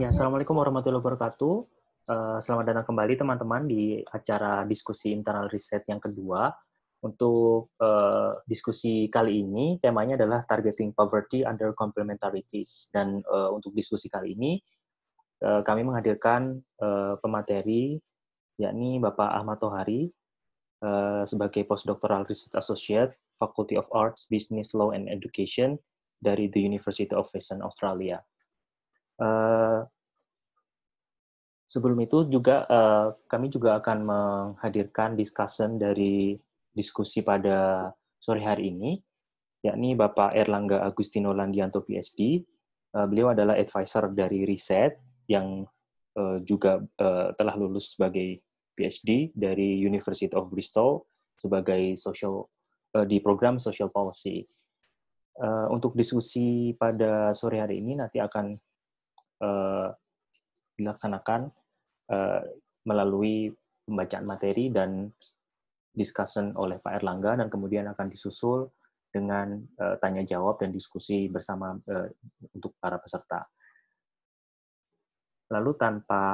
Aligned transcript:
Ya, 0.00 0.08
Assalamualaikum 0.08 0.56
warahmatullahi 0.56 1.04
wabarakatuh. 1.04 1.54
Uh, 2.08 2.38
selamat 2.40 2.64
datang 2.72 2.86
kembali 2.88 3.12
teman-teman 3.12 3.68
di 3.68 4.00
acara 4.08 4.64
diskusi 4.64 5.12
internal 5.12 5.52
riset 5.52 5.84
yang 5.84 6.00
kedua. 6.00 6.48
Untuk 7.04 7.76
uh, 7.76 8.40
diskusi 8.48 9.12
kali 9.12 9.44
ini, 9.44 9.76
temanya 9.84 10.16
adalah 10.16 10.48
Targeting 10.48 10.96
Poverty 10.96 11.44
Under 11.44 11.76
Complementarities. 11.76 12.88
Dan 12.88 13.20
uh, 13.28 13.52
untuk 13.52 13.76
diskusi 13.76 14.08
kali 14.08 14.32
ini, 14.32 14.56
kami 15.42 15.82
menghadirkan 15.82 16.62
pemateri, 17.18 17.98
yakni 18.62 19.02
Bapak 19.02 19.26
Ahmad 19.26 19.58
Tohari, 19.58 20.06
uh, 20.82 21.26
sebagai 21.26 21.66
Postdoctoral 21.66 22.24
Research 22.26 22.54
Associate, 22.54 23.10
Faculty 23.42 23.74
of 23.74 23.90
Arts, 23.90 24.30
Business, 24.30 24.70
Law, 24.70 24.94
and 24.94 25.10
Education 25.10 25.78
dari 26.22 26.46
The 26.46 26.62
University 26.62 27.10
of 27.10 27.26
Western 27.34 27.62
Australia. 27.66 28.22
Eh, 29.22 29.80
sebelum 31.70 31.98
itu 32.04 32.26
juga 32.28 32.66
uh, 32.68 33.16
kami 33.30 33.48
juga 33.48 33.78
akan 33.80 33.98
menghadirkan 34.04 35.14
discussion 35.16 35.78
dari 35.78 36.36
diskusi 36.74 37.24
pada 37.24 37.88
sore 38.18 38.42
hari 38.44 38.68
ini, 38.74 39.00
yakni 39.64 39.94
Bapak 39.96 40.36
Erlangga 40.36 40.82
Agustino 40.82 41.30
Landianto 41.32 41.86
PhD. 41.86 42.42
Uh, 42.92 43.04
eh, 43.04 43.06
beliau 43.08 43.30
adalah 43.32 43.56
advisor 43.56 44.10
dari 44.10 44.42
riset 44.42 44.98
yang 45.30 45.64
uh, 46.18 46.42
juga 46.42 46.82
uh, 47.00 47.30
telah 47.38 47.54
lulus 47.54 47.94
sebagai 47.94 48.42
PhD 48.74 49.30
dari 49.32 49.80
University 49.80 50.32
of 50.34 50.50
Bristol 50.50 51.06
sebagai 51.38 51.94
social 51.96 52.50
uh, 52.98 53.06
di 53.06 53.22
program 53.22 53.62
Social 53.62 53.88
Policy. 53.88 54.44
Uh, 55.32 55.64
untuk 55.72 55.96
diskusi 55.96 56.76
pada 56.76 57.32
sore 57.32 57.64
hari 57.64 57.80
ini 57.80 57.96
nanti 57.96 58.20
akan 58.20 58.52
uh, 59.42 59.90
dilaksanakan 60.78 61.50
uh, 62.08 62.42
melalui 62.86 63.50
pembacaan 63.84 64.24
materi 64.24 64.70
dan 64.70 65.10
discussion 65.92 66.56
oleh 66.56 66.80
Pak 66.80 67.02
Erlangga 67.02 67.36
dan 67.36 67.52
kemudian 67.52 67.84
akan 67.92 68.08
disusul 68.08 68.72
dengan 69.12 69.60
uh, 69.76 70.00
tanya 70.00 70.24
jawab 70.24 70.56
dan 70.56 70.72
diskusi 70.72 71.28
bersama 71.28 71.76
uh, 71.76 72.08
untuk 72.56 72.72
para 72.80 72.96
peserta. 72.96 73.44
Lalu 75.52 75.76
tanpa 75.76 76.24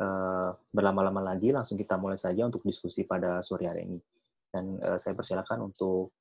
uh, 0.00 0.50
berlama-lama 0.72 1.20
lagi 1.20 1.52
langsung 1.52 1.76
kita 1.76 2.00
mulai 2.00 2.16
saja 2.16 2.48
untuk 2.48 2.64
diskusi 2.64 3.04
pada 3.04 3.44
sore 3.44 3.68
hari 3.68 3.84
ini. 3.84 4.00
Dan 4.48 4.80
uh, 4.80 4.96
saya 4.96 5.12
persilakan 5.12 5.68
untuk 5.68 6.16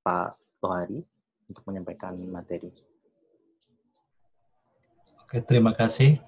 Pak 0.00 0.40
Tohari 0.64 1.04
untuk 1.44 1.60
menyampaikan 1.68 2.16
materi. 2.24 2.72
Oke, 5.30 5.46
terima 5.46 5.70
kasih. 5.70 6.18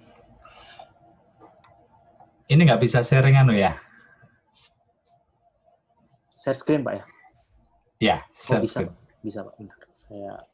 Ini 2.46 2.62
nggak 2.62 2.86
bisa 2.86 3.02
sharing 3.02 3.34
anu 3.34 3.50
ya? 3.50 3.74
Share 6.38 6.54
screen, 6.54 6.86
Pak 6.86 6.94
ya? 6.94 7.04
Ya, 7.98 8.16
share 8.30 8.62
oh, 8.62 8.62
bisa, 8.62 8.78
screen. 8.78 8.94
Bisa, 9.26 9.42
Pak. 9.42 9.58
Bentar. 9.58 9.78
Saya... 9.90 10.46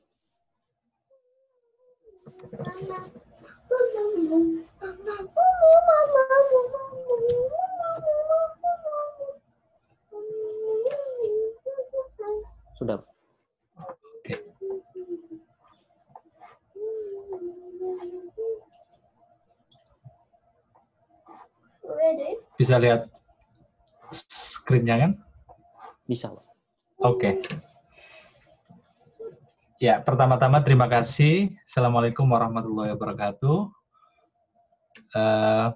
Sudah, 12.80 12.96
Pak. 12.96 13.18
Bisa 22.58 22.74
lihat 22.82 23.08
screen-nya 24.10 24.96
kan? 24.98 25.12
Bisa, 26.08 26.32
Oke. 26.32 26.42
Okay. 26.98 27.34
Ya, 29.78 30.02
pertama-tama 30.02 30.58
terima 30.66 30.90
kasih. 30.90 31.54
Assalamualaikum 31.62 32.26
warahmatullahi 32.26 32.90
wabarakatuh. 32.98 33.70
Uh, 35.14 35.70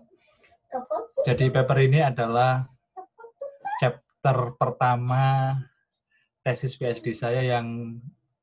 jadi 1.22 1.54
paper 1.54 1.78
ini 1.86 2.02
adalah 2.02 2.66
chapter 3.78 4.58
pertama 4.58 5.54
tesis 6.42 6.74
PhD 6.74 7.14
saya 7.14 7.46
yang 7.46 7.98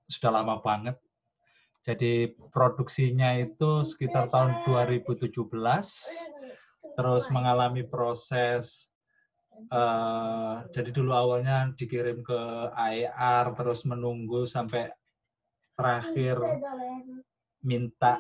sudah 0.08 0.40
lama 0.40 0.64
banget. 0.64 0.96
Jadi 1.80 2.36
produksinya 2.52 3.40
itu 3.40 3.88
sekitar 3.88 4.28
tahun 4.28 4.68
2017 4.68 5.32
terus 7.00 7.24
mengalami 7.32 7.88
proses 7.88 8.92
uh, 9.72 10.64
jadi 10.72 10.92
dulu 10.92 11.12
awalnya 11.16 11.72
dikirim 11.76 12.24
ke 12.24 12.42
IAR 12.76 13.56
terus 13.56 13.88
menunggu 13.88 14.44
sampai 14.44 14.92
terakhir 15.80 16.40
minta. 17.64 18.20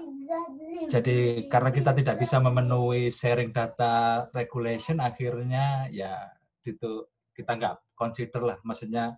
Jadi 0.91 1.47
karena 1.47 1.71
kita 1.71 1.95
tidak 1.95 2.19
bisa 2.19 2.39
memenuhi 2.39 3.11
sharing 3.11 3.55
data 3.55 4.27
regulation 4.35 4.99
akhirnya 4.99 5.87
ya 5.91 6.31
itu 6.63 7.07
kita 7.35 7.55
nggak 7.55 7.75
consider 7.95 8.43
lah. 8.43 8.57
Maksudnya 8.63 9.15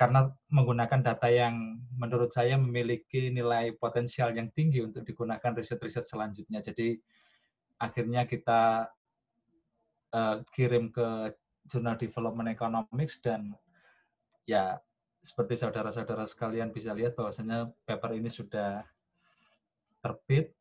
karena 0.00 0.32
menggunakan 0.48 1.04
data 1.04 1.28
yang 1.28 1.76
menurut 2.00 2.32
saya 2.32 2.56
memiliki 2.56 3.28
nilai 3.28 3.76
potensial 3.76 4.32
yang 4.32 4.48
tinggi 4.56 4.80
untuk 4.80 5.04
digunakan 5.04 5.52
riset-riset 5.52 6.08
selanjutnya. 6.08 6.64
Jadi 6.64 6.96
akhirnya 7.76 8.24
kita 8.24 8.88
uh, 10.16 10.40
kirim 10.56 10.88
ke 10.88 11.36
Jurnal 11.68 12.00
Development 12.00 12.48
Economics 12.48 13.20
dan 13.20 13.52
ya 14.48 14.80
seperti 15.20 15.60
saudara-saudara 15.60 16.24
sekalian 16.24 16.72
bisa 16.72 16.96
lihat 16.96 17.12
bahwasanya 17.12 17.68
paper 17.84 18.16
ini 18.16 18.32
sudah 18.32 18.80
terbit. 20.00 20.56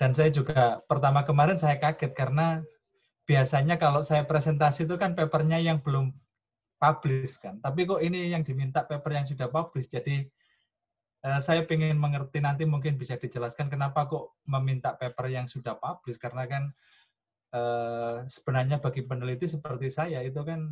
Dan 0.00 0.16
saya 0.16 0.32
juga 0.32 0.80
pertama 0.88 1.28
kemarin 1.28 1.60
saya 1.60 1.76
kaget 1.76 2.16
karena 2.16 2.64
biasanya 3.28 3.76
kalau 3.76 4.00
saya 4.00 4.24
presentasi 4.24 4.88
itu 4.88 4.96
kan 4.96 5.12
papernya 5.12 5.60
yang 5.60 5.84
belum 5.84 6.16
publish 6.76 7.40
kan 7.40 7.58
tapi 7.60 7.88
kok 7.88 8.00
ini 8.04 8.32
yang 8.32 8.44
diminta 8.44 8.84
paper 8.84 9.12
yang 9.16 9.26
sudah 9.26 9.48
publish 9.48 9.88
jadi 9.88 10.28
Eh, 11.26 11.40
saya 11.42 11.66
ingin 11.66 11.98
mengerti 11.98 12.38
nanti 12.38 12.62
mungkin 12.62 12.94
bisa 12.94 13.18
dijelaskan 13.18 13.66
kenapa 13.66 14.06
kok 14.06 14.38
meminta 14.46 14.94
paper 14.94 15.26
yang 15.26 15.50
sudah 15.50 15.74
publish 15.74 16.22
karena 16.22 16.46
kan 16.46 16.70
eh, 17.50 18.22
sebenarnya 18.30 18.78
bagi 18.78 19.02
peneliti 19.02 19.50
seperti 19.50 19.90
saya 19.90 20.22
itu 20.22 20.38
kan 20.46 20.70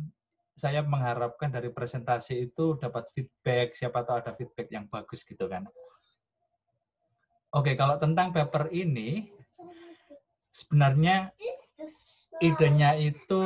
saya 0.55 0.79
mengharapkan 0.87 1.51
dari 1.51 1.67
presentasi 1.67 2.47
itu 2.47 2.79
dapat 2.79 3.11
feedback 3.11 3.75
siapa 3.75 4.07
tahu 4.07 4.23
ada 4.23 4.31
feedback 4.31 4.71
yang 4.71 4.87
bagus 4.87 5.27
gitu 5.27 5.43
kan. 5.51 5.67
Oke, 7.51 7.75
kalau 7.75 7.99
tentang 7.99 8.31
paper 8.31 8.71
ini 8.71 9.27
sebenarnya 10.55 11.35
idenya 12.39 12.95
itu 12.95 13.43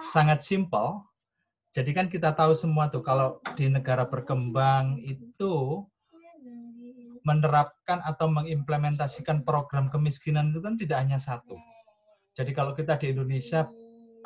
sangat 0.00 0.40
simpel 0.40 1.04
jadi 1.70 1.94
kan 1.94 2.10
kita 2.10 2.34
tahu 2.34 2.50
semua 2.50 2.90
tuh 2.90 2.98
kalau 2.98 3.38
di 3.54 3.70
negara 3.70 4.02
berkembang 4.02 4.98
itu 5.06 5.86
menerapkan 7.22 8.02
atau 8.02 8.26
mengimplementasikan 8.26 9.46
program 9.46 9.86
kemiskinan 9.86 10.50
itu 10.50 10.58
kan 10.58 10.74
tidak 10.74 10.98
hanya 10.98 11.18
satu. 11.20 11.54
Jadi 12.34 12.50
kalau 12.50 12.74
kita 12.74 12.98
di 12.98 13.14
Indonesia, 13.14 13.70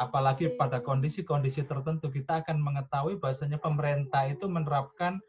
apalagi 0.01 0.57
pada 0.57 0.81
kondisi-kondisi 0.81 1.69
tertentu, 1.69 2.09
kita 2.09 2.41
akan 2.41 2.65
mengetahui 2.65 3.21
bahwasanya 3.21 3.61
pemerintah 3.61 4.25
itu 4.31 4.49
menerapkan 4.49 5.21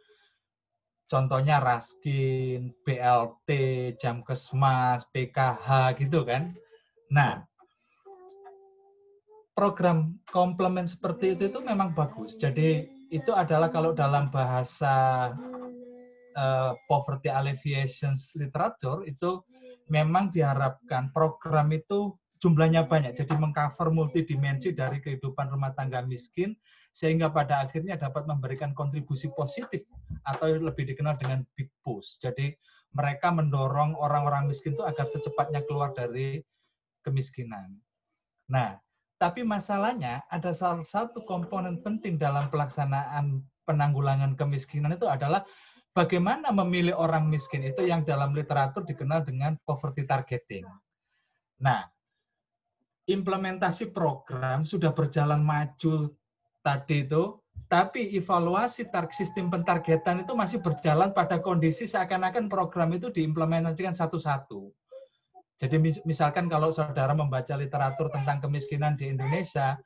contohnya 1.11 1.59
raskin, 1.59 2.71
BLT, 2.87 3.49
jam 3.99 4.23
kesmas, 4.23 5.03
PKH 5.11 5.99
gitu 5.99 6.23
kan. 6.23 6.55
Nah, 7.11 7.43
program 9.55 10.19
komplement 10.29 10.85
seperti 10.85 11.33
itu 11.33 11.47
itu 11.47 11.59
memang 11.63 11.95
bagus. 11.95 12.35
Jadi 12.35 12.91
itu 13.09 13.31
adalah 13.31 13.71
kalau 13.71 13.95
dalam 13.95 14.27
bahasa 14.27 15.31
uh, 16.35 16.75
poverty 16.91 17.31
alleviation 17.31 18.13
literature 18.35 19.07
itu 19.07 19.39
memang 19.87 20.29
diharapkan 20.29 21.09
program 21.15 21.71
itu 21.71 22.13
jumlahnya 22.43 22.85
banyak, 22.85 23.15
jadi 23.15 23.31
mengcover 23.39 23.89
multidimensi 23.89 24.75
dari 24.75 24.99
kehidupan 24.99 25.49
rumah 25.49 25.71
tangga 25.73 26.03
miskin 26.03 26.53
sehingga 26.91 27.31
pada 27.31 27.63
akhirnya 27.63 27.97
dapat 27.97 28.27
memberikan 28.27 28.75
kontribusi 28.75 29.31
positif 29.33 29.81
atau 30.27 30.51
lebih 30.51 30.85
dikenal 30.93 31.15
dengan 31.17 31.47
big 31.57 31.71
push. 31.81 32.19
Jadi 32.21 32.53
mereka 32.93 33.31
mendorong 33.31 33.97
orang-orang 33.97 34.51
miskin 34.51 34.75
itu 34.77 34.83
agar 34.83 35.07
secepatnya 35.09 35.63
keluar 35.65 35.95
dari 35.95 36.43
kemiskinan. 37.01 37.75
Nah, 38.51 38.77
tapi 39.15 39.47
masalahnya 39.47 40.23
ada 40.27 40.51
salah 40.51 40.83
satu 40.83 41.23
komponen 41.23 41.79
penting 41.79 42.19
dalam 42.19 42.51
pelaksanaan 42.51 43.39
penanggulangan 43.63 44.35
kemiskinan 44.35 44.93
itu 44.93 45.07
adalah 45.07 45.47
bagaimana 45.95 46.51
memilih 46.51 46.93
orang 46.99 47.31
miskin 47.31 47.63
itu 47.63 47.87
yang 47.87 48.03
dalam 48.03 48.35
literatur 48.35 48.83
dikenal 48.83 49.23
dengan 49.23 49.55
poverty 49.63 50.03
targeting. 50.03 50.67
Nah, 51.63 51.87
implementasi 53.07 53.95
program 53.95 54.67
sudah 54.67 54.91
berjalan 54.91 55.39
maju 55.39 56.11
tadi 56.59 57.07
itu, 57.07 57.39
tapi 57.71 58.13
evaluasi 58.19 58.85
sistem 59.15 59.47
pentargetan 59.47 60.27
itu 60.27 60.35
masih 60.35 60.59
berjalan 60.59 61.15
pada 61.15 61.39
kondisi 61.39 61.87
seakan-akan 61.87 62.51
program 62.51 62.91
itu 62.91 63.07
diimplementasikan 63.09 63.95
satu-satu. 63.95 64.69
Jadi 65.55 65.79
misalkan 66.03 66.51
kalau 66.51 66.67
saudara 66.67 67.15
membaca 67.15 67.55
literatur 67.55 68.11
tentang 68.11 68.43
kemiskinan 68.43 68.99
di 68.99 69.07
Indonesia, 69.07 69.79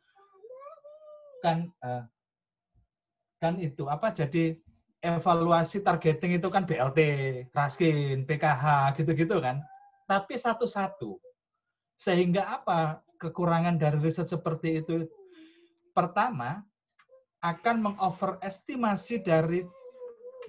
kan 1.45 1.69
eh, 1.85 2.03
kan 3.39 3.53
itu 3.61 3.85
apa 3.85 4.09
jadi 4.11 4.57
evaluasi 4.99 5.79
targeting 5.85 6.41
itu 6.41 6.47
kan 6.51 6.67
BLT, 6.67 6.99
Raskin, 7.55 8.27
PKH 8.27 8.97
gitu-gitu 8.99 9.39
kan. 9.39 9.63
Tapi 10.09 10.35
satu-satu. 10.35 11.21
Sehingga 11.95 12.59
apa 12.59 12.99
kekurangan 13.21 13.77
dari 13.77 13.99
riset 14.01 14.27
seperti 14.27 14.83
itu? 14.83 15.05
Pertama, 15.93 16.63
akan 17.39 17.93
mengoverestimasi 17.93 19.23
dari 19.23 19.63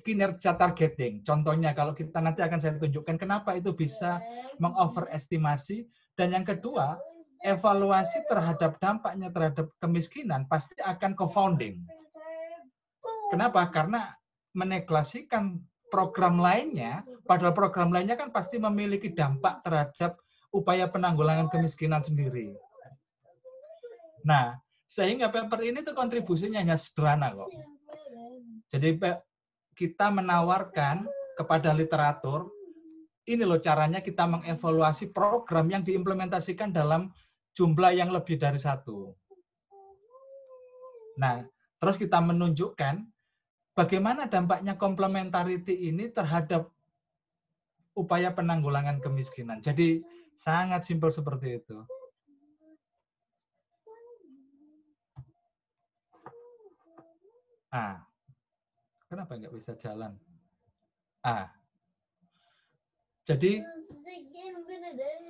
kinerja 0.03 0.57
targeting. 0.57 1.23
Contohnya 1.25 1.73
kalau 1.73 1.95
kita 1.95 2.19
nanti 2.21 2.41
akan 2.45 2.59
saya 2.59 2.77
tunjukkan 2.77 3.17
kenapa 3.21 3.57
itu 3.57 3.73
bisa 3.73 4.21
mengoverestimasi 4.59 5.85
dan 6.19 6.37
yang 6.37 6.45
kedua, 6.45 7.01
evaluasi 7.41 8.25
terhadap 8.29 8.77
dampaknya 8.81 9.33
terhadap 9.33 9.73
kemiskinan 9.81 10.45
pasti 10.49 10.77
akan 10.85 11.17
co-founding. 11.17 11.81
Kenapa? 13.33 13.71
Karena 13.73 14.13
menegasikan 14.53 15.63
program 15.89 16.39
lainnya, 16.43 17.07
padahal 17.25 17.55
program 17.55 17.91
lainnya 17.95 18.19
kan 18.19 18.31
pasti 18.35 18.59
memiliki 18.59 19.11
dampak 19.15 19.63
terhadap 19.65 20.19
upaya 20.51 20.91
penanggulangan 20.91 21.49
kemiskinan 21.49 22.03
sendiri. 22.03 22.55
Nah, 24.27 24.59
sehingga 24.91 25.31
paper 25.31 25.63
ini 25.63 25.87
tuh 25.87 25.95
kontribusinya 25.95 26.59
hanya 26.59 26.75
sederhana 26.75 27.31
kok. 27.33 27.51
Jadi 28.71 28.99
kita 29.81 30.13
menawarkan 30.13 31.09
kepada 31.41 31.73
literatur, 31.73 32.53
ini 33.25 33.49
loh 33.49 33.57
caranya 33.57 34.05
kita 34.05 34.29
mengevaluasi 34.29 35.09
program 35.09 35.73
yang 35.73 35.81
diimplementasikan 35.81 36.69
dalam 36.69 37.09
jumlah 37.57 37.97
yang 37.97 38.13
lebih 38.13 38.37
dari 38.37 38.61
satu. 38.61 39.17
Nah, 41.17 41.49
terus 41.81 41.97
kita 41.97 42.21
menunjukkan 42.21 43.09
bagaimana 43.73 44.29
dampaknya 44.29 44.77
komplementarity 44.77 45.89
ini 45.89 46.13
terhadap 46.13 46.69
upaya 47.97 48.37
penanggulangan 48.37 49.01
kemiskinan. 49.01 49.65
Jadi 49.65 50.05
sangat 50.37 50.85
simpel 50.85 51.09
seperti 51.09 51.57
itu. 51.57 51.81
Ah, 57.71 58.10
kenapa 59.11 59.35
nggak 59.35 59.51
bisa 59.51 59.75
jalan? 59.75 60.15
Ah, 61.27 61.51
jadi 63.27 63.61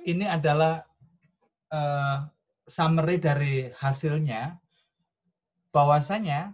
ini 0.05 0.25
adalah 0.29 0.85
uh, 1.73 2.29
summary 2.69 3.17
dari 3.17 3.73
hasilnya 3.73 4.61
bahwasanya 5.73 6.53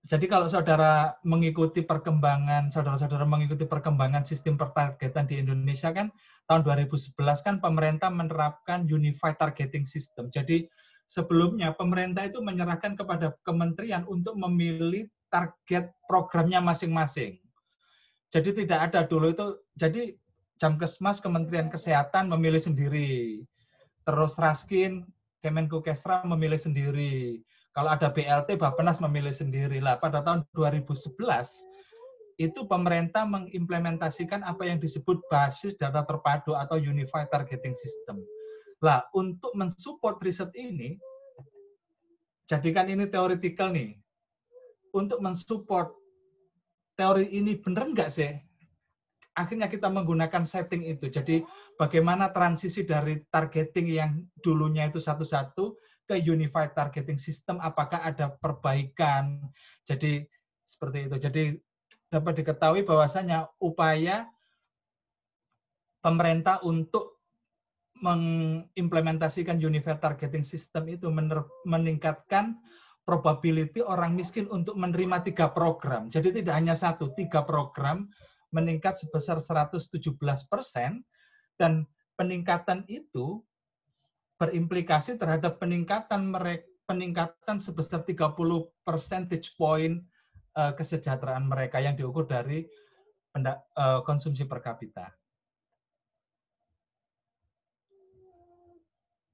jadi 0.00 0.26
kalau 0.32 0.48
saudara 0.48 1.20
mengikuti 1.28 1.84
perkembangan, 1.84 2.72
saudara-saudara 2.72 3.28
mengikuti 3.28 3.68
perkembangan 3.68 4.24
sistem 4.24 4.56
pertargetan 4.56 5.28
di 5.28 5.44
Indonesia 5.44 5.92
kan 5.92 6.08
tahun 6.48 6.64
2011 6.64 7.20
kan 7.44 7.60
pemerintah 7.60 8.08
menerapkan 8.08 8.88
Unified 8.88 9.36
Targeting 9.36 9.84
System. 9.84 10.32
Jadi 10.32 10.64
sebelumnya 11.04 11.76
pemerintah 11.76 12.24
itu 12.24 12.40
menyerahkan 12.40 12.96
kepada 12.96 13.36
kementerian 13.44 14.08
untuk 14.08 14.40
memilih 14.40 15.04
target 15.30 15.94
programnya 16.10 16.58
masing-masing. 16.58 17.38
Jadi 18.30 18.62
tidak 18.62 18.90
ada 18.90 19.06
dulu 19.06 19.34
itu, 19.34 19.46
jadi 19.74 20.14
Jamkesmas 20.62 21.18
Kementerian 21.18 21.72
Kesehatan 21.72 22.30
memilih 22.30 22.62
sendiri. 22.62 23.42
Terus 24.06 24.38
Raskin, 24.38 25.08
Kemenkukesra 25.40 26.22
memilih 26.28 26.60
sendiri 26.60 27.42
kalau 27.70 27.94
ada 27.94 28.10
BLT, 28.10 28.58
Bapenas 28.58 28.98
memilih 28.98 29.30
sendiri. 29.30 29.78
Lah, 29.78 29.94
pada 30.02 30.26
tahun 30.26 30.42
2011, 30.58 31.22
itu 32.40 32.66
pemerintah 32.66 33.22
mengimplementasikan 33.28 34.42
apa 34.42 34.66
yang 34.66 34.82
disebut 34.82 35.22
basis 35.30 35.78
data 35.78 36.02
terpadu 36.02 36.58
atau 36.58 36.80
Unified 36.80 37.30
Targeting 37.30 37.76
System. 37.76 38.18
Lah, 38.82 39.06
untuk 39.14 39.54
mensupport 39.54 40.18
riset 40.24 40.50
ini, 40.58 40.98
jadikan 42.50 42.90
ini 42.90 43.06
teoretikal 43.06 43.70
nih. 43.70 43.94
Untuk 44.90 45.22
mensupport 45.22 45.94
teori 46.98 47.30
ini 47.30 47.56
benar 47.56 47.90
nggak 47.90 48.10
sih? 48.10 48.32
Akhirnya 49.38 49.70
kita 49.70 49.86
menggunakan 49.88 50.42
setting 50.44 50.84
itu. 50.84 51.06
Jadi 51.08 51.40
bagaimana 51.78 52.34
transisi 52.34 52.82
dari 52.82 53.22
targeting 53.30 53.86
yang 53.88 54.12
dulunya 54.42 54.90
itu 54.90 54.98
satu-satu 54.98 55.78
ke 56.04 56.18
unified 56.18 56.74
targeting 56.74 57.16
system 57.16 57.62
apakah 57.62 58.02
ada 58.02 58.34
perbaikan. 58.34 59.38
Jadi 59.86 60.26
seperti 60.66 61.06
itu. 61.06 61.16
Jadi 61.16 61.42
dapat 62.10 62.42
diketahui 62.42 62.82
bahwasanya 62.82 63.46
upaya 63.62 64.26
pemerintah 66.02 66.58
untuk 66.66 67.22
mengimplementasikan 68.00 69.60
unified 69.60 70.00
targeting 70.00 70.42
system 70.42 70.88
itu 70.88 71.06
meningkatkan 71.68 72.56
probability 73.04 73.80
orang 73.82 74.14
miskin 74.14 74.46
untuk 74.52 74.76
menerima 74.76 75.24
tiga 75.26 75.50
program. 75.50 76.08
Jadi 76.12 76.42
tidak 76.42 76.54
hanya 76.54 76.76
satu, 76.76 77.10
tiga 77.16 77.42
program 77.42 78.06
meningkat 78.50 78.98
sebesar 78.98 79.38
117 79.38 79.90
persen 80.50 81.02
dan 81.56 81.86
peningkatan 82.18 82.84
itu 82.90 83.40
berimplikasi 84.40 85.20
terhadap 85.20 85.60
peningkatan 85.60 86.32
mereka 86.32 86.66
peningkatan 86.90 87.62
sebesar 87.62 88.02
30 88.02 88.34
percentage 88.82 89.54
point 89.54 90.02
uh, 90.58 90.74
kesejahteraan 90.74 91.46
mereka 91.46 91.78
yang 91.78 91.94
diukur 91.94 92.26
dari 92.26 92.66
uh, 93.38 94.02
konsumsi 94.02 94.42
per 94.42 94.58
kapita. 94.58 95.06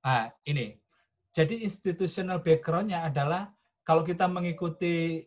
Ah, 0.04 0.28
ini. 0.44 0.76
Jadi 1.32 1.64
institutional 1.64 2.44
background-nya 2.44 3.08
adalah 3.08 3.48
kalau 3.86 4.02
kita 4.02 4.26
mengikuti 4.26 5.24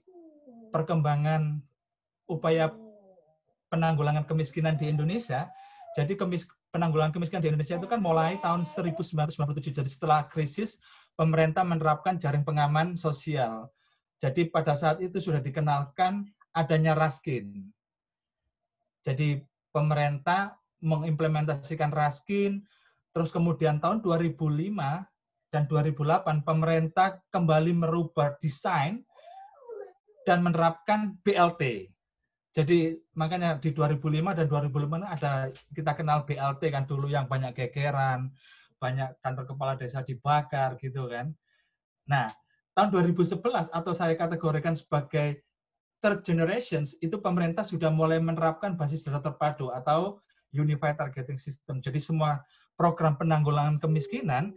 perkembangan 0.76 1.64
upaya 2.28 2.70
penanggulangan 3.72 4.28
kemiskinan 4.28 4.76
di 4.76 4.92
Indonesia, 4.92 5.48
jadi 5.96 6.14
kemis 6.20 6.46
penanggulangan 6.70 7.16
kemiskinan 7.16 7.42
di 7.42 7.50
Indonesia 7.50 7.80
itu 7.80 7.88
kan 7.90 8.04
mulai 8.04 8.38
tahun 8.44 8.68
1997. 8.68 9.74
Jadi 9.74 9.90
setelah 9.90 10.28
krisis, 10.28 10.78
pemerintah 11.16 11.64
menerapkan 11.66 12.20
jaring 12.20 12.44
pengaman 12.46 13.00
sosial. 13.00 13.72
Jadi 14.20 14.52
pada 14.52 14.76
saat 14.76 15.00
itu 15.00 15.18
sudah 15.24 15.40
dikenalkan 15.40 16.28
adanya 16.52 16.94
Raskin. 16.94 17.64
Jadi 19.08 19.40
pemerintah 19.72 20.60
mengimplementasikan 20.84 21.96
Raskin, 21.96 22.60
terus 23.16 23.32
kemudian 23.32 23.80
tahun 23.80 24.04
2005 24.04 24.36
dan 25.50 25.66
2008 25.66 26.46
pemerintah 26.46 27.18
kembali 27.34 27.74
merubah 27.74 28.38
desain 28.38 29.02
dan 30.26 30.46
menerapkan 30.46 31.18
BLT. 31.26 31.90
Jadi 32.54 32.98
makanya 33.14 33.58
di 33.62 33.74
2005 33.74 34.38
dan 34.38 34.46
2005 34.50 35.06
ada 35.06 35.54
kita 35.74 35.92
kenal 35.94 36.26
BLT 36.26 36.74
kan 36.74 36.86
dulu 36.86 37.10
yang 37.10 37.30
banyak 37.30 37.54
gegeran, 37.54 38.34
banyak 38.82 39.14
kantor 39.22 39.46
kepala 39.46 39.74
desa 39.78 40.02
dibakar 40.02 40.78
gitu 40.82 41.10
kan. 41.10 41.34
Nah, 42.10 42.30
tahun 42.74 42.90
2011 42.90 43.70
atau 43.70 43.94
saya 43.94 44.18
kategorikan 44.18 44.74
sebagai 44.74 45.46
third 46.02 46.26
generations 46.26 46.98
itu 47.04 47.20
pemerintah 47.22 47.62
sudah 47.62 47.92
mulai 47.94 48.18
menerapkan 48.18 48.74
basis 48.74 49.06
data 49.06 49.20
terpadu 49.22 49.70
atau 49.70 50.18
unified 50.56 50.98
targeting 50.98 51.38
system. 51.38 51.84
Jadi 51.84 52.02
semua 52.02 52.42
program 52.80 53.14
penanggulangan 53.20 53.78
kemiskinan 53.78 54.56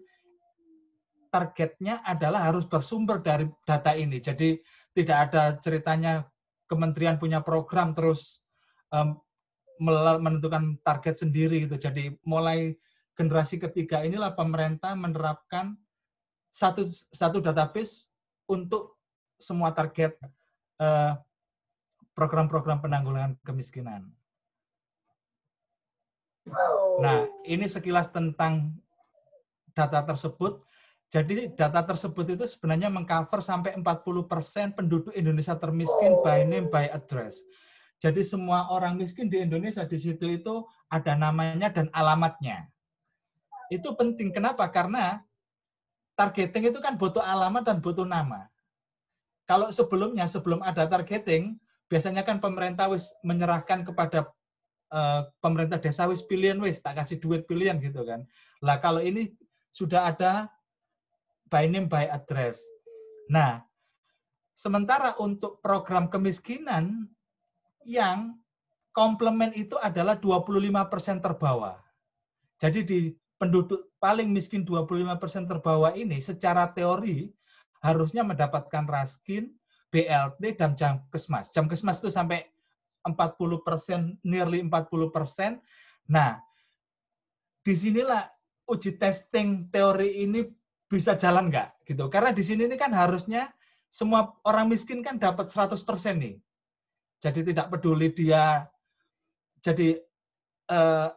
targetnya 1.33 2.05
adalah 2.05 2.53
harus 2.53 2.69
bersumber 2.69 3.25
dari 3.25 3.49
data 3.65 3.97
ini. 3.97 4.21
Jadi 4.21 4.61
tidak 4.93 5.33
ada 5.33 5.57
ceritanya 5.65 6.29
kementerian 6.69 7.17
punya 7.17 7.41
program 7.41 7.97
terus 7.97 8.45
um, 8.93 9.17
menentukan 9.81 10.77
target 10.85 11.17
sendiri 11.25 11.65
gitu. 11.65 11.81
Jadi 11.81 12.13
mulai 12.29 12.77
generasi 13.17 13.57
ketiga 13.57 14.05
inilah 14.05 14.37
pemerintah 14.37 14.93
menerapkan 14.93 15.75
satu 16.53 16.85
satu 17.17 17.41
database 17.41 18.13
untuk 18.45 19.01
semua 19.41 19.73
target 19.73 20.15
uh, 20.79 21.17
program-program 22.13 22.85
penanggulangan 22.85 23.35
kemiskinan. 23.41 24.13
Nah, 27.01 27.25
ini 27.49 27.65
sekilas 27.65 28.13
tentang 28.13 28.77
data 29.73 30.05
tersebut. 30.05 30.61
Jadi 31.13 31.53
data 31.53 31.85
tersebut 31.85 32.25
itu 32.33 32.49
sebenarnya 32.49 32.89
mengcover 32.89 33.45
sampai 33.45 33.77
40% 33.77 34.73
penduduk 34.73 35.13
Indonesia 35.13 35.53
termiskin 35.61 36.17
by 36.25 36.41
name 36.49 36.73
by 36.73 36.89
address. 36.89 37.37
Jadi 38.01 38.25
semua 38.25 38.73
orang 38.73 38.97
miskin 38.97 39.29
di 39.29 39.45
Indonesia 39.45 39.85
di 39.85 40.01
situ 40.01 40.41
itu 40.41 40.65
ada 40.89 41.13
namanya 41.13 41.69
dan 41.69 41.93
alamatnya. 41.93 42.65
Itu 43.69 43.93
penting. 43.93 44.33
Kenapa? 44.33 44.65
Karena 44.73 45.21
targeting 46.17 46.73
itu 46.73 46.81
kan 46.81 46.97
butuh 46.97 47.21
alamat 47.21 47.69
dan 47.69 47.85
butuh 47.85 48.09
nama. 48.09 48.49
Kalau 49.45 49.69
sebelumnya, 49.69 50.25
sebelum 50.25 50.65
ada 50.65 50.89
targeting, 50.89 51.61
biasanya 51.93 52.25
kan 52.25 52.41
pemerintah 52.41 52.89
wis 52.89 53.13
menyerahkan 53.21 53.85
kepada 53.85 54.33
uh, 54.97 55.29
pemerintah 55.45 55.77
desa 55.77 56.09
wis 56.09 56.25
pilihan 56.25 56.57
wis 56.57 56.81
tak 56.81 56.97
kasih 57.05 57.21
duit 57.21 57.45
pilihan 57.45 57.77
gitu 57.85 58.01
kan. 58.01 58.25
Lah 58.65 58.81
kalau 58.81 59.05
ini 59.05 59.37
sudah 59.77 60.09
ada 60.09 60.49
by 61.53 61.69
name 61.69 61.85
by 61.85 62.09
address. 62.09 62.65
Nah, 63.29 63.61
sementara 64.57 65.13
untuk 65.21 65.61
program 65.61 66.09
kemiskinan 66.09 67.13
yang 67.85 68.41
komplement 68.97 69.53
itu 69.53 69.77
adalah 69.85 70.17
25% 70.17 71.21
terbawah. 71.21 71.77
Jadi 72.57 72.81
di 72.81 73.01
penduduk 73.37 73.93
paling 74.01 74.33
miskin 74.33 74.65
25% 74.65 75.51
terbawah 75.51 75.93
ini 75.93 76.23
secara 76.23 76.73
teori 76.73 77.29
harusnya 77.83 78.23
mendapatkan 78.23 78.87
raskin, 78.87 79.51
BLT, 79.91 80.57
dan 80.57 80.79
jam 80.79 81.03
kesmas. 81.11 81.51
Jam 81.51 81.67
kesmas 81.67 81.99
itu 81.99 82.09
sampai 82.09 82.47
40 83.03 83.67
persen, 83.67 84.01
nearly 84.23 84.63
40 84.63 85.11
persen. 85.11 85.59
Nah, 86.07 86.39
di 87.67 87.75
sinilah 87.75 88.31
uji 88.71 88.95
testing 88.95 89.67
teori 89.75 90.23
ini 90.23 90.47
bisa 90.93 91.17
jalan 91.17 91.49
nggak 91.49 91.89
gitu. 91.89 92.13
Karena 92.13 92.37
di 92.37 92.45
sini 92.45 92.69
ini 92.69 92.77
kan 92.77 92.93
harusnya 92.93 93.49
semua 93.89 94.37
orang 94.45 94.69
miskin 94.69 95.01
kan 95.01 95.17
dapat 95.17 95.49
100% 95.49 95.81
nih. 96.21 96.37
Jadi 97.25 97.41
tidak 97.49 97.73
peduli 97.73 98.13
dia 98.13 98.69
jadi 99.65 99.97
eh, 100.69 101.09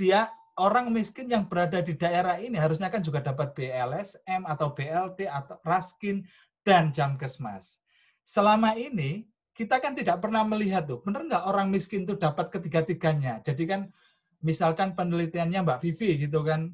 dia 0.00 0.32
orang 0.56 0.88
miskin 0.88 1.28
yang 1.28 1.44
berada 1.44 1.84
di 1.84 1.92
daerah 2.00 2.40
ini 2.40 2.56
harusnya 2.56 2.88
kan 2.88 3.04
juga 3.04 3.20
dapat 3.20 3.52
BLSM 3.52 4.48
atau 4.48 4.72
BLT 4.72 5.28
atau 5.28 5.60
Raskin 5.68 6.24
dan 6.64 6.96
Jamkesmas. 6.96 7.76
Selama 8.24 8.72
ini 8.72 9.28
kita 9.52 9.76
kan 9.84 9.92
tidak 9.92 10.24
pernah 10.24 10.40
melihat 10.48 10.88
tuh 10.88 11.04
benar 11.04 11.28
nggak 11.28 11.44
orang 11.44 11.68
miskin 11.68 12.08
tuh 12.08 12.16
dapat 12.16 12.48
ketiga-tiganya? 12.48 13.44
Jadi 13.44 13.68
kan 13.68 13.92
misalkan 14.40 14.96
penelitiannya 14.96 15.60
Mbak 15.60 15.80
Vivi 15.84 16.24
gitu 16.24 16.40
kan 16.40 16.72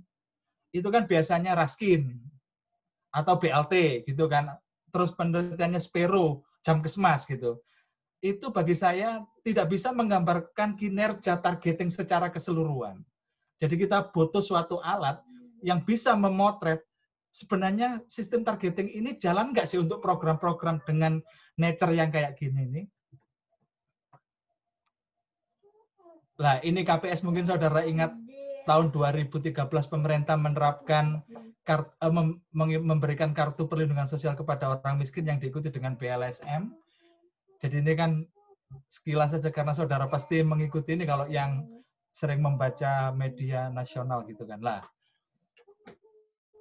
itu 0.70 0.86
kan 0.92 1.08
biasanya 1.08 1.56
Raskin 1.56 2.18
atau 3.16 3.40
BLT 3.40 4.04
gitu 4.04 4.28
kan. 4.28 4.52
Terus 4.92 5.16
penelitiannya 5.16 5.80
Spero, 5.80 6.44
jam 6.60 6.84
kesmas 6.84 7.24
gitu. 7.24 7.56
Itu 8.20 8.52
bagi 8.52 8.76
saya 8.76 9.24
tidak 9.40 9.72
bisa 9.72 9.92
menggambarkan 9.96 10.76
kinerja 10.76 11.40
targeting 11.40 11.88
secara 11.88 12.28
keseluruhan. 12.28 13.00
Jadi 13.56 13.88
kita 13.88 14.12
butuh 14.12 14.44
suatu 14.44 14.84
alat 14.84 15.16
yang 15.64 15.80
bisa 15.80 16.12
memotret 16.12 16.84
sebenarnya 17.32 18.04
sistem 18.08 18.44
targeting 18.44 18.92
ini 18.92 19.16
jalan 19.16 19.52
nggak 19.52 19.68
sih 19.68 19.80
untuk 19.80 20.04
program-program 20.04 20.84
dengan 20.84 21.20
nature 21.56 21.92
yang 21.92 22.12
kayak 22.12 22.36
gini 22.36 22.64
nih? 22.68 22.86
Lah 26.36 26.60
ini 26.60 26.84
KPS 26.84 27.24
mungkin 27.24 27.48
saudara 27.48 27.80
ingat 27.88 28.12
tahun 28.66 28.90
2013 28.90 29.54
pemerintah 29.88 30.34
menerapkan 30.34 31.22
kart, 31.62 31.94
uh, 32.02 32.12
mem, 32.12 32.42
memberikan 32.82 33.30
kartu 33.32 33.70
perlindungan 33.70 34.10
sosial 34.10 34.34
kepada 34.34 34.76
orang 34.76 34.98
miskin 34.98 35.26
yang 35.26 35.38
diikuti 35.38 35.70
dengan 35.70 35.94
BLSM. 35.94 36.74
Jadi 37.62 37.76
ini 37.80 37.92
kan 37.96 38.26
sekilas 38.90 39.32
saja 39.32 39.48
karena 39.54 39.72
saudara 39.72 40.10
pasti 40.10 40.42
mengikuti 40.42 40.98
ini 40.98 41.06
kalau 41.06 41.30
yang 41.30 41.64
sering 42.10 42.42
membaca 42.42 43.14
media 43.14 43.70
nasional 43.70 44.26
gitu 44.26 44.42
kan 44.44 44.60
lah. 44.60 44.82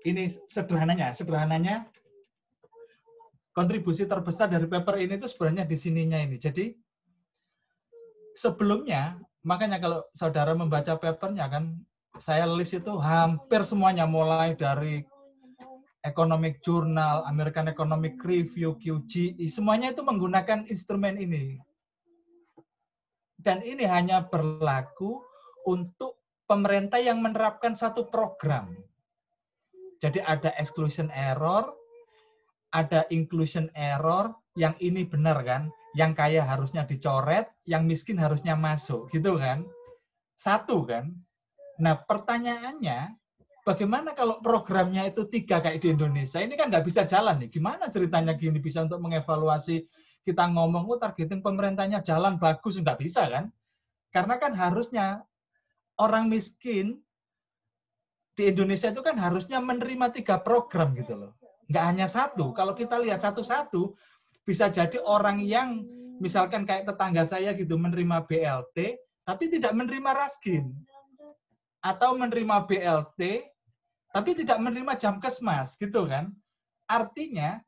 Ini 0.06 0.30
sederhananya, 0.48 1.10
sederhananya 1.18 1.90
kontribusi 3.56 4.06
terbesar 4.06 4.52
dari 4.52 4.70
paper 4.70 5.02
ini 5.02 5.18
itu 5.18 5.26
sebenarnya 5.32 5.66
di 5.66 5.78
sininya 5.80 6.20
ini. 6.22 6.38
Jadi 6.38 6.76
sebelumnya 8.36 9.18
makanya 9.48 9.80
kalau 9.80 10.04
saudara 10.12 10.52
membaca 10.54 11.00
papernya 11.00 11.48
kan 11.48 11.80
saya 12.20 12.48
list 12.48 12.76
itu 12.76 12.96
hampir 13.00 13.62
semuanya 13.68 14.08
mulai 14.08 14.56
dari 14.56 15.04
Economic 16.06 16.62
Journal, 16.62 17.26
American 17.26 17.66
Economic 17.66 18.22
Review, 18.22 18.78
QGE, 18.78 19.42
semuanya 19.50 19.92
itu 19.92 20.06
menggunakan 20.06 20.70
instrumen 20.70 21.18
ini. 21.18 21.58
Dan 23.42 23.66
ini 23.66 23.90
hanya 23.90 24.26
berlaku 24.30 25.22
untuk 25.66 26.22
pemerintah 26.46 27.02
yang 27.02 27.26
menerapkan 27.26 27.74
satu 27.74 28.06
program. 28.06 28.78
Jadi 29.98 30.22
ada 30.22 30.54
exclusion 30.62 31.10
error, 31.10 31.74
ada 32.70 33.10
inclusion 33.10 33.74
error, 33.74 34.30
yang 34.54 34.78
ini 34.78 35.04
benar 35.10 35.42
kan, 35.42 35.74
yang 35.98 36.14
kaya 36.14 36.46
harusnya 36.46 36.86
dicoret, 36.86 37.50
yang 37.66 37.90
miskin 37.90 38.22
harusnya 38.22 38.54
masuk, 38.54 39.10
gitu 39.10 39.42
kan. 39.42 39.66
Satu 40.38 40.86
kan, 40.86 41.18
Nah, 41.76 42.00
pertanyaannya, 42.00 43.12
bagaimana 43.68 44.16
kalau 44.16 44.40
programnya 44.40 45.10
itu 45.10 45.28
tiga 45.28 45.60
kayak 45.60 45.84
di 45.84 45.92
Indonesia? 45.92 46.40
Ini 46.40 46.56
kan 46.56 46.72
nggak 46.72 46.86
bisa 46.88 47.04
jalan 47.04 47.42
nih. 47.44 47.50
Gimana 47.52 47.92
ceritanya 47.92 48.38
gini 48.38 48.62
bisa 48.62 48.86
untuk 48.86 49.04
mengevaluasi 49.04 49.84
kita 50.26 50.46
ngomong, 50.50 50.90
oh 50.90 50.98
targeting 50.98 51.44
pemerintahnya 51.44 52.02
jalan 52.02 52.40
bagus, 52.42 52.80
nggak 52.80 52.98
bisa 52.98 53.28
kan? 53.28 53.52
Karena 54.10 54.40
kan 54.40 54.56
harusnya 54.56 55.22
orang 56.00 56.32
miskin 56.32 57.04
di 58.36 58.52
Indonesia 58.52 58.92
itu 58.92 59.00
kan 59.04 59.16
harusnya 59.16 59.60
menerima 59.60 60.12
tiga 60.12 60.40
program 60.40 60.96
gitu 60.96 61.16
loh. 61.16 61.32
Nggak 61.68 61.86
hanya 61.86 62.08
satu. 62.08 62.52
Kalau 62.52 62.74
kita 62.76 63.00
lihat 63.00 63.24
satu-satu, 63.24 63.96
bisa 64.44 64.72
jadi 64.72 65.00
orang 65.04 65.44
yang 65.44 65.84
misalkan 66.20 66.64
kayak 66.64 66.88
tetangga 66.88 67.24
saya 67.28 67.52
gitu 67.56 67.76
menerima 67.76 68.24
BLT, 68.28 69.00
tapi 69.28 69.50
tidak 69.52 69.74
menerima 69.76 70.12
raskin 70.16 70.72
atau 71.86 72.18
menerima 72.18 72.66
BLT 72.66 73.46
tapi 74.10 74.34
tidak 74.34 74.58
menerima 74.58 74.98
jam 74.98 75.22
kesmas 75.22 75.78
gitu 75.78 76.10
kan. 76.10 76.34
Artinya 76.90 77.62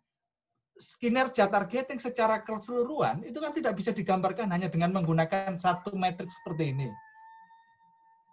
kinerja 0.97 1.49
targeting 1.49 2.01
secara 2.01 2.41
keseluruhan 2.41 3.21
itu 3.27 3.37
kan 3.37 3.53
tidak 3.53 3.77
bisa 3.77 3.93
digambarkan 3.93 4.49
hanya 4.49 4.71
dengan 4.71 4.89
menggunakan 4.95 5.59
satu 5.59 5.93
metrik 5.93 6.31
seperti 6.41 6.73
ini. 6.73 6.89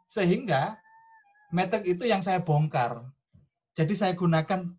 Sehingga 0.09 0.79
metrik 1.53 1.85
itu 1.85 2.09
yang 2.09 2.25
saya 2.25 2.41
bongkar. 2.41 3.05
Jadi 3.75 3.93
saya 3.99 4.15
gunakan 4.15 4.71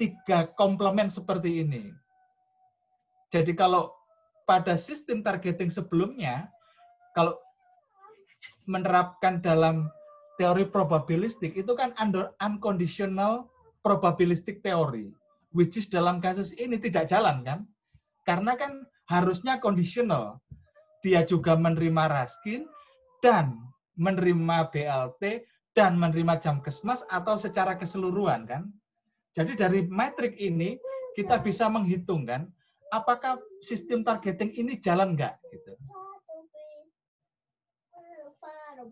tiga 0.00 0.48
komplement 0.56 1.12
seperti 1.12 1.60
ini. 1.60 1.92
Jadi 3.28 3.52
kalau 3.52 3.92
pada 4.48 4.74
sistem 4.80 5.20
targeting 5.20 5.68
sebelumnya, 5.68 6.48
kalau 7.12 7.36
menerapkan 8.64 9.44
dalam 9.44 9.92
teori 10.40 10.64
probabilistik 10.64 11.52
itu 11.52 11.76
kan 11.76 11.92
under 12.00 12.32
unconditional 12.40 13.52
probabilistic 13.84 14.64
theory, 14.64 15.12
which 15.52 15.76
is 15.76 15.84
dalam 15.84 16.24
kasus 16.24 16.56
ini 16.56 16.80
tidak 16.80 17.12
jalan 17.12 17.44
kan? 17.44 17.68
Karena 18.24 18.56
kan 18.56 18.88
harusnya 19.12 19.60
conditional. 19.60 20.40
Dia 21.04 21.20
juga 21.28 21.56
menerima 21.60 22.08
raskin 22.08 22.64
dan 23.20 23.60
menerima 24.00 24.72
BLT 24.72 25.44
dan 25.76 26.00
menerima 26.00 26.40
jam 26.40 26.64
kesmas 26.64 27.04
atau 27.12 27.36
secara 27.36 27.76
keseluruhan 27.76 28.48
kan? 28.48 28.72
Jadi 29.36 29.60
dari 29.60 29.84
metrik 29.84 30.40
ini 30.40 30.80
kita 31.12 31.36
bisa 31.44 31.68
menghitung 31.68 32.24
kan 32.24 32.48
apakah 32.90 33.38
sistem 33.62 34.02
targeting 34.02 34.50
ini 34.56 34.80
jalan 34.80 35.14
nggak 35.14 35.38
gitu. 35.52 35.72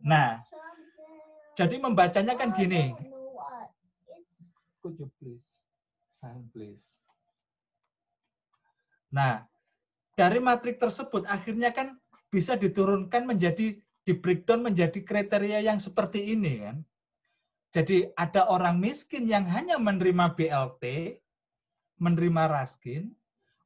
Nah, 0.05 0.45
jadi 1.59 1.75
membacanya 1.83 2.39
kan 2.39 2.55
gini. 2.55 2.95
Could 4.79 4.95
you 5.03 5.11
please 5.19 5.67
sign 6.15 6.47
please? 6.55 6.95
Nah, 9.11 9.43
dari 10.15 10.39
matrik 10.39 10.79
tersebut 10.79 11.27
akhirnya 11.27 11.75
kan 11.75 11.99
bisa 12.31 12.55
diturunkan 12.55 13.27
menjadi 13.27 13.75
di 14.07 14.13
breakdown 14.15 14.71
menjadi 14.71 15.03
kriteria 15.03 15.67
yang 15.67 15.83
seperti 15.83 16.31
ini 16.31 16.63
kan. 16.63 16.87
Jadi 17.75 18.07
ada 18.15 18.47
orang 18.47 18.79
miskin 18.79 19.27
yang 19.27 19.43
hanya 19.51 19.77
menerima 19.83 20.39
BLT, 20.39 21.19
menerima 21.99 22.55
raskin, 22.55 23.11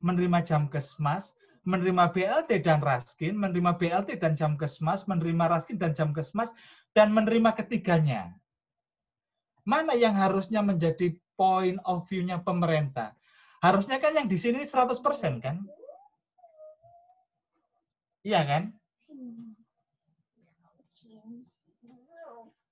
menerima 0.01 0.43
jam 0.43 0.67
kesmas, 0.67 1.37
menerima 1.63 2.11
BLT 2.11 2.67
dan 2.67 2.83
Raskin, 2.83 3.39
menerima 3.39 3.79
BLT 3.79 4.19
dan 4.19 4.35
jam 4.35 4.59
kesmas, 4.59 5.07
menerima 5.07 5.47
Raskin 5.47 5.79
dan 5.79 5.95
jam 5.95 6.11
kesmas, 6.11 6.51
dan 6.93 7.13
menerima 7.13 7.57
ketiganya. 7.57 8.33
Mana 9.65 9.97
yang 9.97 10.17
harusnya 10.17 10.61
menjadi 10.61 11.17
point 11.37 11.81
of 11.89 12.05
view-nya 12.09 12.41
pemerintah? 12.45 13.17
Harusnya 13.63 14.03
kan 14.03 14.13
yang 14.19 14.27
di 14.27 14.37
sini 14.37 14.67
100% 14.67 15.39
kan? 15.39 15.63
Iya 18.23 18.43
kan? 18.43 18.63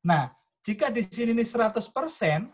Nah, 0.01 0.33
jika 0.65 0.89
di 0.89 1.05
sini 1.05 1.37
ini 1.37 1.45
100%, 1.45 2.49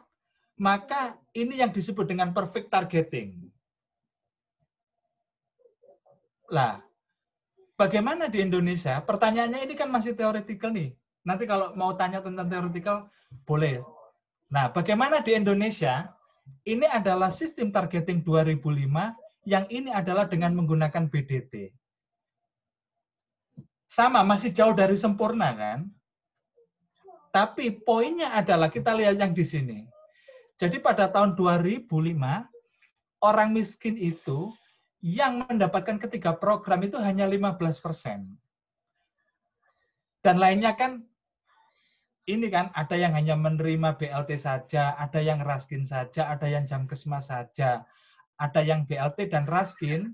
maka 0.58 1.14
ini 1.37 1.61
yang 1.61 1.70
disebut 1.70 2.08
dengan 2.08 2.32
perfect 2.32 2.73
targeting. 2.73 3.49
Lah, 6.49 6.80
bagaimana 7.75 8.30
di 8.30 8.40
Indonesia? 8.42 8.99
Pertanyaannya 9.02 9.64
ini 9.66 9.75
kan 9.75 9.90
masih 9.90 10.14
teoretikal 10.14 10.73
nih. 10.73 10.94
Nanti 11.26 11.45
kalau 11.45 11.75
mau 11.75 11.90
tanya 11.99 12.23
tentang 12.23 12.47
teoretikal, 12.47 13.11
boleh. 13.42 13.83
Nah, 14.47 14.71
bagaimana 14.71 15.21
di 15.21 15.35
Indonesia? 15.35 16.14
Ini 16.62 16.87
adalah 16.87 17.35
sistem 17.35 17.75
targeting 17.75 18.23
2005 18.23 18.62
yang 19.50 19.66
ini 19.66 19.90
adalah 19.90 20.30
dengan 20.30 20.54
menggunakan 20.54 21.11
BDT. 21.11 21.75
Sama, 23.90 24.23
masih 24.23 24.54
jauh 24.54 24.71
dari 24.71 24.95
sempurna 24.95 25.50
kan? 25.59 25.90
Tapi 27.35 27.83
poinnya 27.83 28.30
adalah 28.30 28.71
kita 28.71 28.95
lihat 28.95 29.18
yang 29.18 29.35
di 29.35 29.42
sini. 29.42 29.78
Jadi 30.56 30.78
pada 30.78 31.11
tahun 31.11 31.35
2005, 31.35 31.90
orang 33.23 33.49
miskin 33.50 33.99
itu 33.99 34.54
yang 35.02 35.47
mendapatkan 35.47 35.99
ketiga 36.02 36.35
program 36.35 36.83
itu 36.87 36.99
hanya 36.99 37.26
15 37.26 37.83
persen. 37.83 38.38
Dan 40.23 40.42
lainnya 40.42 40.75
kan, 40.75 41.06
ini 42.26 42.50
kan 42.50 42.75
ada 42.75 42.99
yang 42.99 43.14
hanya 43.14 43.38
menerima 43.38 43.95
BLT 44.02 44.42
saja, 44.42 44.99
ada 44.99 45.23
yang 45.23 45.38
raskin 45.38 45.87
saja, 45.87 46.26
ada 46.26 46.50
yang 46.50 46.66
jam 46.66 46.90
kesmas 46.90 47.30
saja, 47.30 47.87
ada 48.35 48.61
yang 48.66 48.83
BLT 48.85 49.30
dan 49.30 49.47
raskin, 49.47 50.11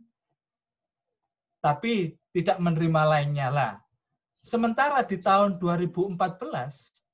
tapi 1.65 2.21
tidak 2.37 2.61
menerima 2.61 3.03
lainnya 3.09 3.49
lah. 3.49 3.73
Sementara 4.45 5.01
di 5.07 5.17
tahun 5.23 5.57
2014 5.57 6.19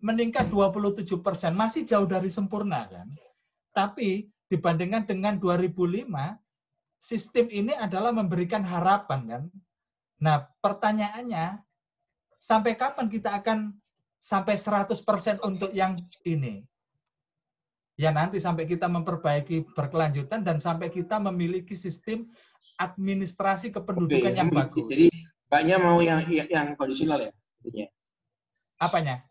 meningkat 0.02 0.50
27 0.50 1.06
persen, 1.22 1.54
masih 1.54 1.86
jauh 1.86 2.08
dari 2.08 2.26
sempurna 2.26 2.90
kan. 2.90 3.06
Tapi 3.70 4.26
dibandingkan 4.50 5.06
dengan 5.06 5.38
2005, 5.38 6.08
sistem 6.98 7.46
ini 7.54 7.76
adalah 7.78 8.10
memberikan 8.10 8.66
harapan 8.66 9.20
kan. 9.30 9.42
Nah, 10.18 10.50
pertanyaannya 10.58 11.62
sampai 12.42 12.74
kapan 12.74 13.06
kita 13.06 13.38
akan 13.38 13.78
sampai 14.18 14.58
100% 14.58 14.98
untuk 15.46 15.70
yang 15.72 15.98
ini? 16.26 16.66
Ya 17.98 18.14
nanti 18.14 18.38
sampai 18.38 18.62
kita 18.70 18.86
memperbaiki 18.86 19.74
berkelanjutan 19.74 20.46
dan 20.46 20.62
sampai 20.62 20.86
kita 20.86 21.18
memiliki 21.18 21.74
sistem 21.74 22.30
administrasi 22.78 23.74
kependudukan 23.74 24.30
Oke, 24.30 24.38
yang 24.38 24.50
bagus. 24.54 24.86
Jadi 24.86 25.06
banyak 25.50 25.78
mau 25.82 25.98
yang 25.98 26.22
yang 26.46 26.78
kondisional 26.78 27.26
ya? 27.26 27.32
Apanya? 28.78 29.26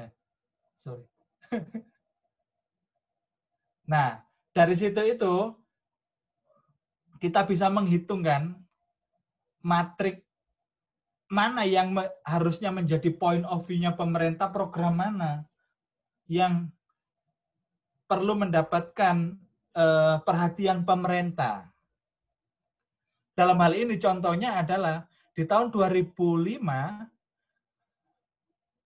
Eh, 0.00 0.08
sorry. 0.80 1.04
nah, 3.92 4.24
dari 4.56 4.80
situ 4.80 5.00
itu 5.04 5.34
kita 7.20 7.44
bisa 7.44 7.68
menghitungkan 7.68 8.56
matrik 9.60 10.24
mana 11.32 11.64
yang 11.64 11.96
harusnya 12.28 12.68
menjadi 12.68 13.08
point 13.16 13.48
of 13.48 13.64
view-nya 13.64 13.96
pemerintah, 13.96 14.52
program 14.52 15.00
mana 15.00 15.48
yang 16.28 16.68
perlu 18.04 18.36
mendapatkan 18.36 19.40
eh, 19.72 20.16
perhatian 20.20 20.84
pemerintah. 20.84 21.72
Dalam 23.32 23.56
hal 23.64 23.72
ini 23.72 23.96
contohnya 23.96 24.60
adalah 24.60 25.08
di 25.32 25.48
tahun 25.48 25.72
2005 25.72 26.60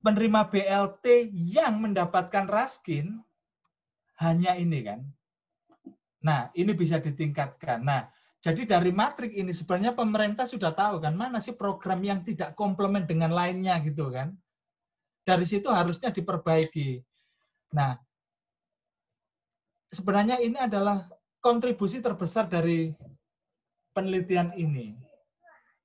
penerima 0.06 0.40
BLT 0.46 1.34
yang 1.34 1.82
mendapatkan 1.82 2.46
raskin 2.46 3.18
hanya 4.22 4.54
ini 4.54 4.86
kan 4.86 5.02
Nah, 6.26 6.50
ini 6.58 6.74
bisa 6.74 6.98
ditingkatkan. 6.98 7.86
Nah, 7.86 8.10
jadi 8.46 8.62
dari 8.62 8.94
matrik 8.94 9.34
ini 9.34 9.50
sebenarnya 9.50 9.90
pemerintah 9.90 10.46
sudah 10.46 10.70
tahu 10.70 11.02
kan 11.02 11.18
mana 11.18 11.42
sih 11.42 11.50
program 11.50 11.98
yang 12.06 12.22
tidak 12.22 12.54
komplement 12.54 13.02
dengan 13.02 13.34
lainnya 13.34 13.74
gitu 13.82 14.14
kan. 14.14 14.38
Dari 15.26 15.42
situ 15.42 15.66
harusnya 15.66 16.14
diperbaiki. 16.14 17.02
Nah, 17.74 17.98
sebenarnya 19.90 20.38
ini 20.38 20.54
adalah 20.62 21.10
kontribusi 21.42 21.98
terbesar 21.98 22.46
dari 22.46 22.94
penelitian 23.90 24.54
ini. 24.54 24.94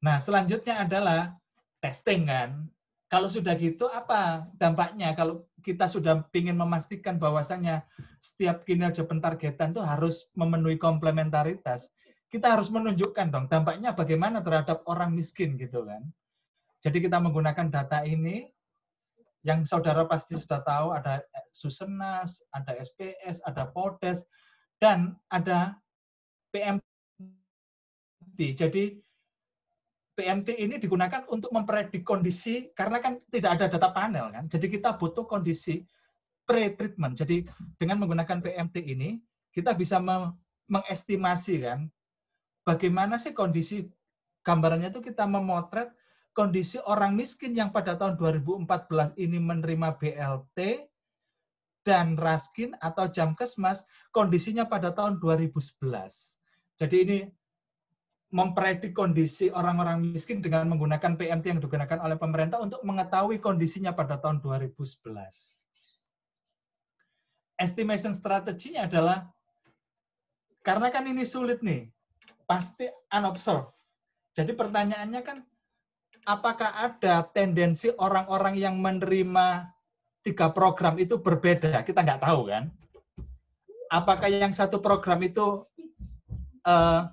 Nah, 0.05 0.21
selanjutnya 0.21 0.85
adalah 0.85 1.33
testing 1.81 2.29
kan. 2.29 2.69
Kalau 3.09 3.25
sudah 3.25 3.57
gitu 3.57 3.89
apa 3.89 4.45
dampaknya 4.61 5.17
kalau 5.17 5.49
kita 5.65 5.89
sudah 5.89 6.21
ingin 6.37 6.61
memastikan 6.61 7.17
bahwasannya 7.17 7.81
setiap 8.21 8.61
kinerja 8.69 9.01
pentargetan 9.01 9.73
itu 9.73 9.81
harus 9.81 10.29
memenuhi 10.37 10.77
komplementaritas. 10.77 11.89
Kita 12.31 12.55
harus 12.55 12.71
menunjukkan 12.71 13.27
dong 13.27 13.51
dampaknya 13.51 13.91
bagaimana 13.91 14.39
terhadap 14.39 14.87
orang 14.87 15.11
miskin 15.11 15.59
gitu 15.59 15.83
kan. 15.83 15.99
Jadi 16.79 17.03
kita 17.03 17.19
menggunakan 17.19 17.67
data 17.67 18.07
ini 18.07 18.47
yang 19.43 19.67
saudara 19.67 20.07
pasti 20.07 20.39
sudah 20.39 20.63
tahu 20.63 20.95
ada 20.95 21.19
Susenas, 21.51 22.39
ada 22.55 22.71
SPS, 22.79 23.43
ada 23.43 23.67
Podes, 23.67 24.23
dan 24.79 25.19
ada 25.27 25.75
PMT. 26.55 26.79
Jadi 28.55 28.95
PMT 30.15 30.55
ini 30.55 30.79
digunakan 30.79 31.27
untuk 31.27 31.51
mempredik 31.51 32.07
kondisi 32.07 32.71
karena 32.77 33.03
kan 33.03 33.19
tidak 33.27 33.59
ada 33.59 33.65
data 33.75 33.91
panel 33.91 34.31
kan. 34.31 34.47
Jadi 34.47 34.71
kita 34.71 34.95
butuh 34.95 35.27
kondisi 35.27 35.83
pre-treatment. 36.47 37.19
Jadi 37.19 37.43
dengan 37.75 37.99
menggunakan 37.99 38.39
PMT 38.39 38.87
ini 38.87 39.19
kita 39.51 39.75
bisa 39.75 39.99
mengestimasi 40.71 41.59
kan 41.67 41.91
bagaimana 42.67 43.17
sih 43.17 43.33
kondisi 43.33 43.89
gambarannya 44.45 44.89
itu 44.93 45.01
kita 45.01 45.25
memotret 45.25 45.93
kondisi 46.31 46.79
orang 46.87 47.13
miskin 47.17 47.53
yang 47.53 47.69
pada 47.75 47.99
tahun 47.99 48.15
2014 48.15 49.19
ini 49.19 49.37
menerima 49.37 49.99
BLT 49.99 50.87
dan 51.81 52.13
Raskin 52.15 52.77
atau 52.77 53.09
jam 53.09 53.33
kesmas 53.33 53.81
kondisinya 54.13 54.69
pada 54.69 54.93
tahun 54.93 55.17
2011. 55.17 55.81
Jadi 56.77 56.97
ini 57.01 57.19
mempredik 58.31 58.95
kondisi 58.95 59.51
orang-orang 59.51 59.99
miskin 59.99 60.39
dengan 60.39 60.71
menggunakan 60.71 61.19
PMT 61.19 61.45
yang 61.51 61.59
digunakan 61.59 61.99
oleh 61.99 62.15
pemerintah 62.15 62.63
untuk 62.63 62.79
mengetahui 62.87 63.43
kondisinya 63.43 63.91
pada 63.91 64.15
tahun 64.23 64.39
2011. 64.39 65.11
Estimation 67.59 68.15
strateginya 68.15 68.87
adalah 68.87 69.27
karena 70.63 70.87
kan 70.93 71.09
ini 71.09 71.27
sulit 71.27 71.59
nih, 71.59 71.91
pasti 72.51 72.83
unobserved. 73.15 73.71
Jadi 74.35 74.51
pertanyaannya 74.51 75.21
kan, 75.23 75.39
apakah 76.27 76.75
ada 76.75 77.23
tendensi 77.31 77.87
orang-orang 77.95 78.59
yang 78.59 78.75
menerima 78.75 79.71
tiga 80.19 80.51
program 80.51 80.99
itu 80.99 81.15
berbeda? 81.15 81.79
Kita 81.87 82.03
nggak 82.03 82.19
tahu 82.19 82.51
kan. 82.51 82.67
Apakah 83.87 84.27
yang 84.27 84.51
satu 84.51 84.83
program 84.83 85.23
itu 85.23 85.63
uh, 86.67 87.07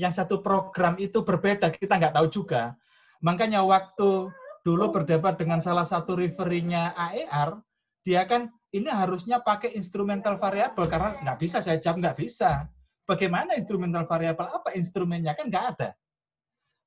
yang 0.00 0.12
satu 0.16 0.40
program 0.40 0.96
itu 0.96 1.20
berbeda, 1.20 1.68
kita 1.68 2.00
nggak 2.00 2.16
tahu 2.16 2.32
juga. 2.32 2.72
Makanya 3.20 3.60
waktu 3.68 4.32
dulu 4.64 4.96
berdebat 4.96 5.36
dengan 5.36 5.60
salah 5.60 5.84
satu 5.84 6.16
referinya 6.16 6.96
AER, 6.96 7.60
dia 8.00 8.24
kan 8.24 8.48
ini 8.72 8.88
harusnya 8.88 9.44
pakai 9.44 9.76
instrumental 9.76 10.40
variable 10.40 10.88
karena 10.88 11.20
nggak 11.20 11.36
bisa 11.36 11.60
saya 11.60 11.76
jawab 11.76 12.00
nggak 12.00 12.16
bisa. 12.16 12.64
Bagaimana 13.04 13.56
instrumental 13.56 14.08
variable? 14.08 14.48
Apa 14.48 14.72
instrumennya? 14.72 15.36
Kan 15.36 15.52
nggak 15.52 15.66
ada. 15.76 15.90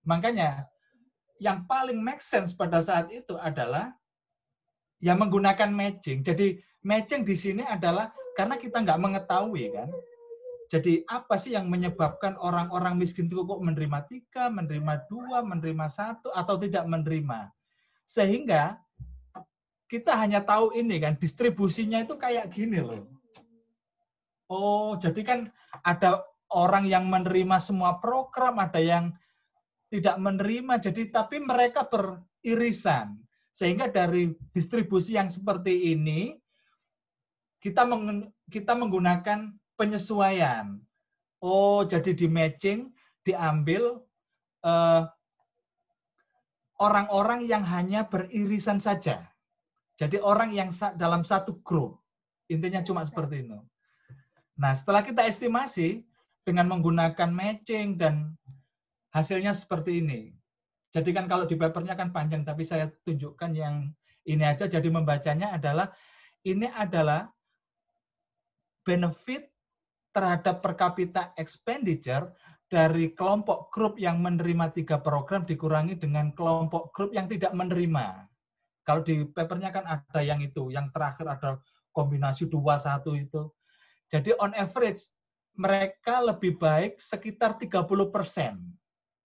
Makanya 0.07 0.65
yang 1.37 1.69
paling 1.69 2.01
make 2.01 2.21
sense 2.21 2.53
pada 2.57 2.81
saat 2.81 3.13
itu 3.13 3.37
adalah 3.37 3.93
yang 4.97 5.21
menggunakan 5.21 5.69
matching. 5.69 6.25
Jadi 6.25 6.57
matching 6.81 7.21
di 7.21 7.37
sini 7.37 7.61
adalah 7.61 8.09
karena 8.33 8.57
kita 8.57 8.81
nggak 8.81 9.01
mengetahui 9.01 9.73
kan, 9.73 9.89
jadi 10.67 11.07
apa 11.07 11.39
sih 11.39 11.55
yang 11.55 11.71
menyebabkan 11.71 12.35
orang-orang 12.43 12.99
miskin 12.99 13.31
itu 13.31 13.39
kok 13.39 13.63
menerima 13.63 14.03
tiga, 14.11 14.51
menerima 14.51 15.07
dua, 15.07 15.39
menerima 15.39 15.87
satu, 15.87 16.27
atau 16.35 16.59
tidak 16.59 16.83
menerima? 16.83 17.47
Sehingga 18.03 18.75
kita 19.87 20.11
hanya 20.19 20.43
tahu 20.43 20.75
ini 20.75 20.99
kan, 20.99 21.15
distribusinya 21.15 22.03
itu 22.03 22.19
kayak 22.19 22.51
gini 22.51 22.83
loh. 22.83 23.07
Oh, 24.47 24.95
jadi 24.95 25.21
kan 25.27 25.39
ada 25.83 26.23
orang 26.51 26.87
yang 26.87 27.11
menerima 27.11 27.59
semua 27.59 27.99
program, 27.99 28.63
ada 28.63 28.79
yang 28.79 29.11
tidak 29.91 30.15
menerima. 30.19 30.79
Jadi 30.79 31.11
tapi 31.11 31.43
mereka 31.43 31.87
beririsan. 31.87 33.19
Sehingga 33.51 33.89
dari 33.89 34.31
distribusi 34.53 35.17
yang 35.17 35.27
seperti 35.27 35.91
ini 35.91 36.37
kita 37.59 37.83
meng, 37.83 38.29
kita 38.47 38.77
menggunakan 38.77 39.51
penyesuaian. 39.75 40.79
Oh, 41.43 41.83
jadi 41.83 42.13
di 42.13 42.29
matching 42.29 42.93
diambil 43.27 43.99
uh, 44.63 45.03
orang-orang 46.79 47.45
yang 47.45 47.65
hanya 47.65 48.05
beririsan 48.07 48.79
saja. 48.79 49.25
Jadi 49.97 50.21
orang 50.21 50.53
yang 50.53 50.69
dalam 50.95 51.25
satu 51.25 51.57
grup. 51.65 51.97
Intinya 52.47 52.85
cuma 52.85 53.03
seperti 53.03 53.43
itu. 53.43 53.57
Nah, 54.57 54.73
setelah 54.73 55.05
kita 55.05 55.25
estimasi 55.25 56.01
dengan 56.41 56.69
menggunakan 56.73 57.29
matching 57.29 57.99
dan 57.99 58.33
hasilnya 59.13 59.53
seperti 59.53 60.01
ini. 60.01 60.33
Jadi 60.91 61.13
kan 61.13 61.29
kalau 61.29 61.45
di 61.45 61.53
papernya 61.59 61.93
kan 61.93 62.09
panjang, 62.09 62.41
tapi 62.47 62.63
saya 62.63 62.89
tunjukkan 63.05 63.51
yang 63.53 63.91
ini 64.25 64.43
aja. 64.43 64.65
Jadi 64.65 64.87
membacanya 64.89 65.53
adalah 65.53 65.93
ini 66.47 66.65
adalah 66.71 67.27
benefit 68.87 69.51
terhadap 70.15 70.63
per 70.63 70.73
kapita 70.79 71.35
expenditure 71.35 72.31
dari 72.67 73.15
kelompok 73.15 73.69
grup 73.71 73.95
yang 73.99 74.19
menerima 74.23 74.71
tiga 74.75 74.97
program 74.99 75.43
dikurangi 75.43 75.99
dengan 75.99 76.31
kelompok 76.35 76.91
grup 76.95 77.11
yang 77.11 77.27
tidak 77.27 77.51
menerima. 77.51 78.27
Kalau 78.87 79.03
di 79.03 79.27
papernya 79.27 79.71
kan 79.75 79.83
ada 79.83 80.19
yang 80.23 80.39
itu, 80.39 80.71
yang 80.71 80.87
terakhir 80.95 81.27
ada 81.27 81.59
kombinasi 81.91 82.47
dua 82.47 82.79
satu 82.79 83.15
itu. 83.15 83.51
Jadi 84.07 84.31
on 84.39 84.55
average 84.55 85.11
mereka 85.57 86.21
lebih 86.21 86.55
baik 86.61 87.01
sekitar 87.01 87.57
30 87.57 87.83
persen 88.13 88.61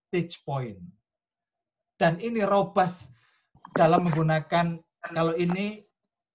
stage 0.09 0.40
point. 0.42 0.81
Dan 2.01 2.18
ini 2.18 2.42
robust 2.42 3.12
dalam 3.77 4.09
menggunakan 4.09 4.81
kalau 5.12 5.37
ini 5.38 5.85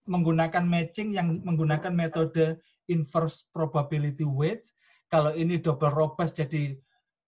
menggunakan 0.08 0.64
matching 0.64 1.12
yang 1.12 1.44
menggunakan 1.44 1.92
metode 1.92 2.58
inverse 2.88 3.46
probability 3.52 4.24
weights. 4.24 4.72
Kalau 5.12 5.36
ini 5.36 5.60
double 5.60 5.92
robust 5.92 6.40
jadi 6.40 6.76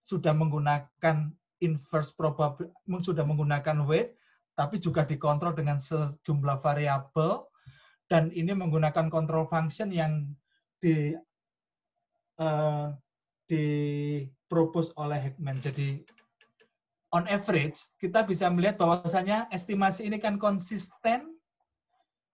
sudah 0.04 0.32
menggunakan 0.32 1.32
inverse 1.60 2.16
probability, 2.16 2.72
sudah 3.04 3.24
menggunakan 3.24 3.84
weight, 3.88 4.16
tapi 4.56 4.80
juga 4.80 5.04
dikontrol 5.04 5.56
dengan 5.56 5.80
sejumlah 5.80 6.60
variabel, 6.64 7.48
dan 8.12 8.32
ini 8.36 8.52
menggunakan 8.52 9.08
control 9.08 9.48
function 9.48 9.92
yang 9.92 10.28
di 10.80 11.14
uh, 12.40 12.92
di 13.46 13.66
propose 14.48 14.92
oleh 14.96 15.20
Heckman. 15.20 15.60
Jadi 15.60 16.04
on 17.14 17.26
average 17.26 17.78
kita 17.98 18.26
bisa 18.26 18.50
melihat 18.50 18.78
bahwasanya 18.78 19.50
estimasi 19.50 20.06
ini 20.06 20.22
kan 20.22 20.38
konsisten 20.38 21.36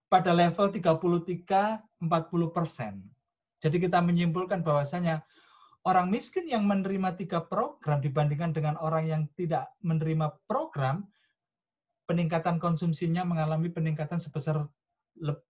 pada 0.06 0.30
level 0.30 0.70
33 0.70 1.82
40 2.00 2.56
persen. 2.56 3.02
Jadi 3.58 3.76
kita 3.88 3.98
menyimpulkan 4.04 4.60
bahwasanya 4.62 5.24
orang 5.88 6.12
miskin 6.12 6.46
yang 6.46 6.68
menerima 6.68 7.16
tiga 7.16 7.40
program 7.42 7.98
dibandingkan 8.04 8.52
dengan 8.52 8.76
orang 8.78 9.04
yang 9.08 9.22
tidak 9.34 9.72
menerima 9.80 10.36
program, 10.44 11.08
peningkatan 12.04 12.60
konsumsinya 12.60 13.24
mengalami 13.24 13.72
peningkatan 13.72 14.20
sebesar 14.20 14.68
30 15.16 15.40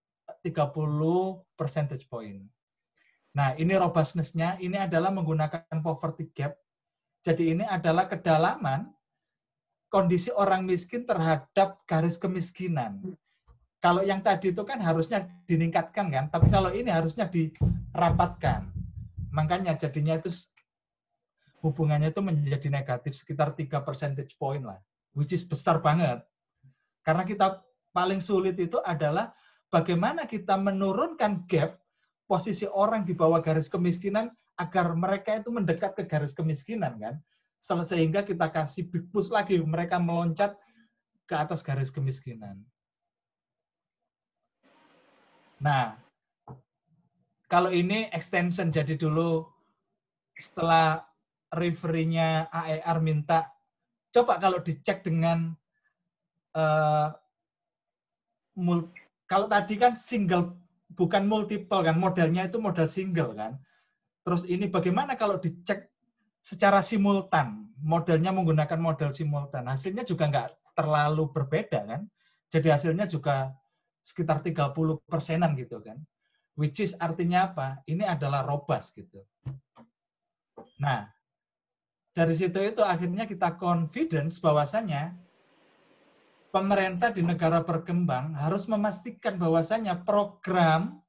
percentage 1.59 2.07
point. 2.07 2.47
Nah, 3.37 3.53
ini 3.61 3.77
robustness-nya, 3.77 4.57
ini 4.65 4.81
adalah 4.81 5.13
menggunakan 5.13 5.85
poverty 5.85 6.33
gap. 6.33 6.57
Jadi 7.21 7.53
ini 7.53 7.69
adalah 7.69 8.09
kedalaman 8.09 8.89
kondisi 9.93 10.33
orang 10.33 10.65
miskin 10.65 11.05
terhadap 11.05 11.85
garis 11.85 12.17
kemiskinan. 12.17 13.05
Kalau 13.85 14.01
yang 14.01 14.25
tadi 14.25 14.57
itu 14.57 14.65
kan 14.65 14.81
harusnya 14.81 15.29
ditingkatkan 15.45 16.09
kan, 16.09 16.25
tapi 16.33 16.49
kalau 16.49 16.73
ini 16.73 16.89
harusnya 16.89 17.29
dirapatkan. 17.29 18.73
Makanya 19.37 19.77
jadinya 19.77 20.17
itu 20.17 20.33
hubungannya 21.61 22.09
itu 22.09 22.25
menjadi 22.25 22.73
negatif 22.73 23.21
sekitar 23.21 23.53
3 23.53 23.85
percentage 23.85 24.33
point 24.41 24.65
lah, 24.65 24.81
which 25.13 25.37
is 25.37 25.45
besar 25.45 25.85
banget. 25.85 26.25
Karena 27.05 27.29
kita 27.29 27.61
paling 27.93 28.25
sulit 28.25 28.57
itu 28.57 28.81
adalah 28.81 29.37
bagaimana 29.69 30.25
kita 30.25 30.57
menurunkan 30.57 31.45
gap 31.45 31.77
posisi 32.27 32.67
orang 32.67 33.07
di 33.07 33.15
bawah 33.15 33.39
garis 33.39 33.71
kemiskinan 33.71 34.31
agar 34.59 34.93
mereka 34.99 35.39
itu 35.39 35.51
mendekat 35.51 35.95
ke 35.95 36.05
garis 36.07 36.35
kemiskinan 36.35 36.99
kan. 36.99 37.15
Sehingga 37.63 38.23
kita 38.23 38.51
kasih 38.51 38.87
big 38.91 39.11
push 39.11 39.31
lagi 39.31 39.59
mereka 39.63 39.99
meloncat 39.99 40.55
ke 41.27 41.35
atas 41.35 41.63
garis 41.63 41.91
kemiskinan. 41.91 42.63
Nah, 45.57 45.97
kalau 47.49 47.73
ini 47.73 48.11
extension, 48.13 48.69
jadi 48.69 48.99
dulu 48.99 49.47
setelah 50.37 51.01
referee-nya 51.55 52.51
AER 52.53 52.99
minta, 53.01 53.49
coba 54.13 54.37
kalau 54.37 54.61
dicek 54.61 55.01
dengan, 55.07 55.57
uh, 56.53 57.09
kalau 59.27 59.47
tadi 59.49 59.75
kan 59.81 59.97
single, 59.97 60.55
bukan 60.93 61.27
multiple 61.27 61.83
kan, 61.83 61.97
modelnya 61.99 62.47
itu 62.47 62.63
model 62.63 62.87
single 62.87 63.35
kan. 63.35 63.59
Terus 64.23 64.47
ini 64.47 64.67
bagaimana 64.71 65.15
kalau 65.19 65.39
dicek 65.39 65.91
secara 66.43 66.83
simultan, 66.83 67.71
modelnya 67.83 68.31
menggunakan 68.31 68.79
model 68.79 69.11
simultan, 69.11 69.67
hasilnya 69.67 70.07
juga 70.07 70.31
nggak 70.31 70.49
terlalu 70.79 71.31
berbeda 71.31 71.83
kan. 71.87 72.03
Jadi 72.47 72.71
hasilnya 72.71 73.11
juga 73.11 73.51
sekitar 74.07 74.39
30 74.47 75.03
persenan 75.11 75.59
gitu 75.59 75.83
kan. 75.83 75.99
Which 76.55 76.79
is 76.81 76.95
artinya 77.03 77.53
apa? 77.53 77.83
Ini 77.85 78.07
adalah 78.07 78.47
robust 78.47 78.95
gitu. 78.95 79.27
Nah, 80.81 81.05
dari 82.17 82.33
situ 82.33 82.57
itu 82.63 82.81
akhirnya 82.81 83.29
kita 83.29 83.61
confidence 83.61 84.41
bahwasanya 84.41 85.13
pemerintah 86.57 87.13
di 87.13 87.21
negara 87.21 87.61
berkembang 87.61 88.33
harus 88.33 88.65
memastikan 88.65 89.37
bahwasanya 89.37 90.09
program 90.09 91.05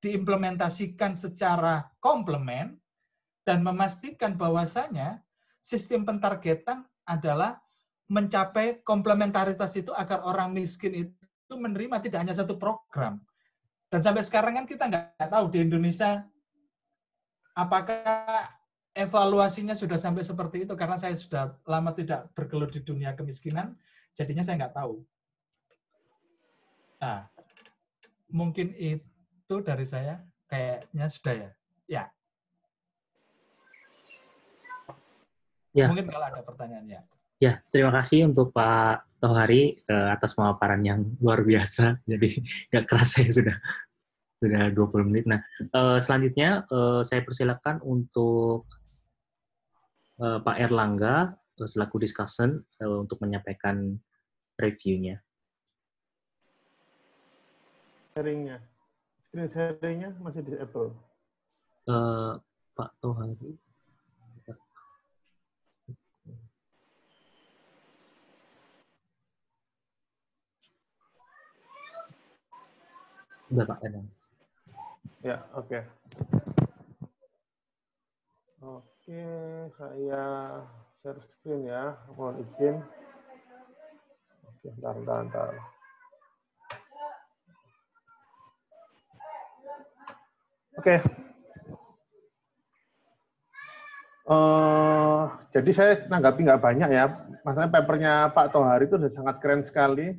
diimplementasikan 0.00 1.12
secara 1.12 1.84
komplement 2.00 2.80
dan 3.44 3.60
memastikan 3.60 4.40
bahwasanya 4.40 5.20
sistem 5.60 6.08
pentargetan 6.08 6.88
adalah 7.04 7.60
mencapai 8.08 8.80
komplementaritas 8.80 9.76
itu 9.76 9.92
agar 9.92 10.24
orang 10.24 10.56
miskin 10.56 11.12
itu 11.12 11.52
menerima 11.52 12.00
tidak 12.00 12.24
hanya 12.24 12.34
satu 12.34 12.56
program, 12.56 13.20
dan 13.92 14.00
sampai 14.00 14.24
sekarang 14.24 14.56
kan 14.56 14.66
kita 14.66 14.88
nggak 14.88 15.28
tahu 15.28 15.50
di 15.52 15.60
Indonesia 15.60 16.24
apakah 17.52 18.48
evaluasinya 18.96 19.76
sudah 19.76 20.00
sampai 20.00 20.24
seperti 20.24 20.64
itu 20.64 20.72
karena 20.72 20.96
saya 20.96 21.14
sudah 21.14 21.54
lama 21.68 21.92
tidak 21.92 22.32
bergelut 22.32 22.72
di 22.74 22.80
dunia 22.82 23.12
kemiskinan, 23.14 23.76
jadinya 24.20 24.44
saya 24.44 24.60
nggak 24.60 24.76
tahu. 24.76 25.00
Nah, 27.00 27.24
mungkin 28.28 28.76
itu 28.76 29.54
dari 29.64 29.88
saya 29.88 30.20
kayaknya 30.44 31.06
sudah 31.08 31.34
ya. 31.34 31.50
Ya. 31.88 32.04
Ya. 35.72 35.86
Mungkin 35.88 36.12
kalau 36.12 36.26
ada 36.28 36.44
pertanyaannya. 36.44 37.00
Ya, 37.40 37.64
terima 37.72 37.88
kasih 37.96 38.28
untuk 38.28 38.52
Pak 38.52 39.16
Tohari 39.16 39.80
uh, 39.88 40.12
atas 40.12 40.36
pemaparan 40.36 40.84
yang 40.84 41.00
luar 41.24 41.40
biasa. 41.40 41.96
Jadi 42.10 42.44
nggak 42.68 42.84
kerasa 42.84 43.24
ya 43.24 43.32
sudah 43.32 43.56
sudah 44.36 44.68
20 44.76 45.08
menit. 45.08 45.24
Nah, 45.24 45.40
uh, 45.72 45.96
selanjutnya 45.96 46.68
uh, 46.68 47.00
saya 47.00 47.24
persilakan 47.24 47.80
untuk 47.80 48.68
Pak 50.20 50.60
Erlangga 50.60 51.32
selaku 51.56 52.04
discussion 52.04 52.60
untuk 52.76 53.24
menyampaikan 53.24 53.96
reviewnya. 54.60 55.24
Sharingnya, 58.12 58.60
screen 59.24 59.48
sharingnya 59.48 60.10
masih 60.20 60.44
di 60.44 60.54
Apple. 60.60 60.92
Uh, 61.88 62.36
Pak 62.76 62.92
Tohari. 63.00 63.56
Udah 73.50 73.66
Pak 73.66 73.82
Enang. 73.82 74.06
Ya, 75.26 75.42
oke. 75.58 75.66
Okay. 75.66 75.82
Oke, 78.62 79.26
saya 79.74 80.24
share 81.02 81.18
screen 81.18 81.66
ya. 81.66 81.98
Mohon 82.14 82.46
izin. 82.46 82.76
Oke, 84.60 84.76
bentar, 84.76 84.92
bentar. 84.92 85.48
Oke. 90.76 90.96
jadi 95.50 95.70
saya 95.72 95.92
nanggapi 96.12 96.44
nggak 96.44 96.60
banyak 96.60 96.90
ya. 96.92 97.08
Masalahnya 97.40 97.72
papernya 97.72 98.12
Pak 98.36 98.52
Tohari 98.52 98.84
itu 98.84 99.00
sudah 99.00 99.10
sangat 99.10 99.36
keren 99.40 99.64
sekali. 99.64 100.12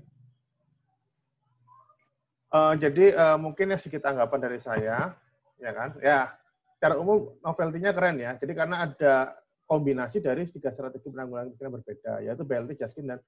Uh, 2.51 2.73
jadi 2.81 3.13
uh, 3.13 3.37
mungkin 3.37 3.71
ya 3.71 3.77
sedikit 3.77 4.09
anggapan 4.09 4.41
dari 4.41 4.59
saya, 4.59 5.15
ya 5.61 5.71
kan? 5.71 5.95
Ya, 6.03 6.33
secara 6.75 6.97
umum 6.97 7.37
novelty-nya 7.45 7.93
keren 7.93 8.17
ya. 8.17 8.35
Jadi 8.41 8.57
karena 8.57 8.89
ada 8.89 9.37
kombinasi 9.69 10.19
dari 10.19 10.49
tiga 10.49 10.73
strategi 10.73 11.07
penanggulangan 11.07 11.55
yang 11.61 11.77
berbeda, 11.77 12.13
yaitu 12.25 12.43
BLT, 12.43 12.75
Jaskin, 12.75 13.05
dan 13.05 13.21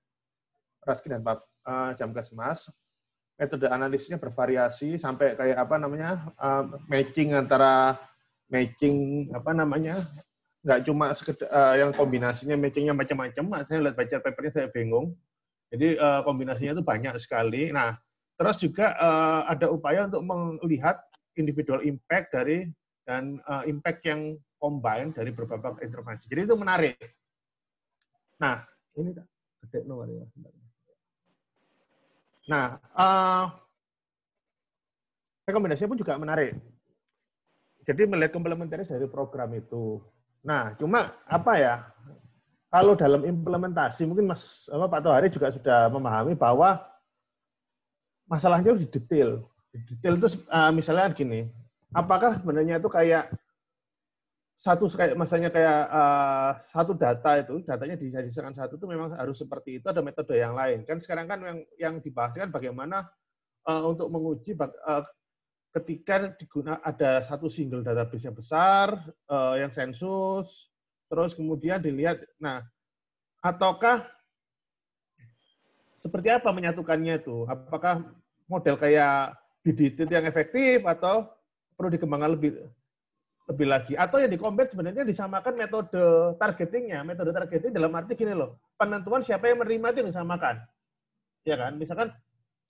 Raskin 0.86 1.20
dan 1.20 1.24
uh, 1.26 1.92
Jamkesmas. 1.98 2.70
Metode 3.34 3.66
analisisnya 3.66 4.22
bervariasi 4.22 5.02
sampai 5.02 5.34
kayak 5.34 5.58
apa 5.58 5.76
namanya 5.82 6.22
uh, 6.38 6.70
matching 6.86 7.34
antara 7.34 7.98
matching 8.46 9.28
apa 9.34 9.52
namanya 9.58 10.06
nggak 10.64 10.86
cuma 10.88 11.12
sekedar, 11.18 11.50
uh, 11.50 11.76
yang 11.76 11.92
kombinasinya 11.92 12.56
matchingnya 12.56 12.96
macam-macam. 12.96 13.66
Saya 13.66 13.90
lihat 13.90 13.98
baca 13.98 14.16
papernya 14.22 14.52
saya 14.54 14.68
bingung. 14.70 15.18
Jadi 15.74 15.98
uh, 15.98 16.22
kombinasinya 16.22 16.78
itu 16.78 16.86
banyak 16.86 17.18
sekali. 17.18 17.74
Nah, 17.74 17.98
terus 18.38 18.62
juga 18.62 18.94
uh, 18.96 19.50
ada 19.50 19.74
upaya 19.74 20.06
untuk 20.06 20.24
melihat 20.62 21.02
individual 21.34 21.82
impact 21.82 22.32
dari 22.32 22.70
dan 23.04 23.42
uh, 23.50 23.66
impact 23.68 24.06
yang 24.08 24.38
combine 24.62 25.12
dari 25.12 25.36
beberapa 25.36 25.76
intervensi. 25.84 26.30
Jadi 26.32 26.48
itu 26.48 26.56
menarik. 26.56 26.96
Nah, 28.40 28.64
ini 28.96 29.12
gede 29.68 29.84
nomor 29.84 30.08
ya. 30.08 30.24
Nah, 32.48 32.76
uh, 32.96 33.46
rekomendasinya 35.48 35.92
pun 35.96 36.00
juga 36.00 36.20
menarik. 36.20 36.56
Jadi 37.84 38.08
melihat 38.08 38.32
komplementaris 38.32 38.92
dari 38.92 39.08
program 39.12 39.52
itu. 39.56 40.00
Nah, 40.44 40.76
cuma 40.80 41.12
apa 41.28 41.54
ya? 41.60 41.76
Kalau 42.74 42.98
dalam 42.98 43.22
implementasi 43.22 44.08
mungkin 44.10 44.34
Mas 44.34 44.66
apa, 44.72 44.90
Pak 44.90 45.02
Tohari 45.06 45.28
juga 45.30 45.54
sudah 45.54 45.94
memahami 45.94 46.34
bahwa 46.34 46.82
masalahnya 48.26 48.74
di 48.74 48.88
detail. 48.90 49.46
Detail 49.70 50.16
itu 50.18 50.28
uh, 50.50 50.72
misalnya 50.74 51.12
gini, 51.14 51.48
apakah 51.94 52.40
sebenarnya 52.40 52.82
itu 52.82 52.90
kayak 52.90 53.30
satu 54.64 54.88
kayak 54.88 55.20
masanya 55.20 55.52
kayak 55.52 55.92
uh, 55.92 56.56
satu 56.72 56.96
data 56.96 57.36
itu 57.36 57.60
datanya 57.68 58.00
dijadikan 58.00 58.56
satu 58.56 58.80
itu 58.80 58.88
memang 58.88 59.12
harus 59.12 59.36
seperti 59.36 59.84
itu 59.84 59.92
ada 59.92 60.00
metode 60.00 60.40
yang 60.40 60.56
lain. 60.56 60.88
Kan 60.88 61.04
sekarang 61.04 61.28
kan 61.28 61.40
yang 61.44 61.60
yang 61.76 61.96
dibahas 62.00 62.32
kan 62.32 62.48
bagaimana 62.48 63.12
uh, 63.68 63.84
untuk 63.92 64.08
menguji 64.08 64.56
uh, 64.56 65.04
ketika 65.76 66.32
diguna 66.40 66.80
ada 66.80 67.28
satu 67.28 67.52
single 67.52 67.84
database 67.84 68.24
yang 68.24 68.38
besar 68.40 68.96
uh, 69.28 69.60
yang 69.60 69.76
sensus 69.76 70.72
terus 71.12 71.36
kemudian 71.36 71.84
dilihat 71.84 72.24
nah 72.40 72.64
ataukah 73.44 74.08
seperti 76.00 76.32
apa 76.32 76.56
menyatukannya 76.56 77.20
itu? 77.20 77.44
Apakah 77.52 78.08
model 78.48 78.80
kayak 78.80 79.36
BDT 79.60 80.08
yang 80.08 80.24
efektif 80.24 80.88
atau 80.88 81.28
perlu 81.76 81.92
dikembangkan 81.92 82.32
lebih 82.40 82.64
lebih 83.50 83.68
lagi. 83.68 83.94
Atau 84.00 84.24
yang 84.24 84.32
dikompet 84.32 84.72
sebenarnya 84.72 85.04
disamakan 85.04 85.54
metode 85.60 86.04
targetingnya. 86.40 87.04
Metode 87.04 87.36
targeting 87.36 87.76
dalam 87.76 87.92
arti 87.92 88.16
gini 88.16 88.32
loh. 88.32 88.60
Penentuan 88.80 89.24
siapa 89.24 89.52
yang 89.52 89.60
menerima 89.60 89.88
itu 89.92 89.98
yang 90.04 90.10
disamakan. 90.16 90.56
Ya 91.44 91.56
kan? 91.60 91.76
Misalkan 91.76 92.08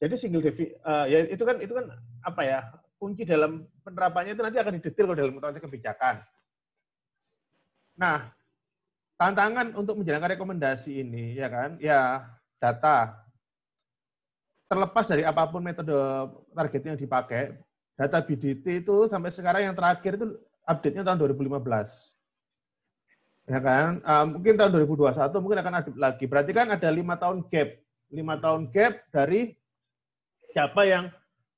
jadi 0.02 0.16
single 0.18 0.44
devi 0.44 0.74
uh, 0.84 1.06
ya 1.06 1.30
itu 1.30 1.44
kan 1.46 1.62
itu 1.62 1.74
kan 1.78 1.86
apa 2.26 2.42
ya? 2.42 2.60
Kunci 2.98 3.28
dalam 3.28 3.68
penerapannya 3.84 4.34
itu 4.34 4.42
nanti 4.42 4.58
akan 4.58 4.74
didetail 4.80 5.06
kalau 5.12 5.20
dalam 5.20 5.36
konteks 5.36 5.66
kebijakan. 5.68 6.24
Nah, 8.00 8.32
tantangan 9.20 9.76
untuk 9.78 10.00
menjalankan 10.02 10.40
rekomendasi 10.40 11.04
ini 11.04 11.36
ya 11.36 11.52
kan, 11.52 11.78
ya 11.78 12.26
data. 12.58 13.22
Terlepas 14.72 15.06
dari 15.06 15.28
apa 15.28 15.46
pun 15.52 15.62
metode 15.62 15.94
targetnya 16.56 16.96
yang 16.96 17.02
dipakai, 17.04 17.54
data 17.94 18.24
BDT 18.24 18.88
itu 18.88 19.06
sampai 19.06 19.30
sekarang 19.30 19.70
yang 19.70 19.76
terakhir 19.78 20.18
itu 20.18 20.34
update-nya 20.68 21.04
tahun 21.04 21.20
2015. 21.20 22.14
Ya 23.44 23.60
kan, 23.60 24.00
uh, 24.08 24.26
mungkin 24.32 24.56
tahun 24.56 24.72
2021 24.72 25.44
mungkin 25.44 25.60
akan 25.60 25.74
update 25.84 26.00
lagi. 26.00 26.26
Berarti 26.32 26.52
kan 26.56 26.68
ada 26.72 26.88
lima 26.88 27.20
tahun 27.20 27.44
gap, 27.52 27.76
lima 28.08 28.40
tahun 28.40 28.72
gap 28.72 29.04
dari 29.12 29.52
siapa 30.56 30.88
yang 30.88 31.12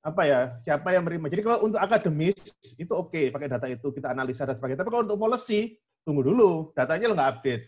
apa 0.06 0.22
ya 0.26 0.42
siapa 0.66 0.94
yang 0.94 1.06
menerima. 1.06 1.30
Jadi 1.30 1.42
kalau 1.46 1.58
untuk 1.66 1.78
akademis 1.78 2.38
itu 2.78 2.90
oke 2.90 3.14
okay, 3.14 3.26
pakai 3.30 3.50
data 3.50 3.70
itu 3.70 3.94
kita 3.94 4.14
analisa 4.14 4.50
dan 4.50 4.58
sebagainya. 4.58 4.82
Tapi 4.82 4.90
kalau 4.90 5.04
untuk 5.06 5.22
policy 5.22 5.78
tunggu 6.02 6.26
dulu 6.26 6.74
datanya 6.74 7.10
lo 7.10 7.14
nggak 7.18 7.32
update, 7.38 7.64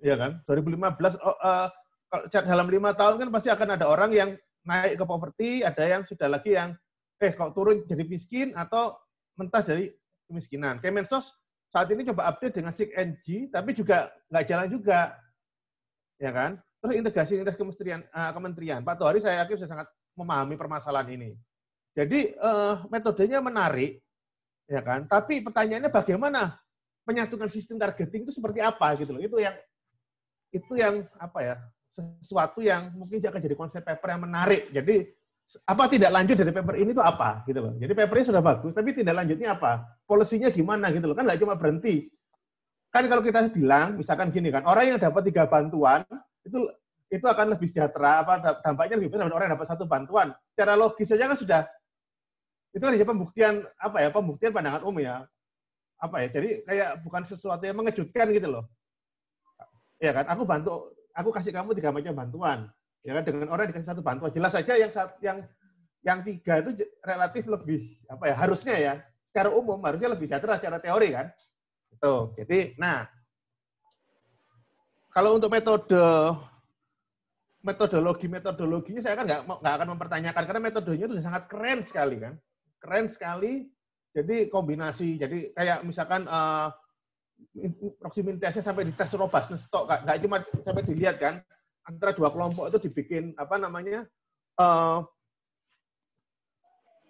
ya 0.00 0.16
kan? 0.16 0.40
2015 0.48 1.20
oh, 1.20 1.36
uh, 1.40 1.68
kalau 2.06 2.24
dalam 2.30 2.68
lima 2.68 2.90
tahun 2.96 3.14
kan 3.20 3.28
pasti 3.28 3.48
akan 3.52 3.68
ada 3.76 3.88
orang 3.88 4.10
yang 4.12 4.30
naik 4.64 5.00
ke 5.00 5.04
poverty, 5.04 5.50
ada 5.64 5.84
yang 5.84 6.02
sudah 6.08 6.28
lagi 6.32 6.56
yang 6.56 6.72
eh 7.16 7.32
kalau 7.32 7.52
turun 7.52 7.84
jadi 7.88 8.04
miskin 8.04 8.52
atau 8.52 8.96
mentah 9.36 9.64
dari 9.64 9.92
kemiskinan. 10.26 10.82
Kemensos 10.82 11.34
saat 11.70 11.90
ini 11.90 12.06
coba 12.06 12.30
update 12.30 12.62
dengan 12.62 12.72
SIG 12.72 12.94
NG, 12.94 13.26
tapi 13.50 13.74
juga 13.74 14.10
nggak 14.30 14.44
jalan 14.46 14.68
juga, 14.70 15.14
ya 16.16 16.30
kan? 16.30 16.58
Terus 16.78 16.94
integrasi 17.02 17.32
integrasi 17.42 17.58
kementerian, 17.58 18.00
uh, 18.14 18.30
kementerian. 18.30 18.80
Pak 18.86 18.96
Tuhari 18.96 19.18
saya 19.18 19.42
yakin 19.42 19.56
sudah 19.58 19.70
sangat 19.70 19.88
memahami 20.14 20.54
permasalahan 20.54 21.10
ini. 21.12 21.30
Jadi 21.96 22.36
uh, 22.38 22.84
metodenya 22.92 23.42
menarik, 23.42 23.98
ya 24.68 24.80
kan? 24.84 25.08
Tapi 25.08 25.42
pertanyaannya 25.42 25.90
bagaimana 25.90 26.54
menyatukan 27.06 27.48
sistem 27.50 27.80
targeting 27.80 28.26
itu 28.26 28.32
seperti 28.34 28.62
apa 28.62 28.94
gitu 29.00 29.16
loh? 29.16 29.22
Itu 29.22 29.36
yang 29.42 29.56
itu 30.54 30.72
yang 30.78 31.02
apa 31.18 31.38
ya? 31.42 31.56
Sesuatu 31.90 32.60
yang 32.60 32.92
mungkin 32.92 33.24
akan 33.24 33.40
jadi 33.40 33.56
konsep 33.56 33.80
paper 33.80 34.12
yang 34.12 34.22
menarik. 34.28 34.68
Jadi 34.68 35.08
apa 35.62 35.86
tidak 35.86 36.10
lanjut 36.10 36.36
dari 36.36 36.50
paper 36.50 36.74
ini 36.74 36.90
itu 36.90 37.02
apa 37.02 37.46
gitu 37.46 37.58
loh. 37.62 37.72
Jadi 37.78 37.92
papernya 37.94 38.26
sudah 38.34 38.42
bagus, 38.42 38.72
tapi 38.74 38.90
tidak 38.90 39.14
lanjutnya 39.22 39.54
apa? 39.54 39.86
Polisinya 40.02 40.50
gimana 40.50 40.90
gitu 40.90 41.06
loh? 41.06 41.14
Kan 41.14 41.24
nggak 41.30 41.38
cuma 41.38 41.54
berhenti. 41.54 42.10
Kan 42.90 43.06
kalau 43.06 43.22
kita 43.22 43.46
bilang, 43.54 43.94
misalkan 43.94 44.34
gini 44.34 44.50
kan, 44.50 44.66
orang 44.66 44.96
yang 44.96 44.98
dapat 44.98 45.22
tiga 45.30 45.46
bantuan 45.46 46.02
itu 46.42 46.66
itu 47.06 47.22
akan 47.22 47.54
lebih 47.54 47.70
sejahtera, 47.70 48.26
apa 48.26 48.58
dampaknya 48.66 48.98
lebih 48.98 49.14
besar 49.14 49.30
orang 49.30 49.46
yang 49.46 49.54
dapat 49.54 49.68
satu 49.70 49.86
bantuan. 49.86 50.34
Secara 50.50 50.74
logis 50.74 51.06
saja 51.06 51.30
kan 51.30 51.38
sudah 51.38 51.62
itu 52.76 52.84
kan 52.84 53.08
pembuktian 53.08 53.54
apa 53.80 54.04
ya 54.04 54.08
pembuktian 54.12 54.52
pandangan 54.52 54.84
umum 54.84 55.00
ya 55.00 55.24
apa 55.96 56.16
ya 56.20 56.28
jadi 56.28 56.50
kayak 56.68 56.88
bukan 57.00 57.24
sesuatu 57.24 57.64
yang 57.64 57.80
mengejutkan 57.80 58.28
gitu 58.36 58.52
loh 58.52 58.68
ya 59.96 60.12
kan 60.12 60.28
aku 60.28 60.44
bantu 60.44 60.92
aku 61.16 61.32
kasih 61.32 61.56
kamu 61.56 61.72
tiga 61.72 61.88
macam 61.88 62.12
bantuan 62.12 62.58
ya 63.06 63.14
kan 63.14 63.22
dengan 63.22 63.46
orang 63.54 63.70
dikasih 63.70 63.94
satu 63.94 64.02
bantuan. 64.02 64.34
Jelas 64.34 64.50
saja 64.50 64.74
yang 64.74 64.90
yang 65.22 65.38
yang 66.02 66.18
tiga 66.26 66.58
itu 66.58 66.82
relatif 67.06 67.46
lebih 67.46 68.02
apa 68.10 68.24
ya 68.26 68.34
harusnya 68.34 68.74
ya 68.74 68.94
secara 69.30 69.54
umum 69.54 69.78
harusnya 69.86 70.10
lebih 70.10 70.26
sejahtera 70.26 70.58
secara 70.58 70.78
teori 70.82 71.08
kan. 71.14 71.26
Itu 71.94 72.34
jadi 72.34 72.74
nah 72.74 73.06
kalau 75.14 75.38
untuk 75.38 75.54
metode 75.54 76.02
metodologi 77.62 78.26
metodologinya 78.26 79.02
saya 79.02 79.14
kan 79.14 79.24
nggak 79.26 79.40
nggak 79.46 79.74
akan 79.78 79.88
mempertanyakan 79.94 80.42
karena 80.50 80.62
metodenya 80.62 81.06
itu 81.06 81.14
sangat 81.22 81.46
keren 81.46 81.80
sekali 81.86 82.16
kan. 82.18 82.34
Keren 82.82 83.06
sekali. 83.06 83.70
Jadi 84.16 84.48
kombinasi 84.48 85.20
jadi 85.20 85.52
kayak 85.52 85.84
misalkan 85.84 86.24
uh, 86.24 86.72
proximity 88.00 88.40
sampai 88.48 88.88
dites 88.88 89.12
robustness 89.12 89.68
stok 89.68 89.92
nggak 89.92 90.18
cuma 90.24 90.40
sampai 90.64 90.82
dilihat 90.88 91.20
kan 91.20 91.44
antara 91.86 92.12
dua 92.12 92.34
kelompok 92.34 92.68
itu 92.68 92.90
dibikin 92.90 93.32
apa 93.38 93.56
namanya 93.56 94.04
uh, 94.58 95.06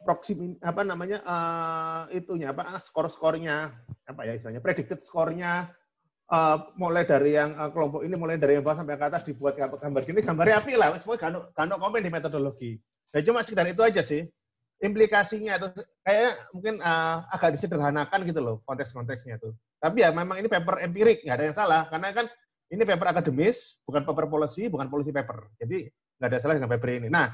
proximity 0.06 0.60
apa 0.62 0.82
namanya 0.86 1.18
uh, 1.26 2.02
itunya 2.14 2.54
apa 2.54 2.78
skor-skornya 2.78 3.74
apa 4.06 4.20
ya 4.22 4.38
istilahnya 4.38 4.62
predicted 4.62 5.02
skornya 5.02 5.72
uh, 6.30 6.56
mulai 6.78 7.02
dari 7.02 7.34
yang 7.34 7.58
uh, 7.58 7.70
kelompok 7.74 8.06
ini 8.06 8.14
mulai 8.14 8.38
dari 8.38 8.58
yang 8.58 8.64
bawah 8.64 8.82
sampai 8.82 8.94
ke 8.94 9.06
atas 9.10 9.22
dibuat 9.26 9.58
gambar 9.58 10.02
gini 10.06 10.22
gambarnya 10.22 10.62
api 10.62 10.72
lah 10.78 10.94
semua 11.02 11.18
kano 11.18 11.50
kano 11.50 11.74
komen 11.80 12.02
di 12.02 12.10
metodologi. 12.10 12.72
Dan 13.10 13.24
cuma 13.26 13.40
sekedar 13.42 13.66
itu 13.66 13.82
aja 13.82 14.02
sih 14.04 14.22
implikasinya 14.76 15.56
itu 15.56 15.68
kayak 16.04 16.52
mungkin 16.52 16.74
uh, 16.84 17.24
agak 17.32 17.56
disederhanakan 17.56 18.28
gitu 18.28 18.40
loh 18.44 18.56
konteks-konteksnya 18.68 19.40
tuh. 19.40 19.56
Tapi 19.80 20.04
ya 20.04 20.12
memang 20.12 20.36
ini 20.40 20.48
paper 20.52 20.84
empirik 20.84 21.24
nggak 21.24 21.36
ada 21.36 21.44
yang 21.48 21.56
salah 21.56 21.82
karena 21.88 22.12
kan 22.12 22.26
ini 22.72 22.82
paper 22.82 23.14
akademis 23.14 23.78
bukan 23.86 24.02
paper 24.02 24.26
policy 24.26 24.66
bukan 24.66 24.86
policy 24.90 25.10
paper 25.14 25.50
jadi 25.60 25.90
nggak 26.18 26.28
ada 26.28 26.38
salah 26.42 26.54
dengan 26.58 26.70
paper 26.70 26.90
ini 27.02 27.08
nah 27.10 27.30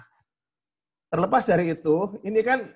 terlepas 1.13 1.45
dari 1.45 1.73
itu 1.73 2.21
ini 2.25 2.41
kan 2.41 2.73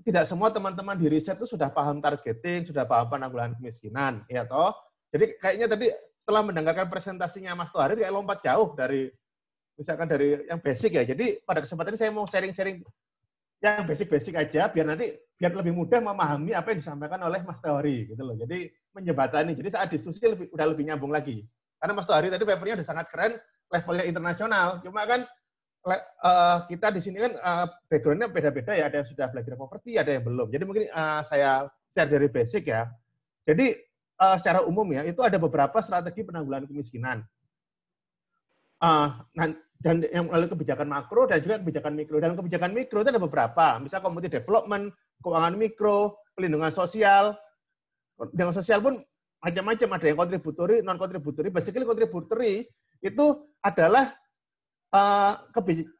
tidak 0.00 0.24
semua 0.24 0.48
teman-teman 0.48 0.96
di 0.96 1.06
riset 1.12 1.36
itu 1.36 1.44
sudah 1.44 1.68
paham 1.68 2.00
targeting, 2.00 2.64
sudah 2.64 2.88
paham 2.88 3.12
penanggulangan 3.12 3.56
kemiskinan, 3.60 4.24
ya 4.32 4.48
toh. 4.48 4.72
Jadi 5.12 5.36
kayaknya 5.36 5.66
tadi 5.68 5.86
setelah 6.16 6.42
mendengarkan 6.46 6.86
presentasinya 6.88 7.52
Mas 7.58 7.72
Tohari 7.74 8.00
kayak 8.00 8.14
lompat 8.14 8.40
jauh 8.40 8.72
dari 8.72 9.10
misalkan 9.76 10.08
dari 10.08 10.46
yang 10.46 10.60
basic 10.60 10.96
ya. 10.96 11.04
Jadi 11.04 11.42
pada 11.44 11.60
kesempatan 11.64 11.96
ini 11.96 12.00
saya 12.00 12.10
mau 12.12 12.24
sharing-sharing 12.24 12.80
yang 13.60 13.84
basic-basic 13.84 14.32
aja 14.40 14.72
biar 14.72 14.88
nanti 14.88 15.12
biar 15.36 15.52
lebih 15.52 15.76
mudah 15.76 16.00
memahami 16.00 16.56
apa 16.56 16.72
yang 16.72 16.80
disampaikan 16.80 17.20
oleh 17.20 17.44
Mas 17.44 17.60
Teori 17.60 18.08
gitu 18.08 18.22
loh. 18.24 18.36
Jadi 18.36 18.72
menjembatani. 18.96 19.52
Jadi 19.52 19.68
saat 19.68 19.88
diskusi 19.92 20.24
lebih, 20.24 20.48
udah 20.52 20.66
lebih 20.70 20.84
nyambung 20.88 21.12
lagi. 21.12 21.44
Karena 21.80 21.92
Mas 21.96 22.06
Teori 22.06 22.28
tadi 22.28 22.44
papernya 22.44 22.76
udah 22.84 22.88
sangat 22.88 23.06
keren, 23.08 23.32
levelnya 23.72 24.04
internasional. 24.04 24.84
Cuma 24.84 25.08
kan 25.08 25.24
uh, 25.88 26.68
kita 26.68 26.92
di 26.92 27.00
sini 27.00 27.24
kan 27.24 27.32
uh, 27.40 27.66
backgroundnya 27.88 28.28
beda-beda 28.28 28.76
ya. 28.76 28.92
Ada 28.92 29.00
yang 29.00 29.08
sudah 29.08 29.26
belajar 29.32 29.56
properti, 29.56 29.96
ada 29.96 30.12
yang 30.12 30.24
belum. 30.28 30.52
Jadi 30.52 30.62
mungkin 30.68 30.84
uh, 30.92 31.24
saya 31.24 31.72
share 31.96 32.12
dari 32.12 32.28
basic 32.28 32.68
ya. 32.68 32.84
Jadi 33.48 33.72
uh, 34.20 34.36
secara 34.36 34.60
umum 34.68 34.84
ya 34.92 35.08
itu 35.08 35.24
ada 35.24 35.40
beberapa 35.40 35.80
strategi 35.80 36.20
penanggulangan 36.20 36.68
kemiskinan. 36.68 37.24
Uh, 38.80 39.12
dan 39.80 40.04
yang 40.12 40.28
melalui 40.28 40.52
kebijakan 40.52 40.88
makro 40.92 41.24
dan 41.24 41.40
juga 41.40 41.56
kebijakan 41.56 41.96
mikro. 41.96 42.20
Dan 42.20 42.36
kebijakan 42.36 42.76
mikro 42.76 43.00
itu 43.00 43.08
ada 43.08 43.20
beberapa, 43.20 43.80
misalnya 43.80 44.04
community 44.04 44.28
development, 44.36 44.92
keuangan 45.24 45.56
mikro, 45.56 46.20
pelindungan 46.36 46.68
sosial. 46.68 47.32
Dengan 48.36 48.52
sosial 48.52 48.84
pun 48.84 49.00
macam-macam, 49.40 49.88
ada 49.96 50.04
yang 50.04 50.18
kontributori, 50.20 50.76
non 50.84 51.00
kontributori. 51.00 51.48
Basically 51.48 51.88
kontributori 51.88 52.68
itu 53.00 53.26
adalah 53.64 54.12
uh, 54.92 55.32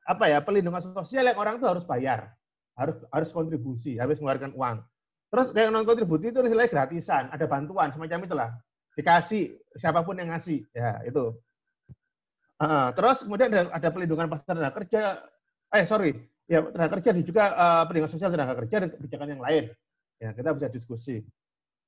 apa 0.04 0.24
ya 0.28 0.38
pelindungan 0.44 0.84
sosial 0.84 1.24
yang 1.32 1.40
orang 1.40 1.56
itu 1.56 1.64
harus 1.64 1.84
bayar, 1.88 2.36
harus 2.76 3.00
harus 3.08 3.30
kontribusi, 3.32 3.96
harus 3.96 4.20
mengeluarkan 4.20 4.52
uang. 4.52 4.76
Terus 5.32 5.46
yang 5.56 5.72
non 5.72 5.88
kontribusi 5.88 6.28
itu 6.28 6.40
nilai 6.44 6.68
gratisan, 6.68 7.32
ada 7.32 7.48
bantuan 7.48 7.88
semacam 7.96 8.18
itulah, 8.28 8.50
dikasih 8.92 9.56
siapa 9.72 10.04
pun 10.04 10.20
yang 10.20 10.36
ngasih, 10.36 10.68
ya 10.76 11.00
itu. 11.08 11.32
Uh, 12.60 12.92
terus 12.92 13.24
kemudian 13.24 13.48
ada, 13.48 13.72
ada 13.72 13.88
pelindungan 13.88 14.28
pasar 14.28 14.52
tenaga 14.52 14.84
kerja, 14.84 15.24
eh 15.72 15.88
sorry, 15.88 16.12
ya 16.44 16.60
tenaga 16.68 17.00
kerja 17.00 17.16
dan 17.16 17.24
juga 17.24 17.44
uh, 17.56 17.82
pelindungan 17.88 18.12
sosial 18.12 18.28
tenaga 18.28 18.52
kerja 18.60 18.76
dan 18.84 18.88
kebijakan 18.92 19.28
yang 19.32 19.40
lain. 19.40 19.64
Ya 20.20 20.36
kita 20.36 20.52
bisa 20.52 20.68
diskusi. 20.68 21.24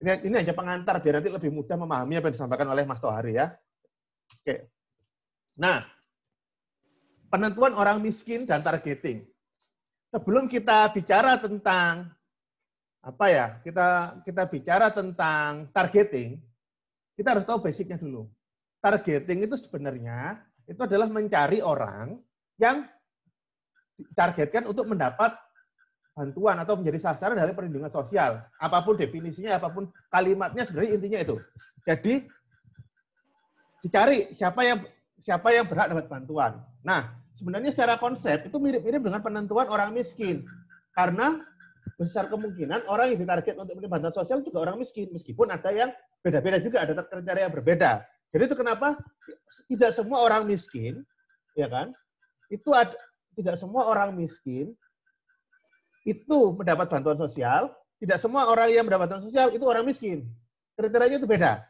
Ini, 0.03 0.27
ini 0.27 0.35
aja 0.35 0.51
pengantar 0.51 0.99
biar 0.99 1.23
nanti 1.23 1.31
lebih 1.31 1.55
mudah 1.55 1.79
memahami 1.79 2.19
apa 2.19 2.27
yang 2.27 2.35
disampaikan 2.35 2.67
oleh 2.75 2.83
Mas 2.83 2.99
Tohari 2.99 3.38
ya. 3.38 3.55
Oke. 4.35 4.67
Nah, 5.55 5.87
penentuan 7.31 7.79
orang 7.79 8.03
miskin 8.03 8.43
dan 8.43 8.67
targeting. 8.67 9.23
Sebelum 10.11 10.51
kita 10.51 10.91
bicara 10.91 11.38
tentang 11.38 12.11
apa 12.99 13.27
ya, 13.31 13.47
kita 13.62 14.19
kita 14.27 14.43
bicara 14.51 14.91
tentang 14.91 15.71
targeting, 15.71 16.43
kita 17.15 17.38
harus 17.38 17.47
tahu 17.47 17.62
basicnya 17.62 17.95
dulu. 17.95 18.27
Targeting 18.83 19.47
itu 19.47 19.55
sebenarnya 19.55 20.43
itu 20.67 20.83
adalah 20.83 21.07
mencari 21.07 21.62
orang 21.62 22.19
yang 22.59 22.83
ditargetkan 23.95 24.67
untuk 24.67 24.91
mendapat 24.91 25.38
bantuan 26.12 26.61
atau 26.61 26.77
menjadi 26.77 27.11
sasaran 27.11 27.37
dari 27.37 27.57
perlindungan 27.57 27.88
sosial. 27.88 28.44
Apa 28.61 28.85
pun 28.85 29.01
definisinya, 29.01 29.57
apa 29.57 29.72
pun 29.72 29.88
kalimatnya 30.12 30.62
sebenarnya 30.68 30.92
intinya 31.01 31.18
itu. 31.25 31.37
Jadi 31.88 32.14
dicari 33.83 34.31
siapa 34.37 34.61
yang 34.62 34.79
siapa 35.18 35.48
yang 35.51 35.66
berhak 35.66 35.90
dapat 35.90 36.07
bantuan. 36.07 36.53
Nah, 36.85 37.16
sebenarnya 37.33 37.72
secara 37.72 37.96
konsep 37.96 38.46
itu 38.46 38.57
mirip-mirip 38.61 39.01
dengan 39.01 39.25
penentuan 39.25 39.66
orang 39.72 39.90
miskin. 39.96 40.44
Karena 40.92 41.40
besar 41.98 42.31
kemungkinan 42.31 42.87
orang 42.87 43.16
yang 43.16 43.18
ditarget 43.18 43.59
untuk 43.59 43.75
menerima 43.75 43.90
bantuan 43.90 44.14
sosial 44.14 44.44
juga 44.44 44.62
orang 44.62 44.79
miskin, 44.79 45.11
meskipun 45.11 45.51
ada 45.51 45.70
yang 45.72 45.90
beda-beda 46.22 46.62
juga, 46.62 46.85
ada 46.87 46.92
kriteria 47.03 47.48
yang 47.48 47.55
berbeda. 47.55 47.92
Jadi 48.33 48.42
itu 48.48 48.57
kenapa 48.57 48.96
tidak 49.66 49.90
semua 49.92 50.22
orang 50.22 50.46
miskin, 50.46 51.03
ya 51.59 51.66
kan? 51.66 51.90
Itu 52.53 52.70
ada, 52.70 52.94
tidak 53.35 53.57
semua 53.59 53.88
orang 53.88 54.14
miskin 54.14 54.77
itu 56.03 56.38
mendapat 56.55 56.87
bantuan 56.91 57.19
sosial, 57.19 57.71
tidak 58.03 58.19
semua 58.19 58.51
orang 58.51 58.71
yang 58.71 58.85
mendapat 58.87 59.07
bantuan 59.11 59.25
sosial 59.31 59.49
itu 59.55 59.62
orang 59.62 59.87
miskin. 59.87 60.27
Kriterianya 60.75 61.23
itu 61.23 61.29
beda. 61.29 61.62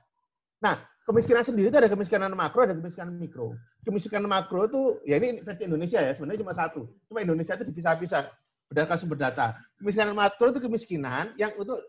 Nah, 0.63 0.81
kemiskinan 1.05 1.45
sendiri 1.45 1.69
itu 1.69 1.79
ada 1.79 1.91
kemiskinan 1.91 2.33
makro, 2.33 2.65
ada 2.65 2.73
kemiskinan 2.73 3.13
mikro. 3.19 3.53
Kemiskinan 3.85 4.25
makro 4.25 4.65
itu, 4.71 4.81
ya 5.05 5.19
ini 5.21 5.43
versi 5.43 5.67
Indonesia 5.69 6.01
ya, 6.01 6.13
sebenarnya 6.15 6.41
cuma 6.41 6.55
satu. 6.55 6.89
Cuma 7.11 7.21
Indonesia 7.21 7.59
itu 7.59 7.67
dipisah-pisah 7.69 8.31
berdasarkan 8.71 8.97
sumber 8.97 9.19
data. 9.21 9.59
Kemiskinan 9.77 10.17
makro 10.17 10.49
itu 10.55 10.61
kemiskinan 10.63 11.37
yang 11.37 11.53
untuk 11.61 11.83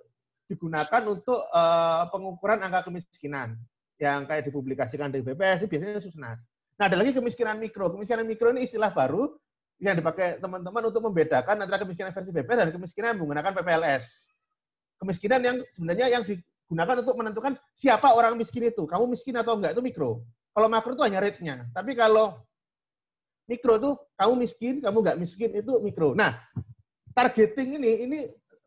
digunakan 0.51 1.01
untuk 1.07 1.39
uh, 1.53 2.11
pengukuran 2.11 2.59
angka 2.59 2.91
kemiskinan 2.91 3.55
yang 3.95 4.27
kayak 4.27 4.43
dipublikasikan 4.51 5.07
di 5.07 5.23
BPS 5.23 5.63
biasanya 5.69 6.03
Susnas. 6.03 6.37
Nah, 6.75 6.85
ada 6.89 6.97
lagi 6.99 7.15
kemiskinan 7.15 7.61
mikro. 7.61 7.93
Kemiskinan 7.93 8.27
mikro 8.27 8.51
ini 8.51 8.67
istilah 8.67 8.91
baru 8.91 9.31
yang 9.83 9.99
dipakai 9.99 10.39
teman-teman 10.39 10.83
untuk 10.87 11.01
membedakan 11.03 11.67
antara 11.67 11.83
kemiskinan 11.83 12.15
versi 12.15 12.31
BPS 12.31 12.57
dan 12.57 12.69
kemiskinan 12.71 13.13
menggunakan 13.19 13.51
PPLS. 13.51 14.31
Kemiskinan 15.03 15.39
yang 15.43 15.57
sebenarnya 15.75 16.07
yang 16.07 16.23
digunakan 16.23 16.95
untuk 17.03 17.15
menentukan 17.19 17.53
siapa 17.75 18.15
orang 18.15 18.39
miskin 18.39 18.63
itu. 18.63 18.87
Kamu 18.87 19.03
miskin 19.11 19.35
atau 19.35 19.59
enggak, 19.59 19.75
itu 19.75 19.83
mikro. 19.83 20.23
Kalau 20.55 20.67
makro 20.71 20.95
itu 20.95 21.03
hanya 21.03 21.19
rate-nya. 21.19 21.67
Tapi 21.75 21.91
kalau 21.99 22.39
mikro 23.51 23.75
itu 23.75 23.91
kamu 24.15 24.33
miskin, 24.39 24.73
kamu 24.79 24.97
enggak 25.03 25.17
miskin, 25.19 25.49
itu 25.51 25.73
mikro. 25.83 26.15
Nah, 26.15 26.39
targeting 27.11 27.83
ini 27.83 27.91
ini 28.07 28.19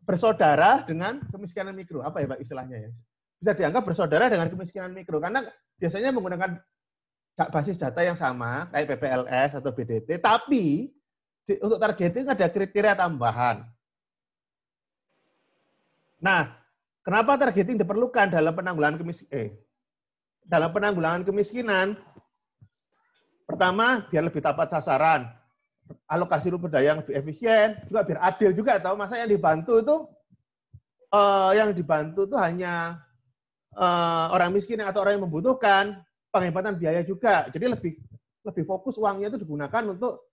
bersaudara 0.04 0.84
dengan 0.84 1.24
kemiskinan 1.32 1.72
mikro. 1.72 2.04
Apa 2.04 2.20
ya 2.20 2.28
Pak 2.28 2.44
istilahnya 2.44 2.78
ya? 2.86 2.90
bisa 3.36 3.52
dianggap 3.52 3.84
bersaudara 3.84 4.32
dengan 4.32 4.48
kemiskinan 4.48 4.92
mikro 4.96 5.20
karena 5.20 5.44
biasanya 5.76 6.10
menggunakan 6.12 6.56
basis 7.36 7.76
data 7.76 8.00
yang 8.00 8.16
sama 8.16 8.72
kayak 8.72 8.96
PPLS 8.96 9.60
atau 9.60 9.70
BDT, 9.76 10.08
tapi 10.24 10.95
untuk 11.46 11.78
targeting 11.78 12.26
ada 12.26 12.46
kriteria 12.50 12.98
tambahan. 12.98 13.62
Nah, 16.18 16.50
kenapa 17.06 17.38
targeting 17.38 17.78
diperlukan 17.78 18.34
dalam 18.34 18.50
penanggulangan 18.50 18.98
kemiskinan? 18.98 19.30
Eh, 19.30 19.48
dalam 20.46 20.70
penanggulangan 20.74 21.22
kemiskinan, 21.22 21.94
pertama 23.46 24.06
biar 24.10 24.26
lebih 24.26 24.42
tepat 24.42 24.74
sasaran, 24.74 25.30
alokasi 26.10 26.50
sumber 26.50 26.70
daya 26.70 26.94
yang 26.94 27.00
lebih 27.02 27.14
efisien, 27.14 27.78
juga 27.86 28.02
biar 28.02 28.18
adil 28.34 28.50
juga. 28.50 28.82
Tahu 28.82 28.94
masa 28.98 29.22
yang 29.22 29.30
dibantu 29.30 29.78
itu 29.78 29.96
eh, 31.14 31.50
yang 31.54 31.70
dibantu 31.70 32.26
itu 32.26 32.36
hanya 32.38 33.06
uh, 33.76 34.26
orang 34.32 34.50
miskin 34.50 34.80
atau 34.82 35.04
orang 35.04 35.20
yang 35.20 35.24
membutuhkan, 35.28 36.00
penghematan 36.32 36.74
biaya 36.80 37.04
juga. 37.04 37.46
Jadi 37.52 37.66
lebih 37.68 37.92
lebih 38.46 38.64
fokus 38.64 38.96
uangnya 38.96 39.30
itu 39.34 39.38
digunakan 39.42 39.82
untuk 39.90 40.26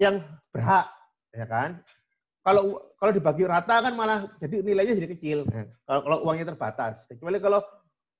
yang 0.00 0.22
berhak, 0.52 0.86
ya 1.32 1.46
kan? 1.48 1.80
Kalau 2.42 2.92
kalau 2.98 3.12
dibagi 3.14 3.46
rata 3.46 3.82
kan 3.82 3.94
malah 3.94 4.26
jadi 4.42 4.66
nilainya 4.66 4.98
jadi 4.98 5.08
kecil. 5.14 5.38
Nah, 5.46 5.66
kalau, 5.86 6.00
kalau 6.02 6.18
uangnya 6.26 6.46
terbatas. 6.54 7.06
Kecuali 7.06 7.38
kalau 7.38 7.62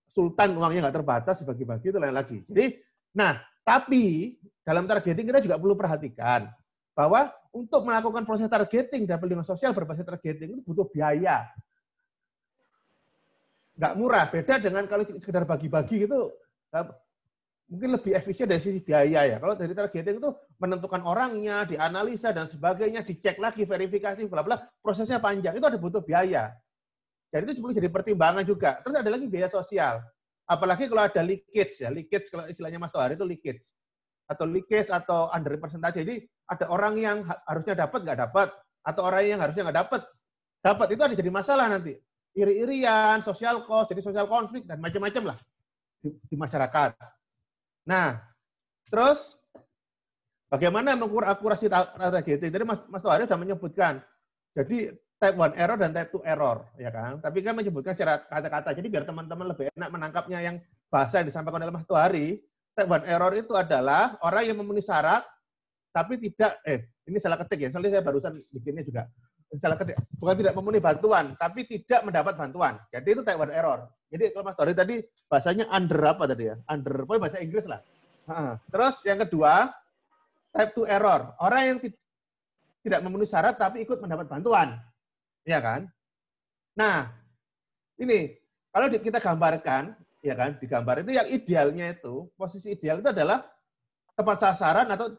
sultan 0.06 0.54
uangnya 0.54 0.88
nggak 0.88 0.96
terbatas, 1.02 1.42
dibagi-bagi 1.42 1.90
itu 1.90 1.98
lain 1.98 2.14
lagi. 2.14 2.38
Jadi, 2.46 2.78
nah 3.16 3.42
tapi 3.62 4.36
dalam 4.62 4.86
targeting 4.86 5.26
kita 5.26 5.42
juga 5.42 5.58
perlu 5.58 5.74
perhatikan 5.74 6.50
bahwa 6.94 7.30
untuk 7.50 7.82
melakukan 7.82 8.22
proses 8.22 8.46
targeting 8.46 9.08
dan 9.08 9.18
perlindungan 9.18 9.48
sosial 9.48 9.74
berbasis 9.74 10.06
targeting 10.06 10.54
itu 10.54 10.62
butuh 10.62 10.86
biaya 10.90 11.48
nggak 13.76 13.94
murah. 13.98 14.28
Beda 14.28 14.60
dengan 14.60 14.84
kalau 14.86 15.02
sekedar 15.02 15.42
bagi-bagi 15.48 16.06
itu 16.06 16.18
mungkin 17.72 17.96
lebih 17.96 18.12
efisien 18.12 18.44
dari 18.44 18.60
sisi 18.60 18.84
biaya 18.84 19.24
ya. 19.24 19.36
Kalau 19.40 19.56
dari 19.56 19.72
targeting 19.72 20.20
itu 20.20 20.30
menentukan 20.60 21.00
orangnya, 21.08 21.64
dianalisa 21.64 22.28
dan 22.36 22.44
sebagainya, 22.44 23.00
dicek 23.00 23.40
lagi, 23.40 23.64
verifikasi, 23.64 24.28
bla 24.28 24.44
bla, 24.44 24.60
prosesnya 24.84 25.16
panjang. 25.16 25.56
Itu 25.56 25.64
ada 25.64 25.80
butuh 25.80 26.04
biaya. 26.04 26.52
Jadi 27.32 27.42
itu 27.48 27.64
perlu 27.64 27.72
jadi 27.72 27.88
pertimbangan 27.88 28.44
juga. 28.44 28.84
Terus 28.84 29.00
ada 29.00 29.08
lagi 29.08 29.24
biaya 29.24 29.48
sosial. 29.48 30.04
Apalagi 30.44 30.84
kalau 30.84 31.08
ada 31.08 31.24
leakage 31.24 31.80
ya, 31.80 31.88
leakage 31.88 32.28
kalau 32.28 32.44
istilahnya 32.44 32.76
Mas 32.76 32.92
Tohari 32.92 33.16
itu 33.16 33.24
leakage 33.24 33.64
atau 34.28 34.44
leakage 34.44 34.92
atau 34.92 35.32
under 35.32 35.56
persentase. 35.56 36.04
Jadi 36.04 36.28
ada 36.44 36.68
orang 36.68 37.00
yang 37.00 37.24
harusnya 37.48 37.88
dapat 37.88 38.04
nggak 38.04 38.18
dapat 38.28 38.52
atau 38.84 39.00
orang 39.00 39.24
yang 39.24 39.40
harusnya 39.40 39.64
nggak 39.64 39.78
dapat 39.88 40.00
dapat 40.60 40.86
itu 40.92 41.02
ada 41.02 41.14
jadi 41.16 41.30
masalah 41.32 41.66
nanti 41.72 41.96
iri-irian, 42.32 43.20
sosial 43.20 43.64
cost, 43.68 43.92
jadi 43.92 44.00
sosial 44.00 44.24
konflik, 44.24 44.64
dan 44.64 44.80
macam-macam 44.80 45.32
lah 45.32 45.38
di, 46.00 46.12
di 46.28 46.36
masyarakat. 46.36 46.96
Nah, 47.82 48.22
terus 48.86 49.38
bagaimana 50.46 50.94
mengukur 50.94 51.26
akurasi 51.26 51.66
targeting? 51.66 52.50
Tadi 52.52 52.64
Mas, 52.66 52.80
Mas 52.86 53.02
Tuhan 53.02 53.26
sudah 53.26 53.40
menyebutkan, 53.40 54.02
jadi 54.54 54.94
type 55.18 55.38
1 55.38 55.54
error 55.54 55.78
dan 55.78 55.90
type 55.94 56.10
2 56.18 56.26
error, 56.26 56.66
ya 56.78 56.90
kan? 56.90 57.18
Tapi 57.22 57.38
kan 57.42 57.54
menyebutkan 57.54 57.94
secara 57.94 58.22
kata-kata, 58.26 58.74
jadi 58.74 58.86
biar 58.90 59.04
teman-teman 59.06 59.54
lebih 59.54 59.70
enak 59.74 59.90
menangkapnya 59.90 60.38
yang 60.42 60.56
bahasa 60.90 61.22
yang 61.22 61.28
disampaikan 61.30 61.62
oleh 61.62 61.74
Mas 61.74 61.86
Tuhari, 61.86 62.38
type 62.74 62.90
1 62.90 63.06
error 63.06 63.32
itu 63.34 63.52
adalah 63.54 64.18
orang 64.22 64.42
yang 64.46 64.56
memenuhi 64.58 64.82
syarat, 64.82 65.22
tapi 65.92 66.18
tidak, 66.18 66.58
eh, 66.66 66.88
ini 67.06 67.18
salah 67.20 67.38
ketik 67.42 67.66
ya, 67.66 67.68
soalnya 67.70 67.98
saya 67.98 68.04
barusan 68.04 68.32
bikinnya 68.50 68.82
juga 68.82 69.06
ketik, 69.60 70.00
bukan 70.16 70.34
tidak 70.40 70.54
memenuhi 70.56 70.80
bantuan, 70.80 71.36
tapi 71.36 71.68
tidak 71.68 72.00
mendapat 72.08 72.34
bantuan. 72.40 72.80
Jadi 72.88 73.08
itu 73.12 73.20
type 73.20 73.36
1 73.36 73.52
error. 73.52 73.84
Jadi 74.08 74.32
kalau 74.32 74.44
Mas 74.48 74.56
Tori 74.56 74.72
tadi 74.72 74.96
bahasanya 75.28 75.68
under 75.68 76.00
apa 76.08 76.24
tadi 76.24 76.48
ya? 76.48 76.56
Under, 76.68 77.04
pokoknya 77.04 77.20
bahasa 77.28 77.38
Inggris 77.44 77.68
lah. 77.68 77.80
Terus 78.72 78.96
yang 79.04 79.20
kedua, 79.20 79.68
type 80.56 80.72
2 80.72 80.88
error. 80.88 81.36
Orang 81.36 81.60
yang 81.68 81.78
tidak 82.80 83.00
memenuhi 83.04 83.28
syarat 83.28 83.60
tapi 83.60 83.84
ikut 83.84 84.00
mendapat 84.00 84.24
bantuan. 84.28 84.80
Ya 85.44 85.60
kan? 85.60 85.90
Nah, 86.72 87.12
ini 88.00 88.32
kalau 88.72 88.88
kita 88.88 89.20
gambarkan, 89.20 89.92
ya 90.24 90.32
kan, 90.32 90.56
digambar 90.56 91.04
itu 91.04 91.12
yang 91.12 91.28
idealnya 91.28 91.92
itu, 91.92 92.24
posisi 92.40 92.72
ideal 92.72 93.04
itu 93.04 93.12
adalah 93.12 93.44
tepat 94.16 94.38
sasaran 94.40 94.88
atau 94.88 95.12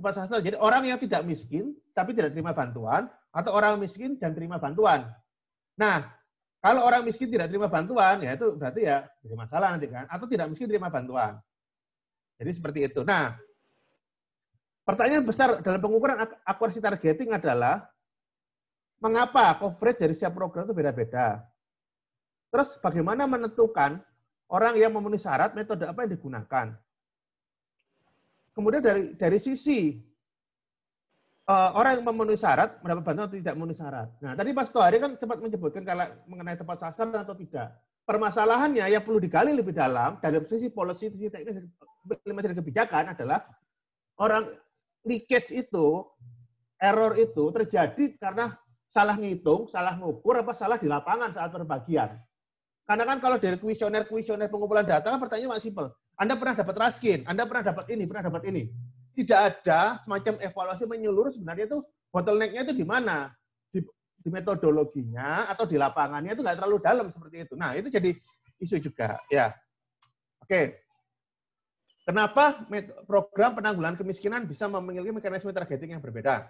tepat 0.00 0.12
sasaran. 0.16 0.40
Jadi 0.40 0.56
orang 0.56 0.88
yang 0.88 0.96
tidak 0.96 1.28
miskin 1.28 1.76
tapi 1.92 2.16
tidak 2.16 2.32
terima 2.32 2.56
bantuan 2.56 3.12
atau 3.30 3.50
orang 3.54 3.78
miskin 3.78 4.18
dan 4.18 4.34
terima 4.34 4.58
bantuan. 4.58 5.06
Nah, 5.78 6.06
kalau 6.60 6.84
orang 6.84 7.06
miskin 7.06 7.30
tidak 7.32 7.48
terima 7.48 7.70
bantuan, 7.72 8.20
ya 8.20 8.36
itu 8.36 8.52
berarti 8.52 8.84
ya 8.84 9.08
jadi 9.24 9.34
masalah 9.38 9.68
nanti 9.74 9.88
kan. 9.88 10.04
Atau 10.10 10.28
tidak 10.28 10.52
miskin 10.52 10.68
terima 10.68 10.92
bantuan. 10.92 11.40
Jadi 12.36 12.50
seperti 12.52 12.78
itu. 12.84 13.00
Nah, 13.00 13.38
pertanyaan 14.84 15.24
besar 15.24 15.64
dalam 15.64 15.80
pengukuran 15.80 16.20
akurasi 16.44 16.82
targeting 16.82 17.32
adalah 17.32 17.88
mengapa 19.00 19.56
coverage 19.56 20.04
dari 20.04 20.12
setiap 20.12 20.36
program 20.36 20.68
itu 20.68 20.76
beda-beda. 20.76 21.40
Terus 22.52 22.76
bagaimana 22.82 23.24
menentukan 23.24 24.02
orang 24.50 24.74
yang 24.76 24.92
memenuhi 24.92 25.22
syarat, 25.22 25.56
metode 25.56 25.86
apa 25.86 26.04
yang 26.04 26.12
digunakan. 26.12 26.66
Kemudian 28.52 28.82
dari 28.82 29.14
dari 29.16 29.38
sisi 29.40 29.96
uh, 31.50 31.70
orang 31.74 31.98
yang 31.98 32.06
memenuhi 32.06 32.38
syarat 32.38 32.78
mendapat 32.78 33.02
bantuan 33.02 33.26
atau 33.26 33.38
tidak 33.38 33.54
memenuhi 33.58 33.78
syarat. 33.78 34.08
Nah, 34.22 34.32
tadi 34.38 34.54
Pak 34.54 34.70
Tohari 34.70 34.96
kan 35.02 35.10
sempat 35.18 35.38
menyebutkan 35.42 35.82
kalau 35.82 36.06
mengenai 36.30 36.54
tepat 36.54 36.78
sasaran 36.86 37.18
atau 37.18 37.34
tidak. 37.34 37.74
Permasalahannya 38.06 38.86
yang 38.90 39.02
perlu 39.02 39.22
digali 39.22 39.54
lebih 39.54 39.74
dalam 39.74 40.18
dari 40.18 40.38
sisi 40.46 40.70
policy, 40.70 41.14
sisi 41.14 41.30
teknis, 41.30 41.62
dan 42.26 42.54
kebijakan 42.58 43.14
adalah 43.14 43.46
orang 44.18 44.50
leakage 45.06 45.54
itu, 45.54 46.02
error 46.80 47.14
itu 47.14 47.44
terjadi 47.54 48.18
karena 48.18 48.56
salah 48.90 49.14
ngitung, 49.14 49.70
salah 49.70 49.94
ngukur, 49.94 50.42
apa 50.42 50.50
salah 50.56 50.80
di 50.80 50.90
lapangan 50.90 51.30
saat 51.30 51.54
perbagian. 51.54 52.18
Karena 52.82 53.06
kan 53.06 53.22
kalau 53.22 53.38
dari 53.38 53.54
kuesioner-kuesioner 53.54 54.50
pengumpulan 54.50 54.82
data 54.82 55.06
kan 55.06 55.20
pertanyaan 55.22 55.54
masih 55.54 55.70
simpel. 55.70 55.94
Anda 56.18 56.34
pernah 56.34 56.58
dapat 56.58 56.74
raskin, 56.74 57.22
Anda 57.30 57.46
pernah 57.46 57.62
dapat 57.70 57.86
ini, 57.94 58.02
pernah 58.10 58.26
dapat 58.26 58.42
ini. 58.50 58.62
Tidak 59.16 59.38
ada 59.38 59.98
semacam 60.02 60.38
evaluasi 60.40 60.84
menyeluruh 60.86 61.32
sebenarnya 61.34 61.66
itu 61.66 61.78
bottleneck-nya 62.14 62.62
itu 62.70 62.74
di 62.74 62.86
mana? 62.86 63.30
Di, 63.70 63.82
di 64.20 64.28
metodologinya 64.30 65.50
atau 65.50 65.66
di 65.66 65.76
lapangannya 65.78 66.34
itu 66.34 66.42
nggak 66.42 66.58
terlalu 66.62 66.78
dalam 66.82 67.06
seperti 67.10 67.46
itu. 67.48 67.54
Nah, 67.58 67.74
itu 67.74 67.90
jadi 67.90 68.10
isu 68.60 68.76
juga. 68.80 69.18
ya. 69.32 69.52
Oke. 70.44 70.82
Kenapa 72.04 72.66
program 73.06 73.54
penanggulangan 73.54 74.00
kemiskinan 74.00 74.48
bisa 74.48 74.66
memiliki 74.66 75.14
mekanisme 75.14 75.52
targeting 75.54 75.94
yang 75.94 76.02
berbeda? 76.02 76.48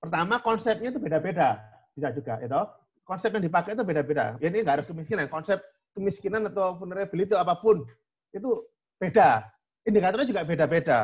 Pertama, 0.00 0.40
konsepnya 0.40 0.90
itu 0.90 0.98
beda-beda. 0.98 1.60
Bisa 1.92 2.08
juga, 2.10 2.40
itu 2.40 2.60
konsep 3.04 3.30
yang 3.36 3.44
dipakai 3.44 3.76
itu 3.76 3.84
beda-beda. 3.84 4.40
Ya, 4.40 4.48
ini 4.48 4.64
nggak 4.64 4.80
harus 4.80 4.88
kemiskinan. 4.88 5.28
Konsep 5.28 5.60
kemiskinan 5.92 6.48
atau 6.48 6.78
vulnerability 6.80 7.36
apa 7.36 7.58
pun 7.60 7.84
itu 8.32 8.50
beda. 8.96 9.44
Indikatornya 9.84 10.26
juga 10.26 10.42
beda-beda. 10.42 10.98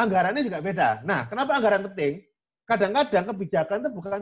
Anggarannya 0.00 0.40
juga 0.40 0.64
beda. 0.64 1.04
Nah, 1.04 1.28
kenapa 1.28 1.60
anggaran 1.60 1.84
penting? 1.92 2.24
Kadang-kadang 2.64 3.24
kebijakan 3.34 3.76
itu 3.84 3.90
bukan 3.92 4.20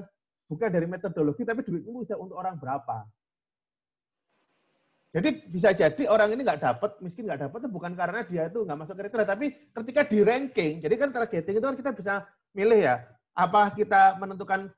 bukan 0.51 0.69
dari 0.75 0.87
metodologi, 0.91 1.47
tapi 1.47 1.63
duit 1.63 1.87
itu 1.87 2.03
bisa 2.03 2.19
untuk 2.19 2.35
orang 2.35 2.59
berapa. 2.59 3.07
Jadi 5.15 5.49
bisa 5.49 5.73
jadi 5.73 6.05
orang 6.11 6.35
ini 6.35 6.43
nggak 6.45 6.61
dapat, 6.61 6.91
miskin 7.01 7.31
nggak 7.31 7.49
dapat 7.49 7.65
itu 7.65 7.71
bukan 7.71 7.93
karena 7.97 8.21
dia 8.27 8.51
itu 8.51 8.61
nggak 8.67 8.79
masuk 8.83 8.97
kriteria, 8.99 9.29
tapi 9.29 9.47
ketika 9.73 10.03
di 10.05 10.19
ranking, 10.21 10.73
jadi 10.85 10.95
kan 11.01 11.09
targeting 11.15 11.55
itu 11.57 11.65
kan 11.65 11.77
kita 11.81 11.91
bisa 11.97 12.15
milih 12.53 12.81
ya, 12.83 12.97
apa 13.33 13.73
kita 13.73 14.21
menentukan 14.21 14.69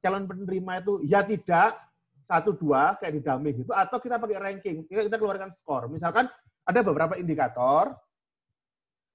calon 0.00 0.24
penerima 0.24 0.80
itu 0.80 0.94
ya 1.04 1.20
tidak 1.20 1.76
satu 2.24 2.56
dua 2.56 2.96
kayak 2.96 3.12
di 3.16 3.22
dummy 3.24 3.50
gitu 3.52 3.72
atau 3.72 3.96
kita 4.00 4.16
pakai 4.16 4.40
ranking 4.40 4.84
kita 4.84 5.16
keluarkan 5.16 5.52
skor 5.52 5.88
misalkan 5.88 6.28
ada 6.64 6.80
beberapa 6.84 7.16
indikator 7.16 7.92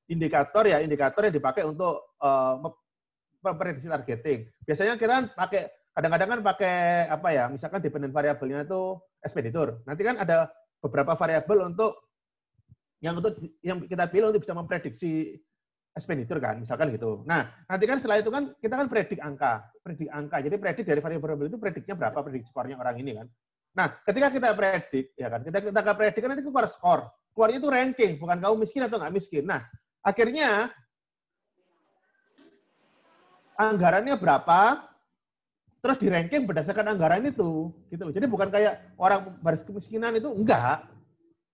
indikator 0.09 0.63
ya 0.67 0.83
indikator 0.83 1.27
yang 1.27 1.35
dipakai 1.35 1.63
untuk 1.63 2.15
uh, 2.19 2.59
memprediksi 3.43 3.87
targeting 3.87 4.47
biasanya 4.63 4.95
kita 4.99 5.31
pakai 5.35 5.71
kadang-kadang 5.93 6.29
kan 6.37 6.39
pakai 6.41 6.75
apa 7.07 7.29
ya 7.31 7.45
misalkan 7.51 7.79
dependent 7.79 8.15
variabelnya 8.15 8.65
itu 8.65 8.97
ekspeditur 9.23 9.83
nanti 9.85 10.01
kan 10.01 10.17
ada 10.19 10.49
beberapa 10.83 11.15
variabel 11.15 11.71
untuk 11.71 12.11
yang 13.03 13.19
untuk 13.19 13.35
yang 13.59 13.83
kita 13.83 14.07
pilih 14.07 14.31
untuk 14.31 14.47
bisa 14.47 14.55
memprediksi 14.55 15.35
expenditure 15.93 16.41
kan, 16.41 16.57
misalkan 16.57 16.89
gitu. 16.89 17.21
Nah, 17.29 17.53
nanti 17.69 17.85
kan 17.85 18.01
setelah 18.01 18.17
itu 18.19 18.33
kan 18.33 18.49
kita 18.57 18.73
kan 18.73 18.87
predik 18.89 19.21
angka, 19.21 19.61
predik 19.85 20.09
angka. 20.09 20.41
Jadi 20.41 20.55
predik 20.57 20.85
dari 20.89 20.99
variabel 20.99 21.47
itu 21.47 21.59
prediknya 21.61 21.93
berapa, 21.93 22.17
predik 22.25 22.49
skornya 22.49 22.81
orang 22.81 22.97
ini 22.97 23.11
kan. 23.13 23.27
Nah, 23.73 23.87
ketika 24.05 24.27
kita 24.33 24.49
predik, 24.57 25.05
ya 25.13 25.27
kan, 25.29 25.41
kita 25.45 25.57
kita 25.69 25.93
predik 25.93 26.21
kan 26.25 26.29
nanti 26.33 26.43
keluar 26.45 26.65
skor. 26.65 27.05
Keluarnya 27.33 27.57
itu 27.61 27.69
ranking, 27.69 28.11
bukan 28.17 28.37
kamu 28.41 28.55
miskin 28.65 28.81
atau 28.85 28.97
nggak 29.01 29.13
miskin. 29.13 29.43
Nah, 29.45 29.61
akhirnya 30.03 30.69
anggarannya 33.55 34.19
berapa, 34.19 34.83
terus 35.79 35.97
di 35.97 36.07
ranking 36.11 36.43
berdasarkan 36.43 36.93
anggaran 36.93 37.23
itu, 37.23 37.71
gitu. 37.87 38.11
Jadi 38.11 38.25
bukan 38.27 38.51
kayak 38.51 38.93
orang 38.99 39.39
baris 39.39 39.63
kemiskinan 39.63 40.15
itu 40.15 40.27
enggak, 40.27 40.83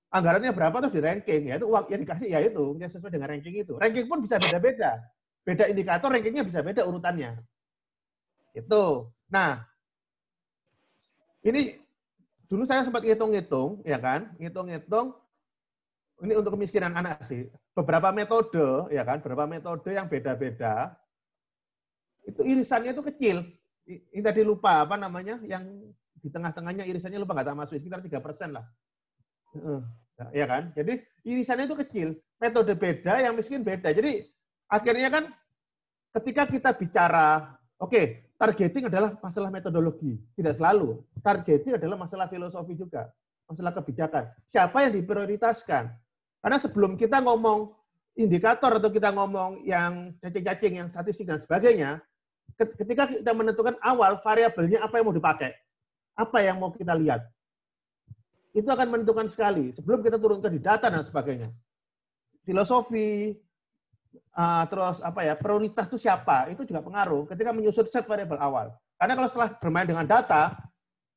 anggarannya 0.10 0.52
berapa 0.54 0.76
terus 0.82 0.94
di 0.98 1.02
ranking 1.06 1.42
ya 1.54 1.56
itu 1.62 1.66
uang 1.70 1.86
yang 1.94 2.02
dikasih 2.02 2.28
ya 2.34 2.40
itu 2.42 2.66
yang 2.82 2.90
sesuai 2.90 3.14
dengan 3.14 3.30
ranking 3.30 3.56
itu. 3.62 3.78
Ranking 3.78 4.06
pun 4.10 4.20
bisa 4.26 4.42
beda-beda. 4.42 4.98
Beda 5.46 5.64
indikator 5.70 6.10
rankingnya 6.10 6.44
bisa 6.46 6.60
beda 6.66 6.86
urutannya. 6.86 7.38
Itu 8.54 9.14
nah 9.30 9.62
ini 11.46 11.78
dulu 12.50 12.66
saya 12.66 12.82
sempat 12.82 13.06
ngitung-ngitung 13.06 13.86
ya 13.86 14.02
kan? 14.02 14.34
Ngitung-ngitung. 14.42 15.14
Ini 16.20 16.36
untuk 16.36 16.60
kemiskinan 16.60 16.92
anak 17.00 17.24
sih 17.24 17.48
beberapa 17.80 18.12
metode 18.12 18.92
ya 18.92 19.08
kan 19.08 19.24
beberapa 19.24 19.48
metode 19.48 19.96
yang 19.96 20.12
beda-beda 20.12 21.00
itu 22.28 22.44
irisannya 22.44 22.92
itu 22.92 23.04
kecil 23.08 23.48
ini 23.88 24.22
tadi 24.22 24.44
lupa 24.44 24.84
apa 24.84 25.00
namanya 25.00 25.40
yang 25.48 25.64
di 26.20 26.28
tengah-tengahnya 26.28 26.84
irisannya 26.84 27.24
lupa 27.24 27.40
nggak 27.40 27.48
tak 27.48 27.58
masuk 27.58 27.76
sekitar 27.80 28.04
tiga 28.04 28.20
persen 28.20 28.52
lah 28.52 28.68
Ya 30.36 30.46
kan? 30.46 30.76
Jadi 30.76 31.00
irisannya 31.24 31.66
itu 31.70 31.78
kecil. 31.80 32.08
Metode 32.40 32.76
beda, 32.76 33.24
yang 33.24 33.34
miskin 33.36 33.64
beda. 33.64 33.92
Jadi 33.96 34.28
akhirnya 34.68 35.08
kan 35.08 35.24
ketika 36.20 36.44
kita 36.48 36.70
bicara, 36.76 37.56
oke, 37.80 37.92
okay, 37.92 38.06
targeting 38.36 38.92
adalah 38.92 39.16
masalah 39.24 39.48
metodologi. 39.48 40.20
Tidak 40.36 40.52
selalu. 40.52 41.00
Targeting 41.24 41.80
adalah 41.80 41.96
masalah 41.96 42.28
filosofi 42.28 42.76
juga. 42.76 43.08
Masalah 43.48 43.72
kebijakan. 43.72 44.28
Siapa 44.52 44.86
yang 44.86 44.94
diprioritaskan? 45.00 45.90
Karena 46.40 46.58
sebelum 46.58 46.96
kita 46.96 47.20
ngomong 47.20 47.76
indikator 48.16 48.80
atau 48.80 48.92
kita 48.92 49.12
ngomong 49.16 49.64
yang 49.68 50.16
cacing-cacing, 50.20 50.74
yang 50.84 50.88
statistik 50.92 51.28
dan 51.28 51.40
sebagainya, 51.40 52.00
ketika 52.56 53.08
kita 53.08 53.32
menentukan 53.32 53.76
awal 53.80 54.20
variabelnya 54.20 54.84
apa 54.84 55.00
yang 55.00 55.06
mau 55.08 55.16
dipakai, 55.16 55.52
apa 56.16 56.38
yang 56.44 56.60
mau 56.60 56.72
kita 56.72 56.96
lihat, 56.96 57.24
itu 58.52 58.68
akan 58.68 58.88
menentukan 58.92 59.28
sekali 59.32 59.72
sebelum 59.72 60.04
kita 60.04 60.18
turunkan 60.20 60.52
di 60.52 60.60
data 60.60 60.92
dan 60.92 61.04
sebagainya. 61.06 61.52
Filosofi, 62.44 63.36
uh, 64.34 64.64
terus 64.68 65.00
apa 65.06 65.22
ya 65.22 65.34
prioritas 65.38 65.86
itu 65.88 66.02
siapa 66.02 66.50
itu 66.50 66.66
juga 66.66 66.82
pengaruh 66.82 67.30
ketika 67.30 67.54
menyusun 67.54 67.88
set 67.88 68.04
variabel 68.10 68.42
awal. 68.42 68.68
Karena 69.00 69.14
kalau 69.16 69.30
setelah 69.32 69.50
bermain 69.56 69.88
dengan 69.88 70.04
data 70.04 70.60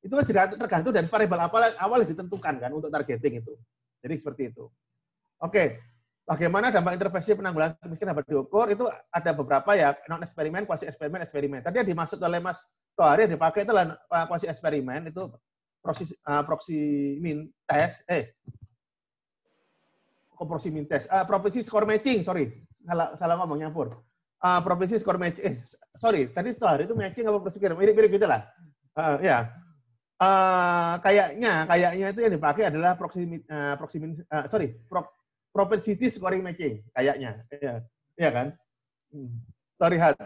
itu 0.03 0.13
kan 0.13 0.27
tergantung 0.27 0.93
dari 0.93 1.07
variabel 1.07 1.41
awal 1.47 1.63
awal 1.79 1.99
yang 2.03 2.11
ditentukan 2.15 2.55
kan 2.59 2.71
untuk 2.71 2.91
targeting 2.91 3.43
itu. 3.43 3.55
Jadi 4.03 4.15
seperti 4.19 4.43
itu. 4.51 4.67
Oke, 5.43 5.83
bagaimana 6.23 6.71
dampak 6.71 6.95
intervensi 6.95 7.35
penanggulangan 7.35 7.75
kemiskinan 7.83 8.15
dapat 8.15 8.27
diukur 8.31 8.71
itu 8.71 8.87
ada 9.11 9.31
beberapa 9.35 9.75
ya 9.75 9.91
non 10.07 10.23
eksperimen, 10.23 10.63
kuasi 10.71 10.87
eksperimen, 10.87 11.27
eksperimen. 11.27 11.61
Tadi 11.67 11.83
yang 11.83 11.89
dimaksud 11.91 12.23
oleh 12.23 12.39
Mas 12.39 12.63
Tohari 12.95 13.27
yang 13.27 13.35
dipakai 13.35 13.67
itu 13.67 13.75
adalah 13.75 13.99
kuasi 14.31 14.47
eksperimen 14.47 15.11
itu 15.11 15.27
proxy, 15.83 16.15
uh, 16.31 16.47
proxy 16.47 16.79
min 17.19 17.51
test, 17.67 18.07
eh, 18.07 18.39
kok 20.31 20.47
proxy 20.47 20.71
min 20.71 20.87
test, 20.87 21.11
uh, 21.11 21.27
property 21.27 21.67
score 21.67 21.91
matching, 21.91 22.23
sorry, 22.23 22.55
salah 22.87 23.19
salah 23.19 23.35
ngomong 23.43 23.67
nyampur. 23.67 23.99
Uh, 24.39 24.63
property 24.63 24.95
score 25.03 25.19
matching, 25.19 25.43
eh, 25.43 25.55
sorry, 25.99 26.31
tadi 26.31 26.55
itu 26.55 26.63
hari 26.63 26.87
itu 26.87 26.95
matching 26.95 27.27
apa 27.27 27.39
proxy 27.43 27.59
mirip-mirip 27.59 28.11
gitu 28.15 28.31
lah. 28.31 28.47
Uh, 28.95 29.19
ya, 29.19 29.51
uh, 30.23 31.03
kayaknya 31.03 31.67
kayaknya 31.67 32.07
itu 32.15 32.21
yang 32.23 32.35
dipakai 32.39 32.63
adalah 32.71 32.95
proxy 32.95 33.27
uh, 33.51 33.75
proxy 33.75 33.99
min, 33.99 34.15
uh, 34.31 34.47
sorry, 34.47 34.71
pro, 34.87 35.03
propensity 35.53 36.09
scoring 36.09 36.41
matching, 36.41 36.81
kayaknya, 36.97 37.45
ya, 37.61 37.75
ya 38.17 38.31
kan. 38.33 38.47
Hmm. 39.13 39.45
Sorry 39.77 40.01
hat, 40.01 40.17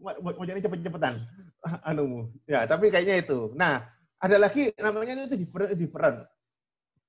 mau, 0.00 0.44
jadi 0.48 0.64
cepet-cepetan, 0.64 1.20
anu, 1.88 2.32
ya, 2.48 2.64
tapi 2.64 2.88
kayaknya 2.88 3.20
itu. 3.20 3.52
Nah, 3.52 3.84
ada 4.20 4.36
lagi 4.36 4.72
namanya 4.80 5.28
itu 5.28 5.36
different 5.36 5.76
different. 5.76 6.18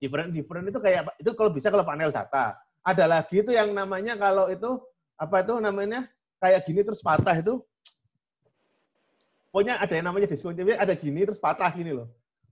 Different 0.02 0.30
different 0.34 0.66
itu 0.68 0.80
kayak 0.82 1.14
itu 1.20 1.32
kalau 1.36 1.52
bisa 1.56 1.72
kalau 1.72 1.88
panel 1.88 2.12
data. 2.12 2.60
Ada 2.82 3.06
lagi 3.06 3.46
itu 3.46 3.54
yang 3.54 3.72
namanya 3.78 4.18
kalau 4.18 4.50
itu 4.50 4.82
apa 5.14 5.46
itu 5.46 5.54
namanya 5.62 6.10
kayak 6.42 6.66
gini 6.66 6.82
terus 6.82 7.06
patah 7.06 7.38
itu 7.38 7.62
pokoknya 9.54 9.78
ada 9.78 9.94
yang 9.94 10.10
namanya 10.10 10.28
discontinuity, 10.34 10.80
ada 10.80 10.98
gini 10.98 11.22
terus 11.22 11.38
patah 11.38 11.70
gini 11.70 11.94
loh. 11.94 12.10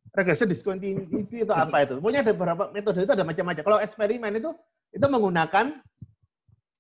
Regression 0.10 0.50
discontinuity 0.50 1.46
itu 1.46 1.54
apa 1.54 1.86
itu? 1.86 2.02
Pokoknya 2.02 2.26
ada 2.26 2.34
beberapa 2.34 2.64
metode 2.74 3.06
itu 3.06 3.14
ada 3.14 3.26
macam-macam. 3.26 3.64
Kalau 3.64 3.80
eksperimen 3.80 4.32
itu 4.42 4.50
itu 4.90 5.06
menggunakan 5.06 5.66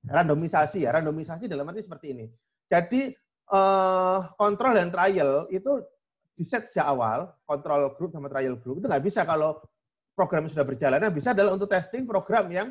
randomisasi 0.09 0.85
ya. 0.85 0.89
Randomisasi 0.97 1.45
dalam 1.45 1.69
arti 1.69 1.85
seperti 1.85 2.17
ini. 2.17 2.25
Jadi 2.65 3.13
uh, 3.53 4.33
kontrol 4.33 4.73
dan 4.73 4.89
trial 4.89 5.45
itu 5.53 5.81
di 6.33 6.47
set 6.47 6.65
sejak 6.71 6.87
awal, 6.87 7.35
kontrol 7.43 7.93
group 7.99 8.15
sama 8.15 8.31
trial 8.31 8.55
group 8.57 8.79
itu 8.79 8.87
nggak 8.87 9.03
bisa 9.03 9.27
kalau 9.27 9.61
program 10.17 10.49
sudah 10.49 10.65
berjalan. 10.65 10.97
Yang 10.97 11.15
bisa 11.21 11.29
adalah 11.35 11.51
untuk 11.53 11.69
testing 11.69 12.09
program 12.09 12.49
yang 12.49 12.67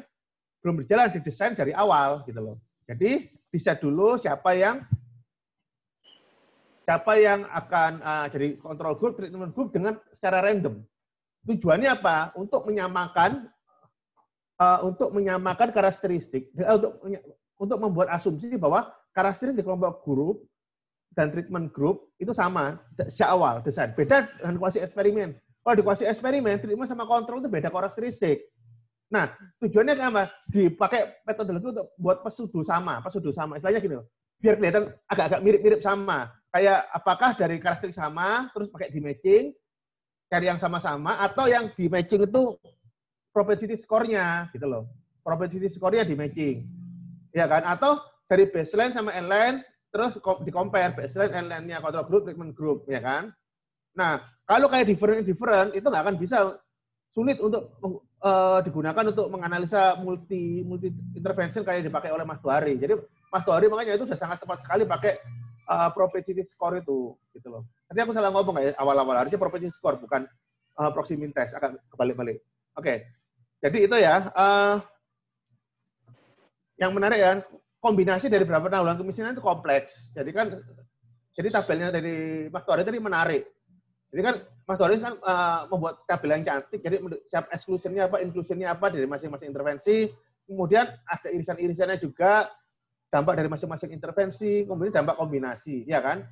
belum 0.64 0.82
berjalan 0.82 1.14
didesain 1.14 1.54
dari 1.54 1.70
awal 1.70 2.26
gitu 2.26 2.40
loh. 2.42 2.56
Jadi 2.88 3.30
di 3.30 3.58
dulu 3.80 4.18
siapa 4.20 4.52
yang 4.58 4.82
siapa 6.88 7.20
yang 7.20 7.44
akan 7.52 8.00
uh, 8.00 8.26
jadi 8.32 8.56
control 8.56 8.96
group, 8.96 9.20
treatment 9.20 9.52
group 9.52 9.68
dengan 9.76 10.00
secara 10.08 10.40
random. 10.40 10.80
Tujuannya 11.44 12.00
apa? 12.00 12.32
Untuk 12.32 12.64
menyamakan 12.64 13.44
uh, 14.56 14.88
untuk 14.88 15.12
menyamakan 15.12 15.68
karakteristik, 15.68 16.48
uh, 16.56 16.80
untuk 16.80 16.92
untuk 17.60 17.78
membuat 17.84 18.08
asumsi 18.16 18.56
bahwa 18.56 18.88
karakteristik 19.12 19.68
kelompok 19.68 20.00
grup 20.00 20.36
dan 21.12 21.28
treatment 21.28 21.68
group 21.76 22.08
itu 22.16 22.32
sama 22.32 22.80
sejak 22.96 23.36
awal 23.36 23.60
desain. 23.60 23.92
Beda 23.92 24.24
dengan 24.40 24.56
kuasi 24.56 24.80
eksperimen. 24.80 25.36
Kalau 25.60 25.76
di 25.76 25.84
kuasi 25.84 26.08
eksperimen, 26.08 26.56
treatment 26.56 26.88
sama 26.88 27.04
kontrol 27.04 27.44
itu 27.44 27.52
beda 27.52 27.68
karakteristik. 27.68 28.48
Nah, 29.12 29.28
tujuannya 29.60 29.92
apa? 30.00 30.32
Dipakai 30.48 31.20
metodologi 31.28 31.68
untuk 31.68 31.92
buat 32.00 32.24
pesudu 32.24 32.64
sama, 32.64 33.04
pesudu 33.04 33.28
sama. 33.28 33.60
Istilahnya 33.60 33.80
gini 33.84 33.94
loh, 34.00 34.08
biar 34.40 34.56
kelihatan 34.56 34.88
agak-agak 35.04 35.40
mirip-mirip 35.44 35.80
sama 35.84 36.37
kayak 36.52 36.88
apakah 36.92 37.36
dari 37.36 37.60
karakteristik 37.60 38.00
sama 38.00 38.48
terus 38.56 38.72
pakai 38.72 38.88
di 38.88 39.00
matching 39.04 39.52
cari 40.28 40.46
yang 40.48 40.60
sama-sama 40.60 41.16
atau 41.24 41.48
yang 41.48 41.72
di 41.72 41.88
matching 41.88 42.28
itu 42.28 42.56
propensity 43.32 43.76
score-nya 43.76 44.52
gitu 44.52 44.68
loh. 44.68 44.84
Propensity 45.24 45.68
score-nya 45.72 46.04
di 46.04 46.16
matching. 46.16 46.68
Ya 47.32 47.48
kan? 47.48 47.64
Atau 47.64 48.00
dari 48.28 48.48
baseline 48.48 48.92
sama 48.92 49.12
endline 49.16 49.64
terus 49.88 50.20
di 50.44 50.52
compare 50.52 50.92
baseline 50.92 51.32
endline-nya 51.32 51.80
control 51.80 52.04
group 52.04 52.22
treatment 52.28 52.52
group 52.52 52.84
ya 52.88 53.00
kan? 53.00 53.32
Nah, 53.96 54.20
kalau 54.44 54.68
kayak 54.68 54.88
different 54.88 55.24
different 55.24 55.72
itu 55.72 55.86
nggak 55.88 56.04
akan 56.04 56.16
bisa 56.20 56.60
sulit 57.16 57.40
untuk 57.40 57.72
uh, 58.20 58.60
digunakan 58.60 59.04
untuk 59.08 59.26
menganalisa 59.32 59.96
multi 60.04 60.60
multi 60.62 60.92
intervention 61.16 61.64
kayak 61.64 61.88
dipakai 61.88 62.12
oleh 62.12 62.28
Mas 62.28 62.38
Tuari. 62.44 62.76
Jadi 62.76 62.94
Mas 63.32 63.44
Tuari 63.48 63.66
makanya 63.66 63.96
itu 63.96 64.04
sudah 64.04 64.20
sangat 64.20 64.38
tepat 64.44 64.60
sekali 64.60 64.84
pakai 64.84 65.18
uh, 65.68 65.90
propensity 65.92 66.40
score 66.42 66.80
itu 66.80 67.14
gitu 67.36 67.48
loh. 67.52 67.62
Tadi 67.86 68.00
aku 68.02 68.12
salah 68.16 68.32
ngomong 68.32 68.56
ya 68.58 68.72
awal-awal 68.80 69.20
harusnya 69.20 69.38
propensity 69.38 69.70
score 69.70 70.00
bukan 70.00 70.24
uh, 70.80 70.90
proximity 70.90 71.30
test 71.36 71.54
akan 71.54 71.76
kebalik-balik. 71.92 72.40
Oke. 72.74 72.84
Okay. 72.84 72.96
Jadi 73.58 73.78
itu 73.90 73.96
ya 73.98 74.30
uh, 74.32 74.78
yang 76.78 76.94
menarik 76.94 77.18
ya 77.18 77.32
kombinasi 77.82 78.30
dari 78.30 78.46
beberapa 78.46 78.70
penanggulangan 78.70 79.02
kemiskinan 79.02 79.34
itu 79.34 79.42
kompleks. 79.42 79.94
Jadi 80.14 80.30
kan 80.30 80.46
jadi 81.34 81.48
tabelnya 81.54 81.94
dari 81.94 82.46
Mas 82.50 82.66
Tori 82.66 82.82
tadi 82.82 82.98
menarik. 82.98 83.46
Jadi 84.10 84.20
kan 84.24 84.34
Mas 84.66 84.78
Tori 84.78 84.98
kan 84.98 85.14
uh, 85.22 85.66
membuat 85.70 86.06
tabel 86.06 86.38
yang 86.38 86.44
cantik. 86.46 86.80
Jadi 86.82 86.96
siap 87.30 87.50
exclusionnya 87.50 88.10
apa, 88.10 88.22
inclusionnya 88.22 88.74
apa 88.74 88.90
dari 88.90 89.06
masing-masing 89.06 89.50
intervensi. 89.50 90.10
Kemudian 90.48 90.88
ada 91.04 91.28
irisan-irisannya 91.28 91.98
juga 92.00 92.48
dampak 93.08 93.40
dari 93.40 93.48
masing-masing 93.48 93.90
intervensi, 93.92 94.68
kemudian 94.68 94.92
dampak 94.92 95.16
kombinasi, 95.16 95.88
ya 95.88 96.04
kan? 96.04 96.28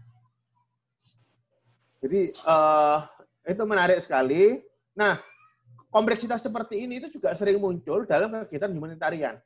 Jadi 2.04 2.30
uh, 2.44 3.00
itu 3.48 3.62
menarik 3.64 3.98
sekali. 4.04 4.60
Nah, 4.92 5.16
kompleksitas 5.88 6.44
seperti 6.44 6.84
ini 6.84 7.00
itu 7.00 7.16
juga 7.16 7.32
sering 7.32 7.56
muncul 7.56 8.04
dalam 8.04 8.44
kegiatan 8.44 8.68
humanitarian. 8.68 9.40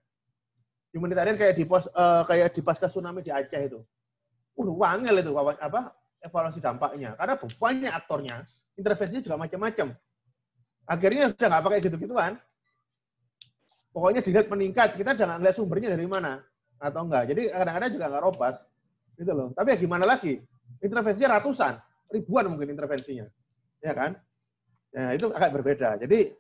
Humanitarian 0.90 1.38
kayak 1.38 1.54
di 1.54 1.64
pos, 1.64 1.86
uh, 1.94 2.26
kayak 2.26 2.50
di 2.50 2.60
pasca 2.66 2.90
tsunami 2.90 3.22
di 3.22 3.30
Aceh 3.30 3.62
itu. 3.62 3.78
Uh, 4.58 4.74
wangel 4.74 5.22
itu 5.22 5.30
apa 5.38 5.94
evaluasi 6.18 6.58
dampaknya. 6.58 7.14
Karena 7.14 7.38
banyak 7.38 7.92
aktornya, 7.94 8.36
intervensinya 8.74 9.22
juga 9.22 9.38
macam-macam. 9.38 9.94
Akhirnya 10.90 11.30
sudah 11.30 11.46
nggak 11.46 11.64
pakai 11.64 11.80
gitu-gituan. 11.86 12.32
Pokoknya 13.94 14.20
dilihat 14.22 14.50
meningkat, 14.50 14.98
kita 14.98 15.14
jangan 15.14 15.38
lihat 15.38 15.54
sumbernya 15.54 15.94
dari 15.94 16.06
mana 16.06 16.42
atau 16.80 17.04
enggak. 17.04 17.28
Jadi 17.28 17.42
kadang-kadang 17.52 17.90
juga 17.92 18.06
enggak 18.08 18.24
robas. 18.24 18.56
Gitu 19.20 19.32
loh. 19.36 19.52
Tapi 19.52 19.76
ya 19.76 19.76
gimana 19.76 20.04
lagi? 20.08 20.40
Intervensinya 20.80 21.36
ratusan, 21.36 21.76
ribuan 22.08 22.48
mungkin 22.48 22.72
intervensinya. 22.72 23.28
Ya 23.84 23.92
kan? 23.92 24.16
Ya, 24.90 25.14
itu 25.14 25.28
agak 25.30 25.60
berbeda. 25.60 26.00
Jadi 26.00 26.32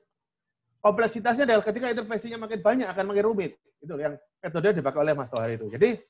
kompleksitasnya 0.80 1.44
adalah 1.44 1.62
ketika 1.62 1.92
intervensinya 1.92 2.48
makin 2.48 2.60
banyak 2.64 2.88
akan 2.88 3.04
makin 3.04 3.24
rumit. 3.28 3.52
Itu 3.84 3.94
yang 4.00 4.16
metode 4.40 4.80
dipakai 4.80 4.98
oleh 5.04 5.12
Mas 5.12 5.28
Tohar 5.28 5.52
itu. 5.52 5.68
Jadi 5.68 6.00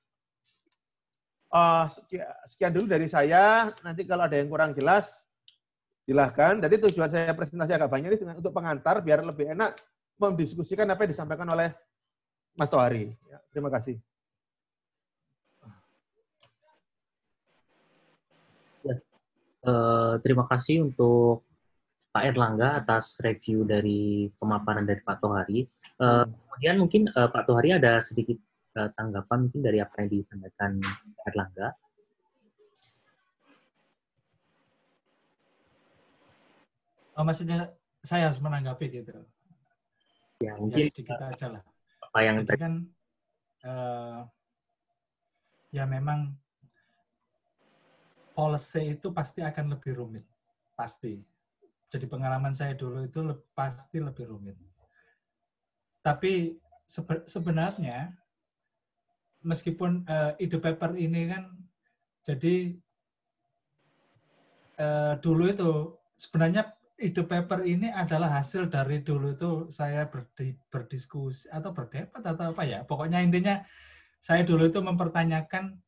uh, 1.50 1.84
sekian 2.46 2.72
dulu 2.72 2.86
dari 2.86 3.10
saya. 3.10 3.74
Nanti 3.82 4.06
kalau 4.06 4.30
ada 4.30 4.38
yang 4.38 4.46
kurang 4.46 4.72
jelas, 4.78 5.26
silahkan. 6.06 6.58
Jadi 6.58 6.74
tujuan 6.88 7.10
saya 7.10 7.34
presentasi 7.34 7.74
agak 7.74 7.90
banyak 7.90 8.14
ini 8.14 8.38
untuk 8.38 8.54
pengantar 8.54 9.02
biar 9.02 9.26
lebih 9.26 9.52
enak 9.52 9.78
mendiskusikan 10.20 10.86
apa 10.86 11.06
yang 11.06 11.12
disampaikan 11.12 11.48
oleh 11.50 11.74
Mas 12.54 12.68
Tohari. 12.70 13.14
Ya, 13.26 13.38
terima 13.50 13.70
kasih. 13.72 13.98
Uh, 19.60 20.16
terima 20.24 20.48
kasih 20.48 20.88
untuk 20.88 21.44
Pak 22.10 22.32
Erlangga 22.32 22.80
atas 22.80 23.20
review 23.20 23.62
dari 23.68 24.32
pemaparan 24.40 24.88
dari 24.88 25.04
Pak 25.04 25.20
Tohari. 25.20 25.62
Uh, 26.00 26.24
kemudian 26.26 26.76
mungkin 26.80 27.02
uh, 27.12 27.28
Pak 27.28 27.44
Tohari 27.44 27.76
ada 27.76 28.00
sedikit 28.00 28.40
uh, 28.80 28.88
tanggapan 28.96 29.46
mungkin 29.46 29.62
dari 29.62 29.78
apa 29.78 30.00
yang 30.00 30.08
disampaikan 30.10 30.80
Pak 30.80 31.26
Erlangga. 31.28 31.68
Oh, 37.20 37.24
maksudnya 37.28 37.68
saya 38.00 38.32
harus 38.32 38.40
menanggapi 38.40 38.86
gitu. 38.88 39.12
Ya, 40.40 40.56
mungkin 40.56 40.80
ya, 40.80 40.88
sedikit 40.88 41.20
aja 41.20 41.46
lah. 41.52 41.62
Apa 42.08 42.18
yang 42.24 42.36
Jadi 42.48 42.56
kan 42.56 42.74
uh, 43.68 44.24
ya 45.68 45.84
memang 45.84 46.32
policy 48.32 48.96
itu 48.98 49.10
pasti 49.10 49.44
akan 49.44 49.76
lebih 49.76 49.98
rumit, 49.98 50.24
pasti. 50.74 51.20
Jadi 51.90 52.06
pengalaman 52.06 52.54
saya 52.54 52.78
dulu 52.78 53.02
itu 53.02 53.20
le 53.20 53.34
pasti 53.52 53.98
lebih 53.98 54.30
rumit. 54.30 54.54
Tapi 56.00 56.54
sebe 56.86 57.26
sebenarnya 57.26 58.14
meskipun 59.42 60.06
uh, 60.06 60.32
ide 60.38 60.58
paper 60.60 60.94
ini 60.94 61.30
kan 61.30 61.54
jadi 62.22 62.76
uh, 64.78 65.14
dulu 65.18 65.44
itu 65.50 65.70
sebenarnya 66.20 66.72
ide 67.00 67.24
paper 67.24 67.64
ini 67.64 67.88
adalah 67.90 68.28
hasil 68.28 68.68
dari 68.68 69.00
dulu 69.00 69.32
itu 69.32 69.50
saya 69.72 70.04
berdi, 70.06 70.52
berdiskusi 70.68 71.48
atau 71.48 71.72
berdebat 71.72 72.20
atau 72.20 72.52
apa 72.52 72.62
ya. 72.62 72.84
Pokoknya 72.84 73.24
intinya 73.24 73.64
saya 74.20 74.44
dulu 74.44 74.68
itu 74.68 74.78
mempertanyakan 74.84 75.80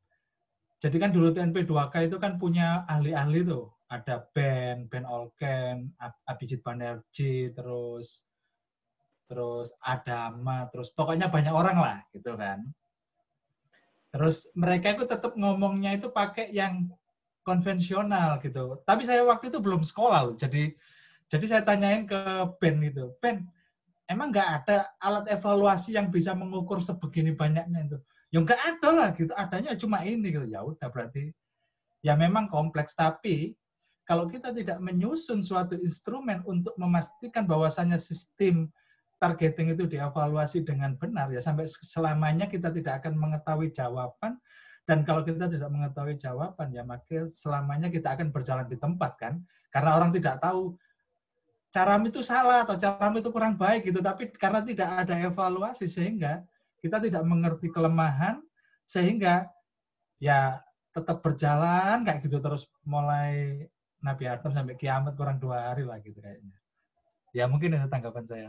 jadi 0.83 0.97
kan 0.99 1.15
dulu 1.15 1.31
TNP2K 1.31 2.11
itu 2.11 2.19
kan 2.19 2.43
punya 2.43 2.83
ahli-ahli 2.91 3.47
tuh. 3.47 3.71
Ada 3.87 4.27
Ben, 4.35 4.91
Ben 4.91 5.07
Olken, 5.07 5.95
Abhijit 6.27 6.59
Banerjee, 6.67 7.55
terus 7.55 8.27
terus 9.31 9.71
Adama, 9.79 10.67
terus 10.75 10.91
pokoknya 10.91 11.31
banyak 11.31 11.55
orang 11.55 11.79
lah 11.79 11.99
gitu 12.11 12.35
kan. 12.35 12.67
Terus 14.11 14.51
mereka 14.59 14.99
itu 14.99 15.07
tetap 15.07 15.39
ngomongnya 15.39 15.95
itu 15.95 16.11
pakai 16.11 16.51
yang 16.51 16.91
konvensional 17.47 18.43
gitu. 18.43 18.83
Tapi 18.83 19.07
saya 19.07 19.23
waktu 19.23 19.55
itu 19.55 19.63
belum 19.63 19.87
sekolah 19.87 20.21
loh. 20.27 20.35
Jadi 20.35 20.75
jadi 21.31 21.45
saya 21.47 21.63
tanyain 21.63 22.11
ke 22.11 22.21
Ben 22.59 22.77
itu, 22.83 23.15
Ben, 23.23 23.47
emang 24.11 24.35
nggak 24.35 24.67
ada 24.67 24.91
alat 24.99 25.31
evaluasi 25.31 25.95
yang 25.95 26.11
bisa 26.11 26.35
mengukur 26.35 26.83
sebegini 26.83 27.33
banyaknya 27.33 27.87
itu? 27.87 27.99
Ya 28.33 28.41
nggak 28.41 28.61
ada 28.65 28.89
lah 28.91 29.09
gitu, 29.13 29.33
adanya 29.37 29.77
cuma 29.77 30.01
ini 30.09 30.33
gitu. 30.33 30.49
Ya 30.49 30.65
udah 30.65 30.89
berarti 30.89 31.37
ya 32.01 32.17
memang 32.17 32.49
kompleks. 32.49 32.97
Tapi 32.97 33.53
kalau 34.09 34.27
kita 34.27 34.51
tidak 34.57 34.81
menyusun 34.81 35.45
suatu 35.45 35.77
instrumen 35.77 36.41
untuk 36.49 36.73
memastikan 36.81 37.45
bahwasannya 37.45 38.01
sistem 38.01 38.73
targeting 39.23 39.71
itu 39.77 39.87
dievaluasi 39.87 40.67
dengan 40.67 40.99
benar 40.99 41.31
ya 41.31 41.39
sampai 41.39 41.71
selamanya 41.71 42.51
kita 42.51 42.75
tidak 42.75 43.05
akan 43.05 43.15
mengetahui 43.15 43.71
jawaban. 43.71 44.41
Dan 44.83 45.07
kalau 45.07 45.23
kita 45.23 45.47
tidak 45.47 45.71
mengetahui 45.71 46.19
jawaban 46.19 46.75
ya 46.75 46.83
maka 46.83 47.31
selamanya 47.31 47.87
kita 47.87 48.19
akan 48.19 48.35
berjalan 48.35 48.67
di 48.67 48.81
tempat 48.81 49.15
kan? 49.21 49.39
Karena 49.71 49.95
orang 49.95 50.11
tidak 50.11 50.43
tahu 50.43 50.75
caramu 51.71 52.11
itu 52.11 52.21
salah 52.21 52.67
atau 52.67 52.75
caramu 52.81 53.23
itu 53.23 53.31
kurang 53.31 53.55
baik 53.55 53.87
gitu. 53.87 54.03
Tapi 54.03 54.33
karena 54.35 54.65
tidak 54.65 54.89
ada 55.07 55.15
evaluasi 55.21 55.87
sehingga 55.87 56.43
kita 56.83 56.99
tidak 56.99 57.23
mengerti 57.23 57.71
kelemahan 57.71 58.43
sehingga 58.85 59.47
ya 60.19 60.59
tetap 60.93 61.25
berjalan 61.25 62.05
kayak 62.05 62.21
gitu 62.27 62.43
terus 62.43 62.69
mulai 62.85 63.65
Nabi 64.03 64.27
Adam 64.27 64.51
sampai 64.51 64.75
kiamat 64.75 65.15
kurang 65.15 65.39
dua 65.39 65.71
hari 65.71 65.87
lah 65.87 66.03
gitu 66.03 66.19
kayaknya. 66.19 66.59
Ya 67.33 67.47
mungkin 67.49 67.79
itu 67.79 67.89
tanggapan 67.89 68.27
saya. 68.27 68.49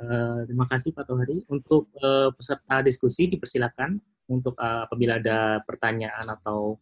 Uh, 0.00 0.44
terima 0.48 0.64
kasih 0.68 0.92
Pak 0.92 1.04
Tohari. 1.08 1.42
Untuk 1.48 1.88
uh, 1.98 2.30
peserta 2.36 2.84
diskusi 2.84 3.26
dipersilakan 3.26 3.98
untuk 4.30 4.54
uh, 4.60 4.86
apabila 4.86 5.18
ada 5.18 5.60
pertanyaan 5.66 6.24
atau 6.30 6.78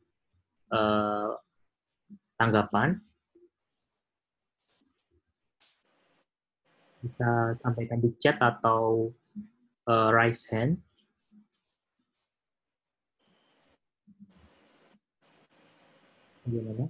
uh, 0.74 1.32
tanggapan 2.36 3.00
bisa 6.99 7.55
sampaikan 7.55 8.03
di 8.03 8.11
chat 8.18 8.36
atau 8.42 9.14
uh, 9.86 10.09
raise 10.11 10.46
hand. 10.51 10.82
Gimana? 16.49 16.88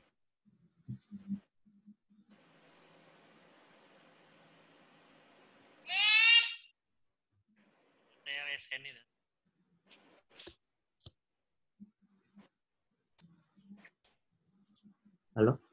Saya 8.23 8.41
raise 8.49 8.67
hand 8.73 8.85
itu. 8.87 9.03
Halo? 15.37 15.68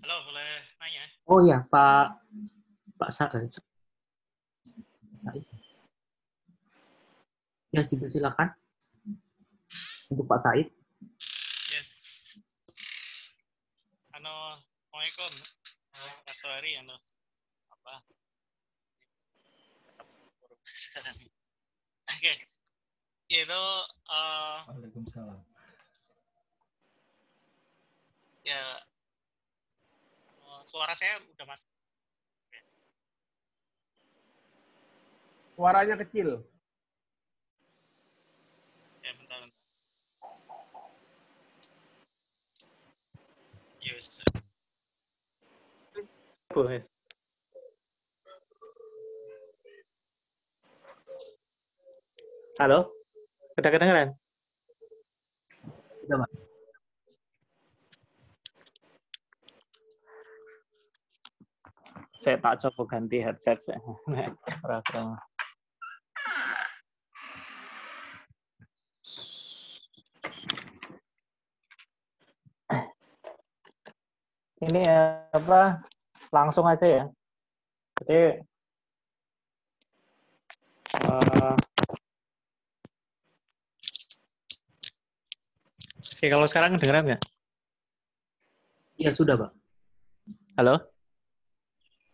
Halo, 0.00 0.16
boleh 0.24 0.64
nanya? 0.80 1.04
Oh 1.28 1.44
iya, 1.44 1.68
Pak 1.68 2.24
Pak 2.96 3.12
Said. 3.12 3.52
Said. 5.20 5.44
Ya, 7.76 7.84
silakan. 7.84 8.56
Untuk 10.08 10.24
Pak 10.24 10.40
Said. 10.40 10.72
Ya. 11.68 11.82
Ano, 14.16 14.56
Assalamualaikum. 14.88 15.32
Mas 16.24 16.36
Sohari, 16.40 16.72
ano, 16.80 16.96
apa? 17.68 17.94
Oke. 22.16 22.32
Itu, 23.28 23.62
uh, 24.08 24.58
Waalaikumsalam. 24.72 25.40
ya, 28.48 28.60
suara 30.72 30.96
saya 30.96 31.20
udah 31.36 31.44
masuk. 31.44 31.68
Suaranya 35.52 36.00
kecil. 36.00 36.40
Ya, 39.04 39.12
bentar, 39.20 39.36
bentar. 39.44 39.60
Yes. 43.84 44.24
Boleh. 46.56 46.80
Halo? 52.56 52.88
Udah 53.60 53.68
kedengeran? 53.68 54.16
Sudah, 56.00 56.16
Pak. 56.24 56.41
Saya 62.22 62.38
tak 62.38 62.62
coba 62.62 62.82
ganti 62.86 63.18
headset 63.18 63.58
saya. 63.66 63.82
Ini 74.62 74.82
apa? 75.34 75.82
Langsung 76.30 76.62
aja 76.70 76.86
ya. 76.86 77.04
Jadi 77.98 78.38
eh, 80.94 81.54
Oke, 86.22 86.30
kalau 86.30 86.46
sekarang 86.46 86.78
kedengeran 86.78 87.02
nggak? 87.10 87.22
Iya, 88.94 89.10
sudah, 89.10 89.34
Pak. 89.34 89.50
Halo? 90.54 90.91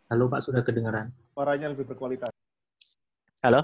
Halo, 0.08 0.24
Pak, 0.32 0.40
sudah 0.40 0.64
kedengaran. 0.64 1.12
Suaranya 1.36 1.68
lebih 1.68 1.84
berkualitas. 1.84 2.32
Halo? 3.44 3.60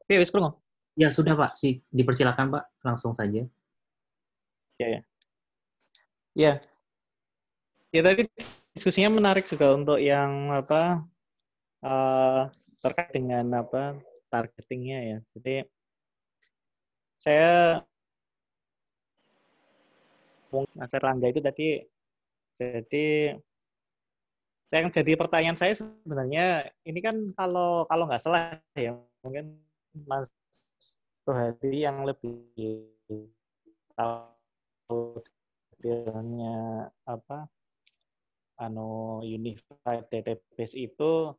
Oke, 0.00 0.14
wis 0.16 0.32
krungu. 0.32 0.56
Ya, 0.96 1.12
sudah, 1.12 1.36
Pak. 1.36 1.52
Si, 1.52 1.84
dipersilakan, 1.92 2.48
Pak. 2.48 2.64
Langsung 2.80 3.12
saja. 3.12 3.44
Ya. 6.32 6.58
Ya 7.92 8.02
tadi 8.02 8.26
diskusinya 8.72 9.20
menarik 9.20 9.44
juga 9.44 9.70
untuk 9.76 10.00
yang 10.00 10.48
apa 10.50 11.04
eh, 11.84 12.42
terkait 12.80 13.12
dengan 13.12 13.62
apa 13.62 14.00
targetingnya 14.32 14.98
ya. 15.04 15.18
Jadi 15.36 15.54
saya 17.20 17.84
Mas 20.78 20.92
Erlangga 20.94 21.26
itu 21.30 21.40
tadi 21.42 21.82
jadi 22.54 23.34
saya 24.64 24.86
yang 24.86 24.92
jadi 24.94 25.12
pertanyaan 25.18 25.58
saya 25.58 25.74
sebenarnya 25.76 26.70
ini 26.86 27.00
kan 27.02 27.16
kalau 27.34 27.84
kalau 27.90 28.04
nggak 28.08 28.22
salah 28.22 28.56
ya 28.78 28.96
mungkin 29.26 29.58
Mas 30.06 30.30
Tuhari 31.24 31.84
yang 31.84 32.04
lebih 32.04 32.88
tahu 33.96 35.20
detailnya 35.80 36.88
apa 37.04 37.48
anu 38.60 39.20
unified 39.20 40.06
database 40.08 40.76
itu 40.76 41.32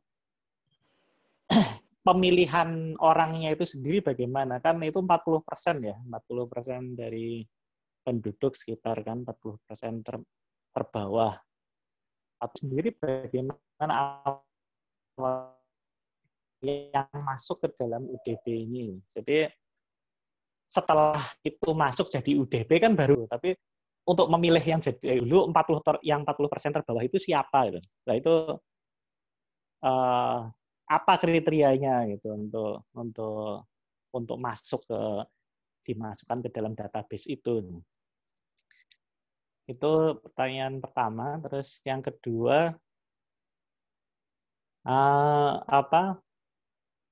pemilihan 2.06 2.94
orangnya 3.02 3.54
itu 3.54 3.66
sendiri 3.66 3.98
bagaimana? 4.02 4.62
Kan 4.62 4.78
itu 4.86 5.02
40 5.02 5.42
persen 5.42 5.76
ya 5.82 5.96
40 6.06 6.46
persen 6.50 6.80
dari 6.94 7.42
penduduk 8.06 8.54
sekitar 8.54 9.02
kan 9.02 9.26
40 9.26 9.66
persen 9.66 10.06
ter, 10.06 10.22
terbawah 10.70 11.34
atau 12.38 12.56
sendiri 12.62 12.94
bagaimana 12.94 14.30
yang 16.62 17.10
masuk 17.26 17.66
ke 17.66 17.68
dalam 17.74 18.06
UDP 18.06 18.46
ini 18.46 19.02
jadi 19.10 19.50
setelah 20.66 21.18
itu 21.42 21.74
masuk 21.74 22.06
jadi 22.06 22.38
UDP 22.38 22.70
kan 22.78 22.94
baru 22.94 23.26
tapi 23.26 23.58
untuk 24.06 24.30
memilih 24.30 24.62
yang 24.62 24.78
jadi 24.78 25.18
dulu 25.18 25.50
40 25.50 25.82
ter, 25.82 25.94
yang 26.06 26.22
40 26.22 26.46
persen 26.46 26.70
terbawah 26.70 27.02
itu 27.02 27.18
siapa 27.18 27.66
gitu. 27.68 27.82
Nah 28.06 28.14
itu 28.14 28.34
uh, 29.82 30.38
apa 30.86 31.12
kriterianya 31.18 32.06
gitu 32.14 32.30
untuk 32.30 32.86
untuk 32.94 33.66
untuk 34.14 34.38
masuk 34.38 34.86
ke 34.86 35.00
dimasukkan 35.90 36.46
ke 36.46 36.48
dalam 36.54 36.78
database 36.78 37.26
itu. 37.26 37.82
Itu 39.66 40.22
pertanyaan 40.22 40.78
pertama. 40.78 41.38
Terus 41.42 41.82
yang 41.82 42.00
kedua 42.02 42.74
uh, 44.86 45.52
apa? 45.66 46.18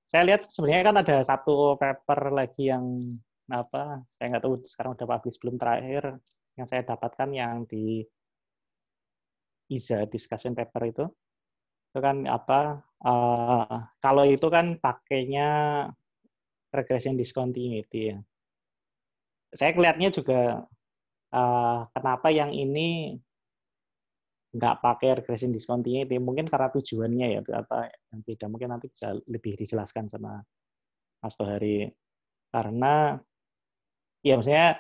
Saya 0.05 0.23
lihat 0.29 0.47
sebenarnya 0.53 0.85
kan 0.87 0.97
ada 1.03 1.17
satu 1.25 1.75
paper 1.81 2.21
lagi 2.31 2.71
yang 2.71 3.03
apa? 3.51 4.03
Saya 4.15 4.35
nggak 4.35 4.45
tahu 4.45 4.55
sekarang 4.67 4.95
udah 4.95 5.07
publish 5.19 5.39
belum 5.43 5.57
terakhir 5.59 6.19
yang 6.55 6.67
saya 6.71 6.87
dapatkan 6.87 7.31
yang 7.35 7.67
di 7.67 8.07
ISA 9.73 10.07
discussion 10.07 10.55
paper 10.55 10.83
itu 10.87 11.05
itu 11.95 11.99
kan 12.03 12.27
apa 12.27 12.83
uh, 13.07 13.79
kalau 14.03 14.27
itu 14.27 14.51
kan 14.51 14.79
pakainya 14.83 15.49
regression 16.75 17.15
discontinuity 17.15 18.15
ya 18.15 18.19
saya 19.55 19.71
kelihatannya 19.71 20.11
juga 20.11 20.67
uh, 21.35 21.91
kenapa 21.91 22.31
yang 22.31 22.55
ini 22.55 23.19
nggak 24.55 24.79
pakai 24.79 25.19
regression 25.19 25.51
discontinuity 25.51 26.23
mungkin 26.23 26.47
karena 26.47 26.71
tujuannya 26.71 27.27
ya 27.35 27.41
apa 27.59 27.91
yang 27.91 28.21
tidak 28.23 28.49
mungkin 28.55 28.71
nanti 28.71 28.87
bisa 28.87 29.11
lebih 29.27 29.59
dijelaskan 29.59 30.07
sama 30.07 30.39
Mas 31.19 31.35
Tohari. 31.35 31.91
Karena 32.55 33.19
ya 34.23 34.39
maksudnya 34.39 34.79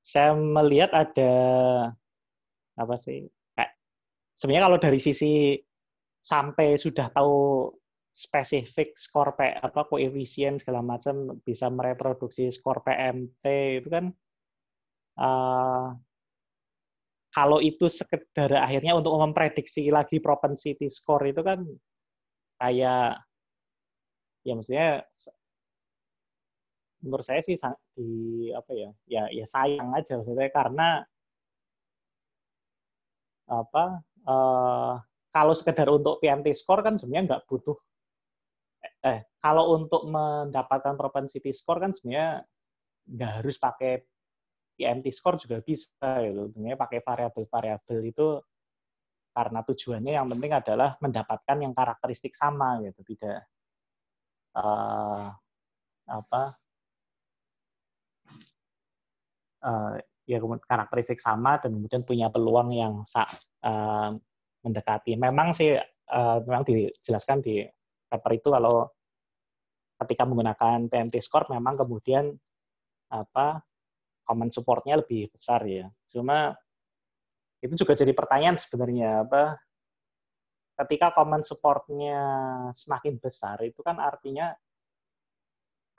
saya 0.00 0.32
melihat 0.38 0.94
ada 0.94 1.34
apa 2.78 2.94
sih 2.96 3.26
kayak 3.58 3.74
sebenarnya 4.38 4.64
kalau 4.70 4.78
dari 4.78 5.00
sisi 5.02 5.58
sampai 6.22 6.78
sudah 6.78 7.10
tahu 7.10 7.66
spesifik 8.10 8.94
skor 8.94 9.34
P, 9.38 9.54
apa 9.58 9.86
koefisien 9.86 10.58
segala 10.58 10.82
macam 10.82 11.38
bisa 11.42 11.66
mereproduksi 11.70 12.50
skor 12.50 12.82
PMT 12.82 13.44
itu 13.82 13.88
kan 13.90 14.14
uh, 15.20 15.94
kalau 17.30 17.62
itu 17.62 17.86
sekedar 17.86 18.50
akhirnya 18.58 18.98
untuk 18.98 19.14
memprediksi 19.14 19.86
lagi 19.92 20.18
propensity 20.18 20.90
score 20.90 21.30
itu 21.30 21.40
kan 21.46 21.62
kayak 22.58 23.22
ya 24.42 24.52
maksudnya 24.56 25.06
menurut 27.00 27.24
saya 27.24 27.40
sih 27.40 27.56
di 27.96 28.10
apa 28.52 28.72
ya 28.76 28.90
ya 29.08 29.24
ya 29.32 29.46
sayang 29.48 29.94
aja 29.96 30.20
maksudnya 30.20 30.52
karena 30.52 30.88
apa 33.48 33.84
uh, 34.28 34.94
kalau 35.30 35.54
sekedar 35.54 35.88
untuk 35.88 36.20
PMT 36.20 36.52
score 36.52 36.84
kan 36.84 36.98
sebenarnya 36.98 37.36
nggak 37.36 37.44
butuh 37.48 37.78
eh 39.00 39.24
kalau 39.40 39.76
untuk 39.80 40.04
mendapatkan 40.08 40.96
propensity 40.96 41.52
score 41.56 41.80
kan 41.80 41.92
sebenarnya 41.92 42.44
nggak 43.08 43.32
harus 43.40 43.56
pakai 43.56 44.04
PMT 44.80 45.12
score 45.12 45.36
juga 45.36 45.60
bisa 45.60 46.24
gitu. 46.24 46.48
Sebenarnya 46.48 46.80
pakai 46.80 47.04
variabel-variabel 47.04 47.98
itu 48.08 48.40
karena 49.30 49.60
tujuannya 49.60 50.12
yang 50.16 50.26
penting 50.32 50.52
adalah 50.56 50.96
mendapatkan 51.04 51.56
yang 51.60 51.76
karakteristik 51.76 52.32
sama 52.32 52.80
gitu, 52.80 53.04
tidak 53.14 53.44
uh, 54.56 55.30
apa 56.10 56.42
uh, 59.62 59.94
ya 60.26 60.40
karakteristik 60.42 61.20
sama 61.20 61.60
dan 61.60 61.76
kemudian 61.76 62.02
punya 62.02 62.26
peluang 62.32 62.72
yang 62.72 63.04
uh, 63.62 64.10
mendekati. 64.64 65.14
Memang 65.14 65.52
sih 65.52 65.76
uh, 65.76 66.38
memang 66.42 66.64
dijelaskan 66.64 67.38
di 67.44 67.62
paper 68.10 68.32
itu 68.34 68.48
kalau 68.50 68.88
ketika 70.00 70.24
menggunakan 70.24 70.88
PMT 70.88 71.20
score 71.20 71.46
memang 71.52 71.76
kemudian 71.76 72.32
apa 73.12 73.62
common 74.30 74.54
supportnya 74.54 75.02
lebih 75.02 75.26
besar 75.34 75.66
ya. 75.66 75.90
Cuma 76.06 76.54
itu 77.58 77.74
juga 77.82 77.98
jadi 77.98 78.14
pertanyaan 78.14 78.54
sebenarnya 78.54 79.26
apa 79.26 79.58
ketika 80.86 81.12
common 81.12 81.42
supportnya 81.44 82.18
semakin 82.72 83.18
besar 83.20 83.60
itu 83.66 83.82
kan 83.84 84.00
artinya 84.00 84.54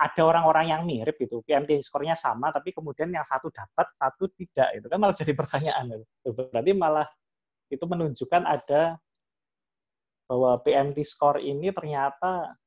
ada 0.02 0.22
orang-orang 0.26 0.74
yang 0.74 0.82
mirip 0.82 1.14
gitu 1.22 1.46
PMT 1.46 1.86
skornya 1.86 2.18
sama 2.18 2.50
tapi 2.50 2.74
kemudian 2.74 3.14
yang 3.14 3.22
satu 3.22 3.54
dapat 3.54 3.94
satu 3.94 4.34
tidak 4.34 4.74
itu 4.74 4.90
kan 4.90 4.98
malah 4.98 5.14
jadi 5.22 5.38
pertanyaan 5.38 6.02
itu 6.02 6.30
berarti 6.34 6.72
malah 6.74 7.08
itu 7.70 7.86
menunjukkan 7.86 8.42
ada 8.42 8.98
bahwa 10.26 10.58
PMT 10.66 10.98
score 11.06 11.46
ini 11.46 11.70
ternyata 11.70 12.58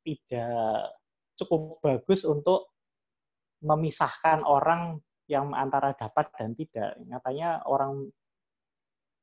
tidak 0.00 0.96
cukup 1.36 1.82
bagus 1.84 2.24
untuk 2.24 2.72
memisahkan 3.62 4.44
orang 4.44 5.00
yang 5.26 5.50
antara 5.52 5.94
dapat 5.96 6.30
dan 6.38 6.54
tidak. 6.54 6.94
Nyatanya 7.06 7.66
orang 7.66 8.06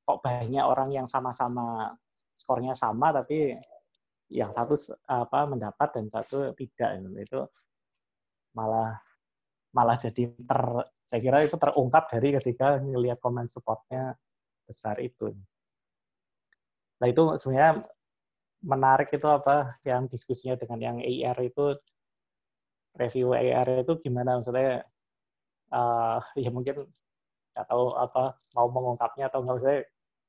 kok 0.03 0.19
banyak 0.19 0.63
orang 0.63 0.91
yang 0.91 1.07
sama-sama 1.07 1.95
skornya 2.35 2.75
sama 2.75 3.13
tapi 3.15 3.55
yang 4.33 4.51
satu 4.51 4.75
apa 5.07 5.45
mendapat 5.47 5.89
dan 5.95 6.05
satu 6.09 6.51
tidak 6.57 6.99
itu 7.21 7.39
malah 8.57 8.97
malah 9.73 9.97
jadi 9.97 10.33
ter 10.33 10.61
saya 11.01 11.19
kira 11.21 11.37
itu 11.45 11.55
terungkap 11.57 12.09
dari 12.09 12.35
ketika 12.37 12.77
melihat 12.81 13.17
komen 13.21 13.49
supportnya 13.49 14.17
besar 14.65 14.97
itu. 14.99 15.33
Nah 17.01 17.07
itu 17.09 17.23
sebenarnya 17.39 17.83
menarik 18.63 19.11
itu 19.11 19.27
apa 19.27 19.75
yang 19.83 20.07
diskusinya 20.07 20.55
dengan 20.55 20.79
yang 20.79 20.97
AR 21.03 21.37
itu 21.43 21.75
review 22.97 23.33
AR 23.33 23.67
itu 23.83 23.93
gimana? 24.03 24.39
Maksudnya 24.39 24.85
uh, 25.73 26.19
ya 26.37 26.49
mungkin 26.53 26.85
nggak 27.53 27.65
tahu 27.69 27.93
apa 27.93 28.33
mau 28.57 28.67
mengungkapnya 28.69 29.29
atau 29.29 29.45
nggak 29.45 29.57
usah 29.61 29.73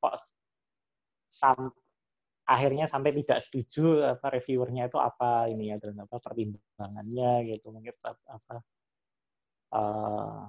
kok 0.05 0.15
sam, 1.25 1.73
akhirnya 2.45 2.85
sampai 2.85 3.17
tidak 3.17 3.41
setuju 3.41 4.05
apa 4.05 4.37
reviewernya 4.37 4.93
itu 4.93 4.99
apa 5.01 5.49
ini 5.49 5.73
ya 5.73 5.77
dan 5.81 5.97
apa 6.05 6.21
pertimbangannya 6.21 7.49
gitu 7.49 7.73
mungkin 7.73 7.95
apa 8.05 8.55
uh, 9.73 10.45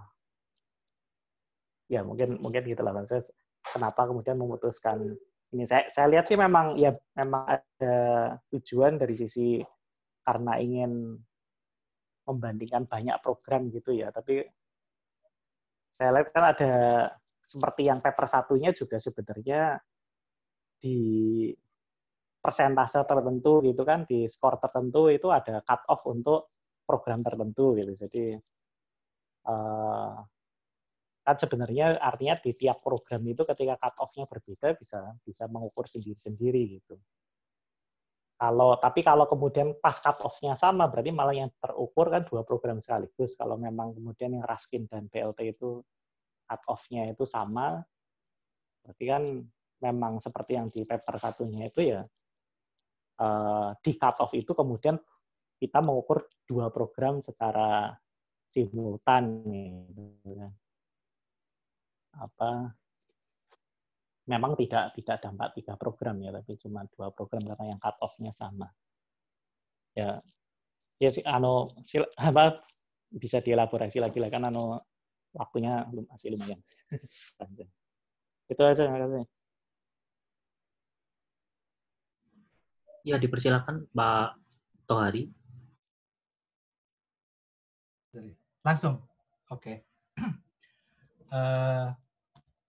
ya 1.87 2.03
mungkin 2.03 2.41
mungkin 2.43 2.67
gitu 2.67 2.83
lah 2.83 2.91
saya 3.07 3.23
kenapa 3.63 4.09
kemudian 4.09 4.35
memutuskan 4.35 5.15
ini. 5.53 5.63
Saya 5.63 5.87
saya 5.87 6.11
lihat 6.11 6.27
sih 6.27 6.37
memang 6.37 6.75
ya 6.75 6.91
memang 7.15 7.47
ada 7.47 7.97
tujuan 8.51 8.99
dari 8.99 9.15
sisi 9.15 9.61
karena 10.25 10.57
ingin 10.59 11.15
membandingkan 12.25 12.89
banyak 12.89 13.17
program 13.21 13.69
gitu 13.69 13.93
ya. 13.93 14.09
Tapi 14.09 14.41
saya 15.93 16.09
lihat 16.11 16.29
kan 16.35 16.43
ada 16.51 16.73
seperti 17.39 17.87
yang 17.87 18.01
paper 18.01 18.25
satunya 18.27 18.73
juga 18.73 18.97
sebenarnya 18.97 19.79
di 20.81 20.99
persentase 22.41 23.01
tertentu 23.09 23.63
gitu 23.65 23.81
kan 23.81 24.05
di 24.05 24.29
skor 24.29 24.61
tertentu 24.61 25.09
itu 25.09 25.33
ada 25.33 25.61
cut 25.65 25.81
off 25.89 26.05
untuk 26.05 26.53
program 26.85 27.25
tertentu 27.25 27.73
gitu. 27.77 27.93
Jadi 28.05 28.37
uh, 29.49 30.17
kan 31.25 31.35
sebenarnya 31.41 31.97
artinya 31.97 32.37
di 32.37 32.53
tiap 32.53 32.85
program 32.85 33.25
itu 33.25 33.41
ketika 33.41 33.81
cut 33.81 33.95
off-nya 33.97 34.29
berbeda 34.29 34.77
bisa 34.77 35.09
bisa 35.25 35.49
mengukur 35.49 35.89
sendiri-sendiri 35.89 36.77
gitu. 36.77 37.01
Kalau 38.35 38.75
tapi 38.75 38.99
kalau 38.99 39.25
kemudian 39.31 39.79
pas 39.79 39.95
cut 39.95 40.19
off-nya 40.19 40.59
sama 40.59 40.91
berarti 40.91 41.11
malah 41.15 41.31
yang 41.31 41.47
terukur 41.55 42.11
kan 42.11 42.27
dua 42.27 42.43
program 42.43 42.83
sekaligus. 42.83 43.39
Kalau 43.39 43.55
memang 43.55 43.95
kemudian 43.95 44.35
yang 44.35 44.43
Raskin 44.43 44.91
dan 44.91 45.07
BLT 45.07 45.55
itu 45.55 45.79
cut 46.43 46.61
off-nya 46.67 47.15
itu 47.15 47.23
sama, 47.23 47.79
berarti 48.83 49.03
kan 49.07 49.23
memang 49.79 50.19
seperti 50.19 50.59
yang 50.59 50.67
di 50.67 50.83
paper 50.83 51.15
satunya 51.15 51.67
itu 51.67 51.95
ya 51.95 52.03
uh, 53.19 53.71
di 53.79 53.91
cut 53.95 54.19
off 54.23 54.33
itu 54.35 54.51
kemudian 54.51 54.99
kita 55.55 55.79
mengukur 55.79 56.27
dua 56.43 56.67
program 56.67 57.23
secara 57.23 57.95
simultan 58.45 59.43
gitu 59.95 60.31
kan. 60.35 60.51
Apa 62.15 62.51
memang 64.25 64.57
tidak 64.57 64.97
tidak 64.97 65.17
dampak 65.21 65.53
tiga 65.53 65.73
program 65.77 66.17
ya, 66.21 66.33
tapi 66.33 66.57
cuma 66.57 66.85
dua 66.89 67.13
program 67.13 67.45
karena 67.45 67.77
yang 67.77 67.79
cut 67.79 67.95
off-nya 68.01 68.33
sama. 68.33 68.67
Ya, 69.95 70.19
ya 70.97 71.09
si, 71.13 71.21
ano, 71.23 71.69
sil, 71.79 72.03
apa, 72.17 72.59
bisa 73.13 73.39
dielaborasi 73.39 74.01
lagi 74.01 74.17
lah, 74.17 74.29
kan 74.33 74.49
ano, 74.49 74.81
waktunya 75.31 75.85
belum 75.87 76.09
masih 76.09 76.33
lumayan. 76.33 76.59
Itu 78.51 78.61
aja, 78.65 78.85
terima 78.85 78.99
kasih. 79.05 79.23
Ya, 83.05 83.21
dipersilakan 83.21 83.85
Pak 83.93 84.41
Tohari. 84.89 85.29
Langsung, 88.65 89.05
oke. 89.53 89.61
Okay. 89.61 89.77
uh, 91.29 91.93
eh, 91.93 92.04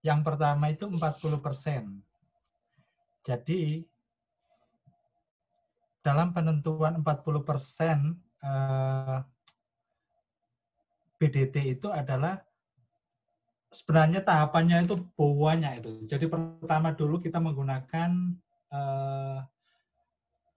yang 0.05 0.21
pertama 0.21 0.69
itu 0.69 0.85
40 0.85 1.41
persen. 1.41 2.01
Jadi 3.25 3.83
dalam 6.05 6.31
penentuan 6.31 7.03
40 7.03 7.43
persen 7.43 8.15
eh, 8.39 9.19
BDT 11.17 11.75
itu 11.75 11.91
adalah 11.91 12.39
sebenarnya 13.73 14.23
tahapannya 14.23 14.87
itu 14.87 14.95
banyak 15.17 15.83
itu. 15.83 15.91
Jadi 16.07 16.25
pertama 16.31 16.95
dulu 16.95 17.19
kita 17.19 17.41
menggunakan 17.43 18.09
eh, 18.71 19.39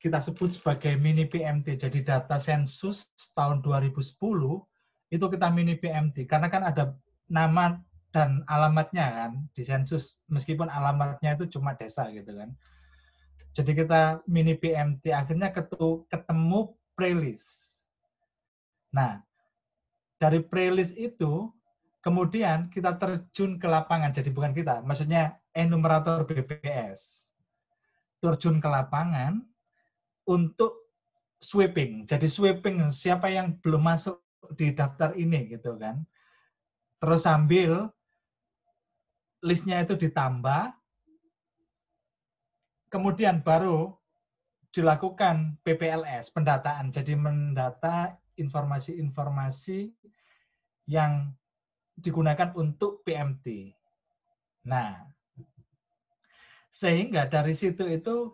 kita 0.01 0.19
sebut 0.23 0.57
sebagai 0.57 0.95
mini 0.97 1.27
PMT. 1.27 1.77
Jadi 1.77 2.01
data 2.07 2.39
sensus 2.39 3.11
tahun 3.35 3.61
2010 3.61 3.99
itu 5.11 5.25
kita 5.27 5.47
mini 5.51 5.75
PMT 5.75 6.31
karena 6.31 6.47
kan 6.47 6.63
ada 6.63 6.95
nama 7.27 7.83
dan 8.11 8.43
alamatnya 8.51 9.07
kan 9.07 9.33
di 9.55 9.63
sensus 9.63 10.19
meskipun 10.27 10.67
alamatnya 10.67 11.39
itu 11.39 11.59
cuma 11.59 11.79
desa 11.79 12.11
gitu 12.11 12.35
kan. 12.35 12.51
Jadi 13.51 13.83
kita 13.83 14.23
mini 14.31 14.55
PMT 14.55 15.11
akhirnya 15.11 15.51
ketu, 15.51 16.07
ketemu 16.07 16.75
prelist. 16.95 17.83
Nah, 18.95 19.23
dari 20.23 20.39
prelist 20.43 20.95
itu 20.95 21.51
kemudian 22.03 22.71
kita 22.71 22.95
terjun 22.99 23.59
ke 23.59 23.67
lapangan. 23.67 24.15
Jadi 24.15 24.31
bukan 24.31 24.55
kita, 24.55 24.83
maksudnya 24.87 25.39
enumerator 25.55 26.23
BPS. 26.27 27.31
Terjun 28.23 28.63
ke 28.63 28.69
lapangan 28.69 29.43
untuk 30.29 30.95
sweeping. 31.43 32.07
Jadi 32.07 32.29
sweeping 32.31 32.87
siapa 32.93 33.33
yang 33.33 33.59
belum 33.65 33.83
masuk 33.83 34.21
di 34.55 34.71
daftar 34.71 35.17
ini 35.17 35.51
gitu 35.51 35.75
kan. 35.81 36.05
Terus 37.01 37.25
sambil 37.25 37.89
listnya 39.41 39.81
itu 39.81 39.97
ditambah, 39.97 40.73
kemudian 42.93 43.41
baru 43.41 43.97
dilakukan 44.71 45.59
PPLS, 45.67 46.31
pendataan. 46.31 46.95
Jadi 46.95 47.19
mendata 47.19 48.15
informasi-informasi 48.39 49.91
yang 50.87 51.35
digunakan 51.99 52.55
untuk 52.57 53.03
PMT. 53.03 53.75
Nah, 54.67 55.05
sehingga 56.71 57.27
dari 57.27 57.53
situ 57.53 57.83
itu 57.91 58.31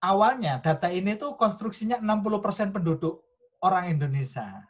awalnya 0.00 0.58
data 0.60 0.88
ini 0.88 1.14
tuh 1.20 1.36
konstruksinya 1.36 2.00
60% 2.00 2.72
penduduk 2.72 3.20
orang 3.60 3.92
Indonesia. 3.92 4.64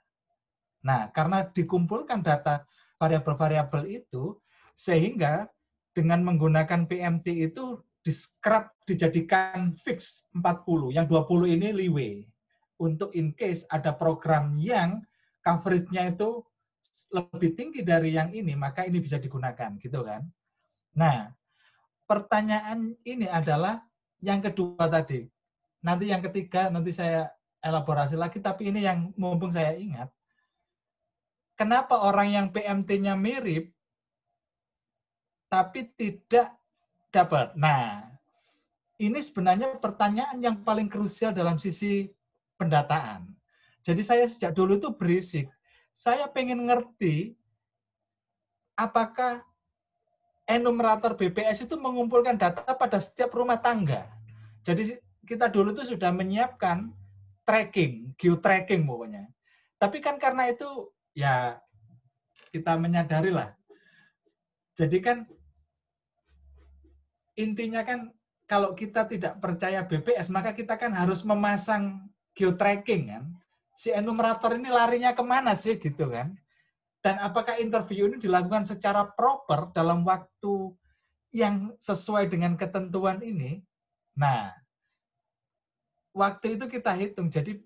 Nah, 0.84 1.08
karena 1.14 1.46
dikumpulkan 1.48 2.20
data 2.20 2.66
variabel-variabel 3.00 4.04
itu, 4.04 4.36
sehingga 4.76 5.48
dengan 5.94 6.26
menggunakan 6.26 6.90
PMT 6.90 7.26
itu 7.50 7.80
di 8.04 8.12
scrap 8.12 8.74
dijadikan 8.84 9.72
fix 9.80 10.28
40, 10.36 10.92
yang 10.92 11.06
20 11.08 11.54
ini 11.56 11.72
leeway. 11.72 12.26
Untuk 12.76 13.14
in 13.14 13.32
case 13.32 13.64
ada 13.70 13.94
program 13.94 14.58
yang 14.60 15.00
coverage-nya 15.46 16.12
itu 16.12 16.42
lebih 17.14 17.54
tinggi 17.54 17.80
dari 17.86 18.12
yang 18.12 18.34
ini, 18.34 18.58
maka 18.58 18.84
ini 18.84 18.98
bisa 18.98 19.16
digunakan, 19.16 19.78
gitu 19.78 20.02
kan. 20.02 20.26
Nah, 20.98 21.30
pertanyaan 22.04 22.98
ini 23.06 23.30
adalah 23.30 23.80
yang 24.20 24.42
kedua 24.42 24.90
tadi. 24.90 25.24
Nanti 25.86 26.10
yang 26.10 26.20
ketiga, 26.20 26.68
nanti 26.68 26.90
saya 26.90 27.30
elaborasi 27.62 28.18
lagi, 28.18 28.42
tapi 28.42 28.68
ini 28.68 28.84
yang 28.84 29.14
mumpung 29.16 29.54
saya 29.54 29.78
ingat 29.78 30.10
kenapa 31.54 31.98
orang 31.98 32.28
yang 32.30 32.46
PMT-nya 32.50 33.14
mirip 33.14 33.73
tapi 35.54 35.86
tidak 35.94 36.50
dapat. 37.14 37.54
Nah, 37.54 38.10
ini 38.98 39.22
sebenarnya 39.22 39.78
pertanyaan 39.78 40.42
yang 40.42 40.66
paling 40.66 40.90
krusial 40.90 41.30
dalam 41.30 41.62
sisi 41.62 42.10
pendataan. 42.58 43.30
Jadi 43.86 44.02
saya 44.02 44.26
sejak 44.26 44.58
dulu 44.58 44.82
itu 44.82 44.90
berisik. 44.90 45.46
Saya 45.94 46.26
pengen 46.26 46.66
ngerti 46.66 47.38
apakah 48.74 49.46
enumerator 50.50 51.14
BPS 51.14 51.70
itu 51.70 51.78
mengumpulkan 51.78 52.34
data 52.34 52.74
pada 52.74 52.98
setiap 52.98 53.30
rumah 53.30 53.62
tangga. 53.62 54.10
Jadi 54.66 54.98
kita 55.22 55.46
dulu 55.46 55.70
itu 55.70 55.94
sudah 55.94 56.10
menyiapkan 56.10 56.90
tracking, 57.46 58.10
geo-tracking 58.18 58.82
pokoknya. 58.82 59.30
Tapi 59.78 60.02
kan 60.02 60.18
karena 60.18 60.50
itu 60.50 60.90
ya 61.14 61.62
kita 62.50 62.74
menyadari 62.74 63.30
lah. 63.30 63.54
Jadi 64.74 64.98
kan 64.98 65.30
intinya 67.34 67.82
kan 67.82 68.10
kalau 68.44 68.76
kita 68.76 69.08
tidak 69.08 69.40
percaya 69.40 69.82
BPS 69.86 70.28
maka 70.28 70.52
kita 70.52 70.76
kan 70.76 70.92
harus 70.92 71.24
memasang 71.24 72.06
geotracking 72.36 73.10
kan. 73.10 73.24
Si 73.74 73.90
enumerator 73.90 74.54
ini 74.54 74.70
larinya 74.70 75.16
ke 75.16 75.24
mana 75.24 75.58
sih 75.58 75.78
gitu 75.78 76.10
kan? 76.10 76.38
Dan 77.04 77.20
apakah 77.20 77.60
interview 77.60 78.08
ini 78.08 78.16
dilakukan 78.16 78.64
secara 78.64 79.04
proper 79.12 79.68
dalam 79.76 80.06
waktu 80.08 80.72
yang 81.34 81.74
sesuai 81.82 82.30
dengan 82.32 82.56
ketentuan 82.56 83.20
ini? 83.20 83.60
Nah, 84.16 84.54
waktu 86.14 86.56
itu 86.56 86.64
kita 86.70 86.94
hitung. 86.94 87.28
Jadi 87.28 87.60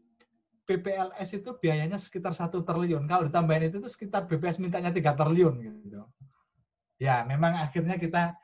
PPLS 0.64 1.38
itu 1.38 1.54
biayanya 1.54 2.00
sekitar 2.00 2.34
satu 2.34 2.64
triliun. 2.64 3.06
Kalau 3.06 3.28
ditambahin 3.28 3.70
itu, 3.70 3.78
itu 3.78 3.88
sekitar 3.88 4.26
BPS 4.26 4.58
mintanya 4.58 4.90
tiga 4.90 5.14
triliun 5.14 5.54
gitu. 5.60 6.02
Ya, 6.98 7.22
memang 7.22 7.54
akhirnya 7.54 7.94
kita 7.94 8.34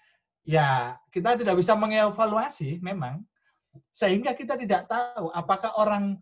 ya 0.45 0.97
kita 1.09 1.40
tidak 1.40 1.57
bisa 1.57 1.72
mengevaluasi 1.72 2.78
memang 2.84 3.24
sehingga 3.90 4.36
kita 4.36 4.55
tidak 4.61 4.86
tahu 4.86 5.32
apakah 5.34 5.72
orang 5.80 6.20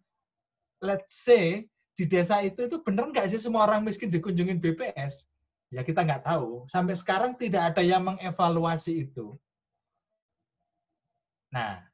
let's 0.82 1.26
say 1.26 1.66
di 1.92 2.08
desa 2.08 2.40
itu 2.40 2.66
itu 2.66 2.80
benar 2.80 3.12
nggak 3.12 3.28
sih 3.28 3.40
semua 3.40 3.68
orang 3.68 3.84
miskin 3.84 4.08
dikunjungin 4.08 4.58
BPS? 4.58 5.28
Ya 5.72 5.84
kita 5.84 6.04
nggak 6.04 6.24
tahu. 6.24 6.64
Sampai 6.68 6.96
sekarang 6.96 7.36
tidak 7.36 7.72
ada 7.72 7.82
yang 7.84 8.04
mengevaluasi 8.04 9.08
itu. 9.08 9.36
Nah, 11.52 11.84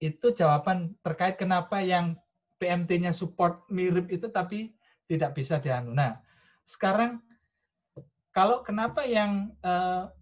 itu 0.00 0.32
jawaban 0.36 0.92
terkait 1.00 1.40
kenapa 1.40 1.80
yang 1.80 2.16
PMT-nya 2.60 3.12
support 3.12 3.64
mirip 3.68 4.08
itu 4.12 4.28
tapi 4.28 4.72
tidak 5.08 5.36
bisa 5.36 5.60
dianu. 5.60 5.92
Nah, 5.92 6.20
sekarang 6.64 7.20
kalau 8.36 8.60
kenapa 8.60 9.08
yang 9.08 9.56
uh, 9.64 10.12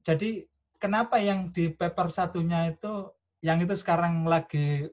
jadi 0.00 0.48
kenapa 0.80 1.20
yang 1.20 1.52
di 1.52 1.68
paper 1.68 2.08
satunya 2.08 2.72
itu 2.72 3.12
yang 3.44 3.60
itu 3.60 3.76
sekarang 3.76 4.24
lagi 4.24 4.88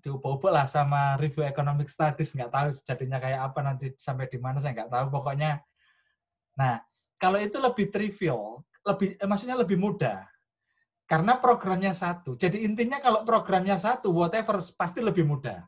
diubah-ubah 0.00 0.48
lah 0.48 0.64
sama 0.64 1.20
review 1.20 1.44
economic 1.44 1.92
studies 1.92 2.32
nggak 2.32 2.48
tahu 2.48 2.72
jadinya 2.88 3.20
kayak 3.20 3.52
apa 3.52 3.60
nanti 3.60 3.92
sampai 4.00 4.32
di 4.32 4.40
mana 4.40 4.56
saya 4.56 4.72
nggak 4.72 4.88
tahu 4.88 5.06
pokoknya 5.12 5.60
nah 6.56 6.80
kalau 7.20 7.36
itu 7.36 7.60
lebih 7.60 7.92
trivial 7.92 8.64
lebih 8.88 9.20
eh, 9.20 9.28
maksudnya 9.28 9.60
lebih 9.60 9.76
mudah 9.76 10.24
karena 11.10 11.42
programnya 11.42 11.90
satu. 11.90 12.38
Jadi 12.38 12.62
intinya 12.62 13.02
kalau 13.02 13.26
programnya 13.26 13.74
satu, 13.82 14.14
whatever, 14.14 14.62
pasti 14.78 15.02
lebih 15.02 15.26
mudah. 15.26 15.66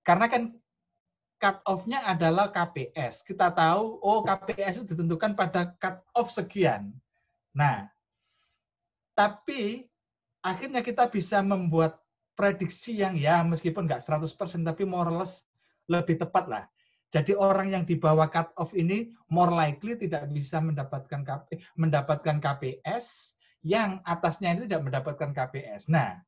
Karena 0.00 0.32
kan 0.32 0.56
cut 1.40 1.64
off-nya 1.64 2.04
adalah 2.04 2.52
KPS. 2.52 3.24
Kita 3.24 3.50
tahu, 3.50 3.98
oh 4.04 4.20
KPS 4.20 4.84
itu 4.84 4.94
ditentukan 4.94 5.32
pada 5.32 5.72
cut 5.80 6.04
off 6.12 6.28
sekian. 6.28 6.92
Nah, 7.56 7.88
tapi 9.16 9.88
akhirnya 10.44 10.84
kita 10.84 11.08
bisa 11.08 11.40
membuat 11.40 11.98
prediksi 12.36 13.00
yang 13.00 13.16
ya 13.16 13.40
meskipun 13.44 13.88
nggak 13.88 14.04
100% 14.04 14.64
tapi 14.64 14.84
more 14.84 15.08
or 15.08 15.24
less 15.24 15.44
lebih 15.88 16.20
tepat 16.20 16.44
lah. 16.46 16.64
Jadi 17.10 17.34
orang 17.34 17.74
yang 17.74 17.82
di 17.82 17.98
bawah 17.98 18.30
cut 18.30 18.54
off 18.54 18.70
ini 18.70 19.10
more 19.26 19.50
likely 19.50 19.98
tidak 19.98 20.30
bisa 20.30 20.62
mendapatkan 20.62 21.26
KP, 21.26 21.58
mendapatkan 21.74 22.38
KPS 22.38 23.34
yang 23.66 23.98
atasnya 24.06 24.54
itu 24.54 24.70
tidak 24.70 24.86
mendapatkan 24.86 25.34
KPS. 25.34 25.90
Nah, 25.90 26.22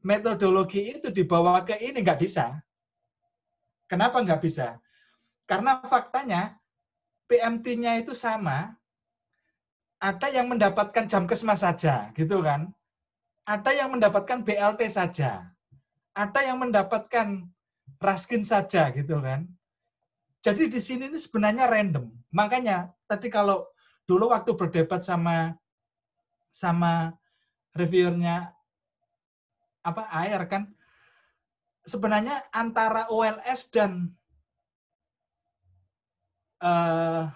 metodologi 0.00 0.88
itu 0.88 1.12
dibawa 1.12 1.60
ke 1.68 1.76
ini 1.84 2.00
nggak 2.00 2.16
bisa. 2.16 2.56
Kenapa 3.88 4.20
nggak 4.24 4.40
bisa? 4.40 4.80
Karena 5.44 5.80
faktanya 5.84 6.56
PMT-nya 7.28 8.00
itu 8.00 8.16
sama, 8.16 8.72
ada 10.00 10.28
yang 10.28 10.52
mendapatkan 10.52 11.08
jam 11.08 11.24
kesmas 11.24 11.64
saja, 11.64 12.12
gitu 12.12 12.44
kan? 12.44 12.72
Ada 13.48 13.72
yang 13.76 13.92
mendapatkan 13.96 14.44
BLT 14.44 14.88
saja, 14.92 15.48
ada 16.16 16.40
yang 16.44 16.60
mendapatkan 16.60 17.48
raskin 18.00 18.44
saja, 18.44 18.92
gitu 18.92 19.20
kan? 19.20 19.48
Jadi 20.44 20.68
di 20.68 20.80
sini 20.80 21.08
ini 21.08 21.16
sebenarnya 21.16 21.64
random. 21.64 22.12
Makanya 22.36 22.92
tadi 23.08 23.32
kalau 23.32 23.64
dulu 24.04 24.28
waktu 24.28 24.52
berdebat 24.52 25.00
sama 25.00 25.56
sama 26.52 27.16
reviewernya 27.72 28.52
apa 29.80 30.04
air 30.20 30.44
kan 30.44 30.68
sebenarnya 31.84 32.44
antara 32.50 33.06
OLS 33.12 33.68
dan 33.72 34.12
uh, 36.64 37.28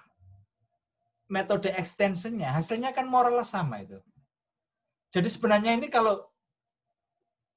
metode 1.28 1.68
extensionnya 1.76 2.49
hasilnya 2.57 2.96
kan 2.96 3.05
moral 3.05 3.44
sama 3.44 3.84
itu. 3.84 4.01
Jadi 5.12 5.28
sebenarnya 5.28 5.76
ini 5.76 5.92
kalau 5.92 6.24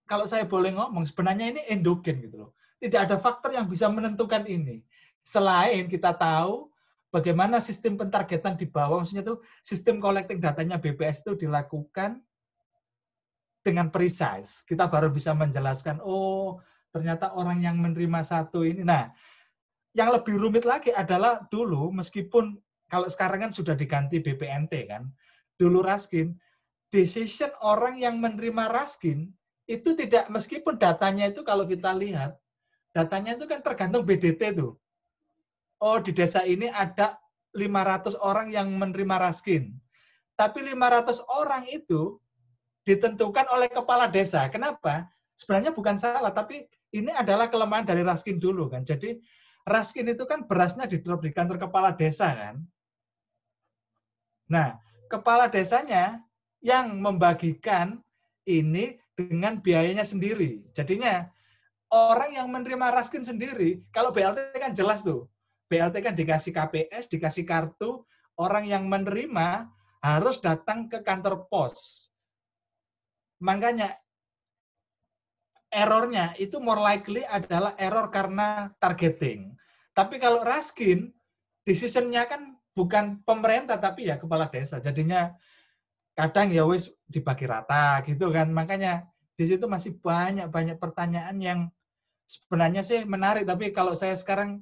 kalau 0.08 0.28
saya 0.28 0.44
boleh 0.44 0.76
ngomong 0.76 1.08
sebenarnya 1.08 1.56
ini 1.56 1.62
endogen 1.72 2.20
gitu 2.20 2.48
loh. 2.48 2.52
Tidak 2.84 3.00
ada 3.00 3.16
faktor 3.16 3.56
yang 3.56 3.72
bisa 3.72 3.88
menentukan 3.88 4.44
ini. 4.44 4.84
Selain 5.24 5.88
kita 5.88 6.12
tahu 6.12 6.68
bagaimana 7.14 7.64
sistem 7.64 7.96
pentargetan 7.96 8.60
di 8.60 8.68
bawah, 8.68 9.00
maksudnya 9.00 9.24
itu 9.24 9.40
sistem 9.64 10.04
collecting 10.04 10.44
datanya 10.44 10.76
BPS 10.82 11.24
itu 11.24 11.48
dilakukan 11.48 12.20
dengan 13.62 13.94
precise. 13.94 14.66
Kita 14.66 14.90
baru 14.90 15.14
bisa 15.14 15.32
menjelaskan, 15.38 16.02
oh 16.02 16.60
ternyata 16.92 17.32
orang 17.36 17.64
yang 17.64 17.80
menerima 17.80 18.22
satu 18.24 18.64
ini. 18.64 18.84
Nah, 18.86 19.12
yang 19.96 20.12
lebih 20.12 20.40
rumit 20.40 20.64
lagi 20.64 20.92
adalah 20.96 21.44
dulu, 21.52 21.92
meskipun 21.92 22.56
kalau 22.88 23.08
sekarang 23.08 23.50
kan 23.50 23.52
sudah 23.52 23.76
diganti 23.76 24.20
BPNT 24.20 24.92
kan, 24.92 25.08
dulu 25.56 25.84
Raskin, 25.84 26.36
decision 26.92 27.52
orang 27.64 28.00
yang 28.00 28.20
menerima 28.20 28.72
Raskin 28.72 29.32
itu 29.72 29.96
tidak, 29.96 30.28
meskipun 30.28 30.76
datanya 30.76 31.32
itu 31.32 31.44
kalau 31.48 31.64
kita 31.64 31.96
lihat, 31.96 32.36
datanya 32.92 33.40
itu 33.40 33.48
kan 33.48 33.64
tergantung 33.64 34.04
BDT 34.04 34.56
tuh 34.56 34.76
oh 35.82 35.98
di 35.98 36.14
desa 36.14 36.46
ini 36.46 36.70
ada 36.70 37.18
500 37.58 38.16
orang 38.22 38.54
yang 38.54 38.72
menerima 38.78 39.28
raskin. 39.28 39.76
Tapi 40.38 40.64
500 40.72 41.20
orang 41.28 41.68
itu 41.68 42.22
ditentukan 42.88 43.50
oleh 43.52 43.68
kepala 43.68 44.08
desa. 44.08 44.48
Kenapa? 44.48 45.10
Sebenarnya 45.36 45.76
bukan 45.76 46.00
salah, 46.00 46.32
tapi 46.32 46.64
ini 46.92 47.12
adalah 47.12 47.48
kelemahan 47.48 47.88
dari 47.88 48.04
raskin 48.04 48.38
dulu 48.38 48.68
kan. 48.68 48.84
Jadi 48.84 49.20
raskin 49.68 50.12
itu 50.12 50.24
kan 50.28 50.44
berasnya 50.48 50.88
didrop 50.88 51.24
di 51.24 51.32
kantor 51.32 51.58
kepala 51.60 51.96
desa 51.96 52.32
kan. 52.32 52.56
Nah, 54.52 54.76
kepala 55.08 55.48
desanya 55.48 56.20
yang 56.60 57.00
membagikan 57.00 58.04
ini 58.44 59.00
dengan 59.16 59.64
biayanya 59.64 60.04
sendiri. 60.04 60.64
Jadinya 60.76 61.32
orang 61.92 62.36
yang 62.36 62.48
menerima 62.52 62.92
raskin 62.92 63.24
sendiri, 63.24 63.80
kalau 63.96 64.12
BLT 64.12 64.60
kan 64.60 64.76
jelas 64.76 65.04
tuh, 65.04 65.28
BLT 65.72 66.04
kan 66.04 66.16
dikasih 66.16 66.52
KPS, 66.52 67.08
dikasih 67.08 67.48
kartu, 67.48 68.04
orang 68.36 68.68
yang 68.68 68.92
menerima 68.92 69.72
harus 70.04 70.42
datang 70.44 70.92
ke 70.92 71.00
kantor 71.06 71.48
pos. 71.48 72.10
Makanya 73.40 73.96
errornya 75.72 76.36
itu 76.36 76.60
more 76.60 76.84
likely 76.84 77.24
adalah 77.24 77.74
error 77.80 78.12
karena 78.12 78.70
targeting. 78.78 79.56
Tapi 79.96 80.20
kalau 80.20 80.44
Raskin, 80.44 81.12
decision-nya 81.64 82.28
kan 82.28 82.60
bukan 82.76 83.24
pemerintah 83.24 83.80
tapi 83.80 84.12
ya 84.12 84.20
kepala 84.20 84.52
desa. 84.52 84.84
Jadinya 84.84 85.32
kadang 86.16 86.52
ya 86.52 86.68
wis 86.68 86.92
dibagi 87.08 87.48
rata 87.48 88.04
gitu 88.04 88.30
kan. 88.30 88.52
Makanya 88.52 89.08
di 89.40 89.48
situ 89.48 89.66
masih 89.66 89.96
banyak-banyak 90.00 90.78
pertanyaan 90.78 91.38
yang 91.40 91.60
sebenarnya 92.28 92.84
sih 92.84 93.08
menarik. 93.08 93.48
Tapi 93.48 93.72
kalau 93.72 93.96
saya 93.96 94.16
sekarang 94.20 94.60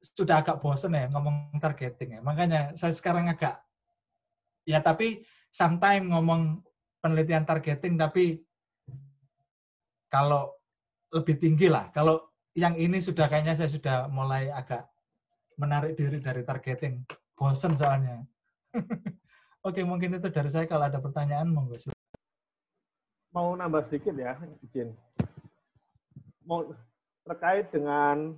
sudah 0.00 0.40
agak 0.40 0.64
bosen 0.64 0.96
ya 0.96 1.12
ngomong 1.12 1.60
targeting 1.60 2.18
ya. 2.18 2.20
Makanya 2.24 2.72
saya 2.76 2.96
sekarang 2.96 3.28
agak 3.28 3.60
ya 4.68 4.84
tapi 4.84 5.24
sometimes 5.48 6.04
ngomong 6.12 6.60
penelitian 7.00 7.48
targeting 7.48 7.96
tapi 7.96 8.44
kalau 10.08 10.52
lebih 11.12 11.40
tinggi 11.40 11.68
lah. 11.72 11.88
Kalau 11.92 12.28
yang 12.56 12.76
ini 12.76 13.00
sudah 13.00 13.28
kayaknya 13.30 13.54
saya 13.56 13.70
sudah 13.70 13.96
mulai 14.10 14.52
agak 14.52 14.88
menarik 15.56 15.96
diri 15.96 16.20
dari 16.20 16.42
targeting. 16.44 17.04
Bosen 17.38 17.78
soalnya. 17.78 18.26
Oke, 19.66 19.82
mungkin 19.86 20.18
itu 20.18 20.28
dari 20.30 20.50
saya. 20.50 20.66
Kalau 20.66 20.86
ada 20.86 20.98
pertanyaan, 20.98 21.50
monggo. 21.50 21.78
Mau 23.30 23.54
nambah 23.54 23.86
sedikit 23.86 24.16
ya, 24.16 24.34
izin. 24.64 24.90
Mau 26.48 26.72
terkait 27.28 27.68
dengan 27.70 28.32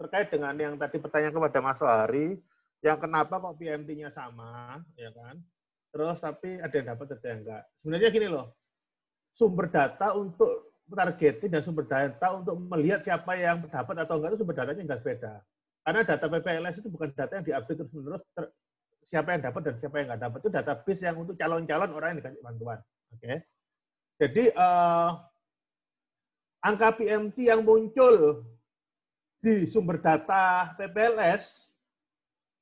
terkait 0.00 0.28
dengan 0.32 0.56
yang 0.56 0.74
tadi 0.80 0.96
pertanyaan 0.98 1.34
kepada 1.36 1.58
Mas 1.60 1.78
Wahari, 1.78 2.40
yang 2.80 2.98
kenapa 2.98 3.38
kok 3.38 3.56
PMT-nya 3.60 4.08
sama, 4.08 4.80
ya 4.96 5.12
kan? 5.12 5.38
Terus 5.92 6.16
tapi 6.18 6.58
ada 6.58 6.74
yang 6.74 6.86
dapat, 6.96 7.06
ada 7.14 7.26
yang 7.28 7.40
enggak. 7.44 7.62
Sebenarnya 7.80 8.08
gini 8.10 8.28
loh, 8.28 8.46
sumber 9.36 9.68
data 9.68 10.16
untuk 10.16 10.72
targeting 10.88 11.52
dan 11.52 11.62
sumber 11.62 11.84
data 11.84 12.26
untuk 12.40 12.56
melihat 12.72 13.04
siapa 13.04 13.36
yang 13.36 13.60
dapat 13.68 13.94
atau 14.00 14.16
enggak 14.16 14.30
itu 14.32 14.38
sumber 14.40 14.56
datanya 14.56 14.82
enggak 14.82 15.02
beda. 15.04 15.34
Karena 15.86 16.00
data 16.02 16.26
PPLS 16.26 16.76
itu 16.82 16.88
bukan 16.90 17.08
data 17.14 17.32
yang 17.38 17.46
diupdate 17.46 17.78
terus-menerus 17.78 18.22
ter, 18.34 18.44
siapa 19.06 19.28
yang 19.36 19.42
dapat 19.44 19.60
dan 19.62 19.74
siapa 19.78 19.94
yang 20.00 20.06
enggak 20.10 20.22
dapat. 20.26 20.38
Itu 20.40 20.50
database 20.50 21.00
yang 21.04 21.16
untuk 21.20 21.36
calon-calon 21.36 21.90
orang 21.92 22.08
yang 22.10 22.18
dikasih 22.24 22.42
bantuan. 22.42 22.78
Oke. 23.12 23.20
Okay? 23.22 23.38
Jadi 24.16 24.44
uh, 24.56 25.10
angka 26.64 26.88
PMT 26.96 27.36
yang 27.36 27.60
muncul 27.60 28.42
di 29.44 29.68
sumber 29.68 30.00
data 30.00 30.72
PPLS 30.80 31.68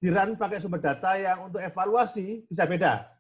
di 0.03 0.11
run 0.11 0.37
pakai 0.37 0.59
sumber 0.59 0.83
data 0.83 1.16
yang 1.16 1.49
untuk 1.49 1.62
evaluasi 1.62 2.45
bisa 2.51 2.66
beda. 2.66 3.13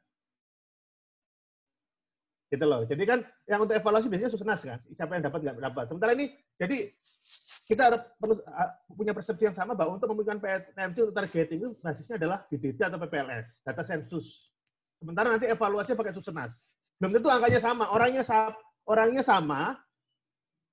Gitu 2.54 2.64
loh. 2.70 2.86
Jadi 2.86 3.02
kan 3.02 3.18
yang 3.50 3.66
untuk 3.66 3.74
evaluasi 3.74 4.06
biasanya 4.06 4.30
susunas 4.30 4.62
kan, 4.62 4.78
siapa 4.94 5.18
yang 5.18 5.26
dapat 5.26 5.42
nggak 5.42 5.58
dapat. 5.58 5.84
Sementara 5.90 6.14
ini, 6.14 6.30
jadi 6.54 6.86
kita 7.66 8.14
perlu 8.20 8.38
punya 8.94 9.10
persepsi 9.10 9.50
yang 9.50 9.56
sama 9.56 9.74
bahwa 9.74 9.98
untuk 9.98 10.06
membutuhkan 10.06 10.38
PMT 10.38 10.96
untuk 11.10 11.16
targeting 11.18 11.58
itu 11.58 11.70
basisnya 11.82 12.14
adalah 12.14 12.46
BDT 12.46 12.78
atau 12.78 13.00
PPLS, 13.02 13.66
data 13.66 13.82
sensus. 13.82 14.54
Sementara 15.02 15.34
nanti 15.34 15.50
evaluasi 15.50 15.98
pakai 15.98 16.14
susunas. 16.14 16.62
Belum 17.02 17.18
tentu 17.18 17.26
angkanya 17.26 17.58
sama, 17.58 17.90
orangnya 17.90 18.22
orangnya 18.86 19.24
sama, 19.26 19.74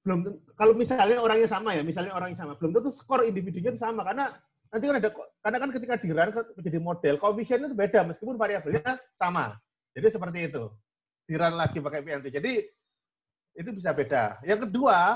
belum 0.05 0.37
kalau 0.53 0.77
misalnya 0.77 1.17
orangnya 1.17 1.49
sama 1.49 1.73
ya, 1.73 1.81
misalnya 1.81 2.13
orangnya 2.13 2.37
sama, 2.45 2.53
belum 2.61 2.77
tentu 2.77 2.93
skor 2.93 3.25
individunya 3.25 3.73
itu 3.73 3.81
sama 3.81 4.05
karena 4.05 4.29
nanti 4.69 4.85
kan 4.85 4.95
ada 5.01 5.09
karena 5.41 5.57
kan 5.57 5.69
ketika 5.73 5.93
di 5.97 6.09
run 6.13 6.29
menjadi 6.61 6.79
model, 6.79 7.15
koefisiennya 7.17 7.73
itu 7.73 7.77
beda 7.79 7.99
meskipun 8.05 8.37
variabelnya 8.37 9.01
sama. 9.17 9.57
Jadi 9.97 10.07
seperti 10.07 10.39
itu 10.51 10.63
diran 11.31 11.55
lagi 11.55 11.79
pakai 11.79 12.03
PNT. 12.03 12.27
Jadi 12.27 12.53
itu 13.55 13.69
bisa 13.71 13.95
beda. 13.95 14.43
Yang 14.43 14.67
kedua, 14.67 15.15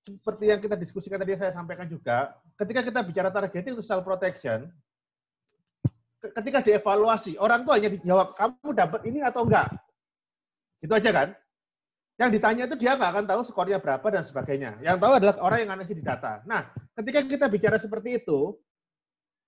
seperti 0.00 0.44
yang 0.48 0.60
kita 0.64 0.80
diskusikan 0.80 1.20
tadi 1.20 1.36
saya 1.36 1.52
sampaikan 1.52 1.84
juga, 1.84 2.32
ketika 2.56 2.80
kita 2.80 3.00
bicara 3.04 3.28
targeting 3.28 3.76
untuk 3.76 3.84
cell 3.84 4.00
protection, 4.00 4.72
ketika 6.40 6.64
dievaluasi, 6.64 7.36
orang 7.36 7.68
tuh 7.68 7.76
hanya 7.76 7.92
dijawab, 7.92 8.32
kamu 8.32 8.68
dapat 8.72 9.00
ini 9.12 9.20
atau 9.20 9.44
enggak? 9.44 9.68
Itu 10.80 10.92
aja 10.96 11.10
kan? 11.12 11.28
Yang 12.16 12.30
ditanya 12.40 12.62
itu 12.64 12.76
dia 12.80 12.96
nggak 12.96 13.10
akan 13.12 13.24
tahu 13.28 13.40
skornya 13.44 13.76
berapa 13.76 14.06
dan 14.08 14.24
sebagainya. 14.24 14.80
Yang 14.80 14.96
tahu 15.00 15.12
adalah 15.20 15.34
orang 15.44 15.58
yang 15.64 15.70
analisis 15.76 15.96
di 15.96 16.04
data. 16.04 16.40
Nah, 16.48 16.70
ketika 16.96 17.20
kita 17.24 17.46
bicara 17.48 17.76
seperti 17.76 18.24
itu, 18.24 18.56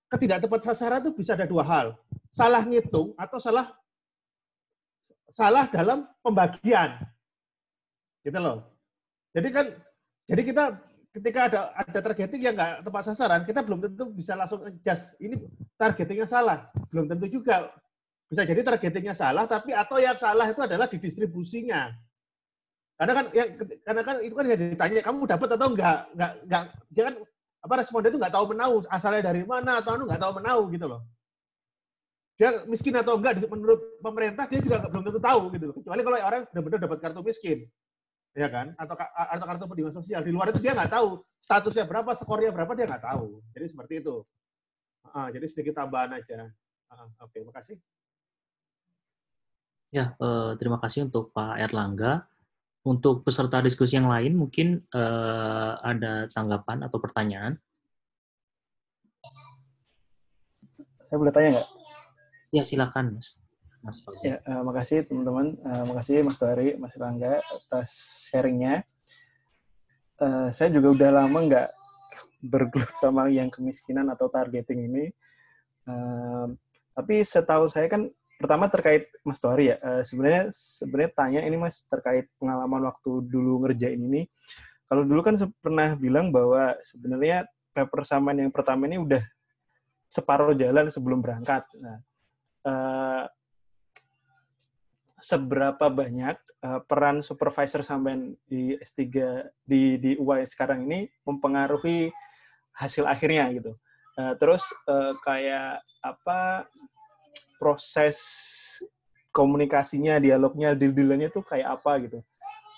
ketidak 0.09 0.45
tepat 0.45 0.61
sasaran 0.69 1.01
itu 1.01 1.13
bisa 1.17 1.33
ada 1.33 1.49
dua 1.49 1.65
hal. 1.65 1.87
Salah 2.35 2.63
ngitung 2.67 3.15
atau 3.15 3.39
salah 3.39 3.75
salah 5.35 5.67
dalam 5.69 6.07
pembagian. 6.23 7.03
Gitu 8.25 8.39
loh. 8.39 8.65
Jadi 9.35 9.49
kan 9.51 9.67
jadi 10.31 10.43
kita 10.47 10.65
ketika 11.15 11.41
ada 11.51 11.61
ada 11.77 12.01
targeting 12.01 12.43
yang 12.43 12.55
nggak 12.57 12.87
tepat 12.87 13.03
sasaran, 13.07 13.43
kita 13.45 13.61
belum 13.63 13.83
tentu 13.85 14.09
bisa 14.15 14.39
langsung 14.39 14.63
adjust. 14.65 15.13
Ini 15.21 15.37
targetingnya 15.77 16.27
salah. 16.27 16.71
Belum 16.89 17.11
tentu 17.11 17.29
juga. 17.29 17.71
Bisa 18.25 18.49
jadi 18.49 18.65
targetingnya 18.65 19.13
salah, 19.13 19.45
tapi 19.45 19.77
atau 19.77 20.01
yang 20.01 20.17
salah 20.17 20.49
itu 20.49 20.65
adalah 20.65 20.89
di 20.89 20.97
distribusinya. 20.97 21.93
Karena 22.97 23.13
kan 23.21 23.27
yang 23.37 23.49
karena 23.85 24.03
kan 24.07 24.17
itu 24.25 24.35
kan 24.35 24.45
yang 24.49 24.59
ditanya 24.59 25.03
kamu 25.05 25.29
dapat 25.29 25.49
atau 25.55 25.69
enggak, 25.75 25.99
enggak 26.15 26.33
enggak 26.47 27.05
kan 27.05 27.15
apa 27.65 27.75
responden 27.81 28.11
itu 28.15 28.19
enggak 28.23 28.35
tahu 28.35 28.45
menau 28.55 28.73
asalnya 28.89 29.23
dari 29.29 29.43
mana 29.45 29.83
atau 29.83 29.99
anu 29.99 30.07
enggak 30.07 30.23
tahu 30.23 30.33
menau 30.41 30.59
gitu 30.71 30.87
loh 30.89 31.01
dia 32.35 32.67
miskin 32.67 32.95
atau 32.99 33.15
enggak 33.15 33.39
menurut 33.47 33.79
pemerintah 34.03 34.51
dia 34.51 34.59
juga 34.59 34.83
belum 34.91 35.07
tentu 35.07 35.21
tahu 35.23 35.41
gitu 35.55 35.65
loh. 35.71 35.75
Kecuali 35.79 36.01
kalau 36.03 36.19
orang 36.19 36.43
benar-benar 36.51 36.81
dapat 36.83 36.99
kartu 36.99 37.23
miskin. 37.23 37.59
Ya 38.35 38.51
kan? 38.51 38.75
Atau 38.75 38.99
atau 38.99 39.45
kartu 39.47 39.65
perlindungan 39.71 39.95
sosial. 40.03 40.27
Di 40.27 40.35
luar 40.35 40.51
itu 40.51 40.59
dia 40.59 40.75
nggak 40.75 40.91
tahu 40.91 41.23
statusnya 41.39 41.87
berapa, 41.87 42.11
skornya 42.19 42.51
berapa 42.51 42.75
dia 42.75 42.91
nggak 42.91 43.05
tahu. 43.07 43.39
Jadi 43.55 43.67
seperti 43.71 43.95
itu. 44.03 44.27
Uh, 45.15 45.29
jadi 45.31 45.47
sedikit 45.47 45.79
tambahan 45.79 46.19
aja. 46.19 46.51
Uh, 46.91 47.07
Oke, 47.23 47.39
okay, 47.39 47.41
makasih. 47.47 47.77
Ya, 49.95 50.19
uh, 50.19 50.59
terima 50.59 50.83
kasih 50.83 51.07
untuk 51.07 51.31
Pak 51.31 51.63
Erlangga. 51.63 52.27
Untuk 52.85 53.25
peserta 53.25 53.65
diskusi 53.65 53.97
yang 53.97 54.11
lain, 54.11 54.37
mungkin 54.37 54.83
uh, 54.93 55.79
ada 55.81 56.29
tanggapan 56.29 56.85
atau 56.85 56.99
pertanyaan? 57.01 57.57
Saya 61.09 61.17
boleh 61.17 61.33
tanya 61.33 61.49
nggak? 61.57 61.84
Ya, 62.55 62.63
silakan, 62.63 63.19
Mas. 63.19 63.35
Mas 63.83 63.99
Ya, 64.23 64.39
uh, 64.47 64.63
makasih 64.63 65.03
teman-teman. 65.11 65.59
Uh, 65.67 65.91
makasih 65.91 66.23
Mas 66.23 66.39
Tuari, 66.39 66.79
Mas 66.79 66.95
Rangga 66.95 67.43
atas 67.43 67.91
sharingnya. 68.31 68.87
Uh, 70.23 70.55
saya 70.55 70.71
juga 70.71 70.95
udah 70.95 71.11
lama 71.19 71.51
nggak 71.51 71.69
bergelut 72.47 72.95
sama 72.95 73.27
yang 73.27 73.51
kemiskinan 73.51 74.07
atau 74.07 74.31
targeting 74.31 74.87
ini. 74.87 75.05
Uh, 75.83 76.55
tapi 76.95 77.27
setahu 77.27 77.67
saya 77.67 77.91
kan 77.91 78.07
pertama 78.39 78.71
terkait 78.71 79.11
Mas 79.27 79.43
Tuari 79.43 79.75
ya. 79.75 79.77
Uh, 79.83 80.07
sebenarnya 80.07 80.55
sebenarnya 80.55 81.11
tanya 81.11 81.41
ini 81.43 81.59
Mas 81.59 81.83
terkait 81.91 82.31
pengalaman 82.39 82.87
waktu 82.87 83.19
dulu 83.27 83.67
ngerjain 83.67 83.99
ini. 83.99 84.31
Kalau 84.87 85.03
dulu 85.03 85.27
kan 85.27 85.35
pernah 85.59 85.99
bilang 85.99 86.31
bahwa 86.31 86.71
sebenarnya 86.87 87.51
paper 87.75 88.07
saman 88.07 88.47
yang 88.47 88.55
pertama 88.55 88.87
ini 88.87 89.03
udah 89.03 89.27
separuh 90.07 90.55
jalan 90.55 90.87
sebelum 90.87 91.19
berangkat. 91.19 91.67
Nah, 91.83 91.99
uh, 92.65 93.25
seberapa 95.21 95.89
banyak 95.89 96.37
uh, 96.65 96.81
peran 96.85 97.25
supervisor 97.25 97.81
sampai 97.81 98.37
di 98.45 98.77
S3 98.77 99.01
di 99.65 99.97
di 99.97 100.11
UI 100.21 100.45
sekarang 100.45 100.85
ini 100.85 101.09
mempengaruhi 101.25 102.13
hasil 102.77 103.09
akhirnya 103.09 103.49
gitu. 103.57 103.73
Uh, 104.15 104.37
terus 104.37 104.69
uh, 104.87 105.17
kayak 105.25 105.81
apa 106.05 106.69
proses 107.59 108.21
komunikasinya, 109.35 110.23
dialognya, 110.23 110.79
deal-dealannya 110.79 111.33
tuh 111.33 111.43
kayak 111.43 111.81
apa 111.81 111.93
gitu. 112.07 112.19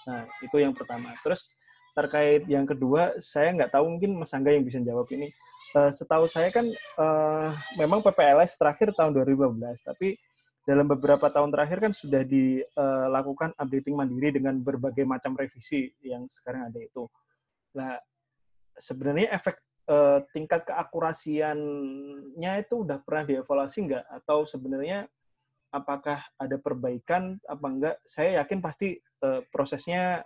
Nah, 0.08 0.24
itu 0.40 0.56
yang 0.56 0.72
pertama. 0.72 1.12
Terus 1.20 1.58
terkait 1.92 2.48
yang 2.48 2.64
kedua, 2.64 3.12
saya 3.20 3.52
nggak 3.52 3.76
tahu 3.76 3.84
mungkin 3.92 4.16
Mas 4.16 4.32
Angga 4.32 4.56
yang 4.56 4.64
bisa 4.64 4.80
jawab 4.80 5.04
ini. 5.12 5.28
Uh, 5.76 5.92
setahu 5.92 6.24
saya 6.24 6.48
kan 6.48 6.64
uh, 6.96 7.52
memang 7.76 8.00
PPLS 8.00 8.56
terakhir 8.56 8.96
tahun 8.96 9.12
2015, 9.12 9.60
tapi 9.84 10.16
dalam 10.64 10.88
beberapa 10.88 11.28
tahun 11.28 11.52
terakhir 11.52 11.84
kan 11.84 11.92
sudah 11.92 12.24
dilakukan 12.24 13.52
uh, 13.52 13.60
updating 13.60 13.92
mandiri 13.92 14.32
dengan 14.40 14.56
berbagai 14.56 15.04
macam 15.04 15.36
revisi 15.36 15.92
yang 16.00 16.24
sekarang 16.32 16.72
ada 16.72 16.80
itu. 16.80 17.04
Nah, 17.76 17.92
sebenarnya 18.80 19.36
efek 19.36 19.60
uh, 19.92 20.24
tingkat 20.32 20.64
keakurasiannya 20.64 22.52
itu 22.64 22.74
udah 22.80 22.96
pernah 23.04 23.28
dievaluasi 23.28 23.78
nggak? 23.84 24.04
Atau 24.16 24.48
sebenarnya 24.48 25.04
apakah 25.76 26.24
ada 26.40 26.56
perbaikan 26.56 27.36
apa 27.44 27.66
enggak? 27.68 27.96
Saya 28.00 28.40
yakin 28.40 28.64
pasti 28.64 28.96
uh, 29.28 29.44
prosesnya 29.52 30.24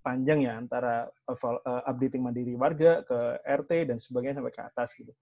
panjang 0.00 0.44
ya 0.44 0.56
antara 0.56 1.08
uh, 1.28 1.82
updating 1.88 2.24
mandiri 2.24 2.56
warga 2.56 3.04
ke 3.04 3.18
RT 3.44 3.92
dan 3.92 3.96
sebagainya 4.00 4.40
sampai 4.40 4.54
ke 4.54 4.62
atas 4.64 4.96
gitu. 4.96 5.12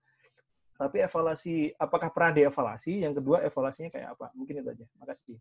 Tapi 0.79 1.03
evaluasi, 1.03 1.75
apakah 1.75 2.15
pernah 2.15 2.39
dievaluasi? 2.39 3.03
Yang 3.03 3.19
kedua, 3.19 3.43
evaluasinya 3.43 3.91
kayak 3.91 4.15
apa? 4.15 4.31
Mungkin 4.39 4.63
itu 4.63 4.71
aja. 4.71 4.87
Makasih. 5.03 5.39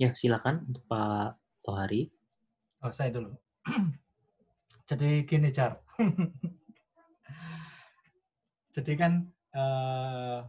Ya, 0.00 0.16
silakan 0.16 0.64
untuk 0.64 0.80
Pak 0.88 1.36
Tohari. 1.60 2.08
Oh, 2.80 2.88
saya 2.88 3.12
dulu. 3.12 3.36
Jadi 4.88 5.28
gini, 5.28 5.52
Jar. 5.52 5.76
Jadi 8.74 8.92
kan 8.96 9.28
eh, 9.52 10.40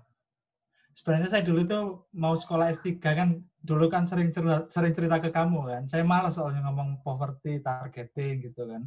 sebenarnya 0.96 1.36
saya 1.36 1.44
dulu 1.44 1.68
tuh 1.68 2.08
mau 2.16 2.32
sekolah 2.32 2.72
S3 2.80 2.96
kan 2.96 3.44
dulu 3.62 3.86
kan 3.94 4.10
sering 4.10 4.34
cerita, 4.34 4.66
sering 4.74 4.94
cerita 4.98 5.22
ke 5.22 5.30
kamu 5.30 5.60
kan. 5.70 5.84
Saya 5.86 6.04
malas 6.06 6.38
soalnya 6.38 6.66
ngomong 6.66 7.06
poverty 7.06 7.62
targeting 7.62 8.42
gitu 8.50 8.66
kan. 8.66 8.86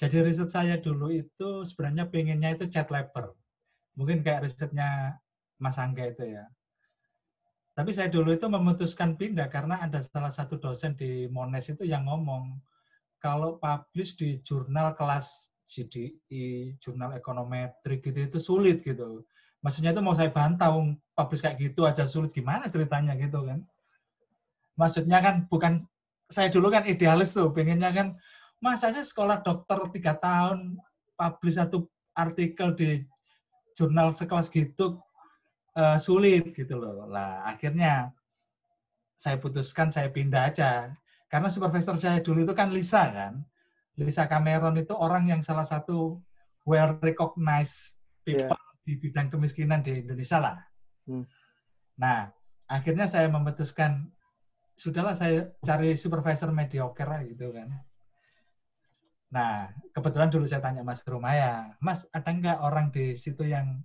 Jadi 0.00 0.16
riset 0.24 0.48
saya 0.50 0.80
dulu 0.80 1.12
itu 1.12 1.62
sebenarnya 1.62 2.08
pengennya 2.08 2.56
itu 2.56 2.66
chat 2.72 2.88
labor. 2.88 3.36
Mungkin 3.94 4.24
kayak 4.24 4.48
risetnya 4.48 5.20
Mas 5.60 5.76
Angga 5.76 6.08
itu 6.08 6.24
ya. 6.24 6.48
Tapi 7.76 7.90
saya 7.94 8.10
dulu 8.10 8.34
itu 8.34 8.44
memutuskan 8.50 9.14
pindah 9.14 9.46
karena 9.48 9.78
ada 9.80 10.02
salah 10.02 10.32
satu 10.32 10.58
dosen 10.58 10.98
di 10.98 11.30
Mones 11.30 11.70
itu 11.70 11.86
yang 11.86 12.08
ngomong 12.10 12.58
kalau 13.22 13.60
publish 13.62 14.18
di 14.18 14.40
jurnal 14.42 14.96
kelas 14.96 15.52
GDI, 15.70 16.74
jurnal 16.82 17.14
ekonometrik 17.14 18.02
gitu 18.02 18.26
itu 18.26 18.38
sulit 18.42 18.82
gitu. 18.82 19.22
Maksudnya 19.62 19.94
itu 19.94 20.02
mau 20.02 20.16
saya 20.16 20.32
bantah, 20.32 20.72
publish 21.14 21.44
kayak 21.46 21.60
gitu 21.60 21.86
aja 21.86 22.08
sulit 22.10 22.34
gimana 22.34 22.66
ceritanya 22.66 23.14
gitu 23.14 23.46
kan. 23.46 23.62
Maksudnya 24.80 25.20
kan 25.20 25.44
bukan 25.52 25.84
saya 26.32 26.48
dulu 26.48 26.72
kan 26.72 26.88
idealis 26.88 27.36
tuh, 27.36 27.52
pengennya 27.52 27.92
kan 27.92 28.16
masa 28.64 28.88
sih 28.96 29.04
sekolah 29.04 29.44
dokter 29.44 29.76
tiga 29.92 30.16
tahun 30.16 30.80
publish 31.20 31.60
satu 31.60 31.84
artikel 32.16 32.72
di 32.72 33.04
jurnal 33.76 34.16
sekelas 34.16 34.48
gitu 34.48 34.96
uh, 35.76 36.00
sulit 36.00 36.56
gitu 36.56 36.80
loh. 36.80 37.04
Lah 37.04 37.44
akhirnya 37.44 38.08
saya 39.20 39.36
putuskan 39.36 39.92
saya 39.92 40.08
pindah 40.08 40.48
aja 40.48 40.96
karena 41.28 41.52
supervisor 41.52 42.00
saya 42.00 42.24
dulu 42.24 42.48
itu 42.48 42.54
kan 42.56 42.72
Lisa 42.72 43.04
kan. 43.12 43.44
Lisa 44.00 44.24
Cameron 44.24 44.80
itu 44.80 44.96
orang 44.96 45.28
yang 45.28 45.44
salah 45.44 45.68
satu 45.68 46.16
well 46.64 46.96
recognized 47.04 48.00
people 48.24 48.56
yeah. 48.56 48.84
di 48.88 48.96
bidang 48.96 49.28
kemiskinan 49.28 49.84
di 49.84 50.00
Indonesia 50.00 50.40
lah. 50.40 50.56
Hmm. 51.04 51.28
Nah, 52.00 52.32
akhirnya 52.64 53.04
saya 53.04 53.28
memutuskan 53.28 54.08
sudahlah 54.80 55.12
saya 55.12 55.52
cari 55.60 55.92
supervisor 56.00 56.48
mediocre 56.56 57.28
gitu 57.28 57.52
kan. 57.52 57.68
Nah, 59.30 59.68
kebetulan 59.92 60.32
dulu 60.32 60.48
saya 60.48 60.64
tanya 60.64 60.80
Mas 60.80 61.04
Rumaya, 61.04 61.76
Mas 61.78 62.08
ada 62.10 62.30
nggak 62.32 62.58
orang 62.64 62.86
di 62.88 63.12
situ 63.12 63.44
yang 63.44 63.78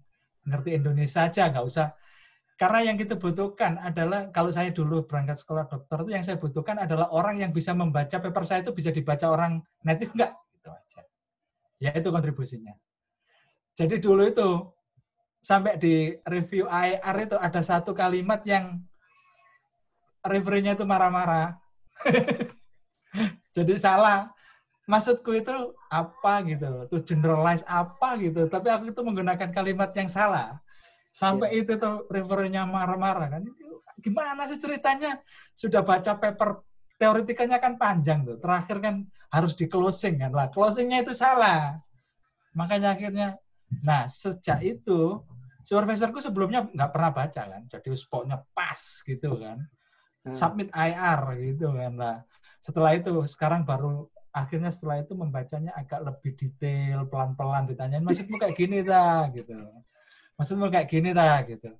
ngerti 0.47 0.79
Indonesia 0.79 1.27
aja, 1.27 1.51
nggak 1.51 1.65
usah 1.67 1.91
karena 2.55 2.87
yang 2.87 2.95
kita 2.95 3.19
butuhkan 3.19 3.75
adalah 3.83 4.31
kalau 4.31 4.47
saya 4.47 4.71
dulu 4.71 5.03
berangkat 5.03 5.35
sekolah 5.43 5.67
dokter 5.67 6.07
itu 6.07 6.11
yang 6.15 6.23
saya 6.23 6.39
butuhkan 6.39 6.79
adalah 6.79 7.11
orang 7.11 7.43
yang 7.43 7.51
bisa 7.51 7.75
membaca 7.75 8.15
paper 8.15 8.43
saya 8.47 8.63
itu 8.63 8.71
bisa 8.71 8.95
dibaca 8.95 9.27
orang 9.27 9.59
native 9.83 10.15
enggak 10.15 10.31
itu 10.55 10.69
aja. 10.71 11.01
Ya 11.83 11.91
itu 11.91 12.07
kontribusinya. 12.07 12.71
Jadi 13.75 13.99
dulu 13.99 14.23
itu 14.23 14.71
sampai 15.43 15.75
di 15.75 16.15
review 16.23 16.63
IR 16.71 17.15
itu 17.27 17.35
ada 17.35 17.59
satu 17.59 17.91
kalimat 17.91 18.39
yang 18.47 18.79
referennya 20.25 20.73
itu 20.73 20.83
marah-marah. 20.83 21.55
Jadi 23.55 23.73
salah. 23.79 24.33
Maksudku 24.85 25.33
itu 25.33 25.73
apa 25.89 26.45
gitu, 26.45 26.85
tuh 26.85 27.01
generalize 27.01 27.65
apa 27.65 28.21
gitu. 28.21 28.45
Tapi 28.45 28.69
aku 28.69 28.93
itu 28.93 29.01
menggunakan 29.01 29.49
kalimat 29.49 29.89
yang 29.97 30.05
salah 30.05 30.61
Sampai 31.15 31.55
yeah. 31.55 31.63
itu 31.63 31.79
tuh 31.79 32.03
referennya 32.11 32.67
marah-marah 32.67 33.39
kan. 33.39 33.47
Gimana 34.03 34.51
sih 34.51 34.59
ceritanya? 34.59 35.23
Sudah 35.55 35.79
baca 35.79 36.19
paper 36.19 36.59
teoretikanya 36.99 37.63
kan 37.63 37.79
panjang 37.79 38.27
tuh. 38.27 38.35
Terakhir 38.43 38.83
kan 38.83 39.07
harus 39.31 39.55
di 39.55 39.71
closing 39.71 40.19
kan. 40.19 40.35
Lah, 40.35 40.51
closingnya 40.51 41.07
itu 41.07 41.15
salah. 41.15 41.79
Makanya 42.51 42.99
akhirnya, 42.99 43.39
nah 43.79 44.11
sejak 44.11 44.59
itu 44.59 45.23
supervisorku 45.63 46.19
sebelumnya 46.19 46.67
nggak 46.67 46.91
pernah 46.91 47.11
baca 47.15 47.41
kan. 47.47 47.63
Jadi 47.71 47.95
spotnya 47.95 48.43
pas 48.51 48.99
gitu 49.07 49.39
kan. 49.39 49.63
Hmm. 50.25 50.33
Submit 50.33 50.73
IR 50.73 51.21
gitu 51.37 51.69
kan 51.77 51.93
lah. 51.95 52.17
Setelah 52.59 52.97
itu 52.97 53.13
sekarang 53.29 53.61
baru 53.61 54.09
akhirnya 54.33 54.73
setelah 54.73 54.99
itu 54.99 55.13
membacanya 55.15 55.71
agak 55.77 56.01
lebih 56.01 56.35
detail, 56.35 57.07
pelan-pelan 57.07 57.69
ditanyain 57.69 58.03
maksudmu 58.03 58.35
kayak 58.35 58.57
gini 58.57 58.83
dah 58.83 59.31
gitu 59.31 59.55
maksudmu 60.35 60.67
kayak 60.71 60.87
gini 60.91 61.15
ta 61.15 61.41
gitu. 61.47 61.71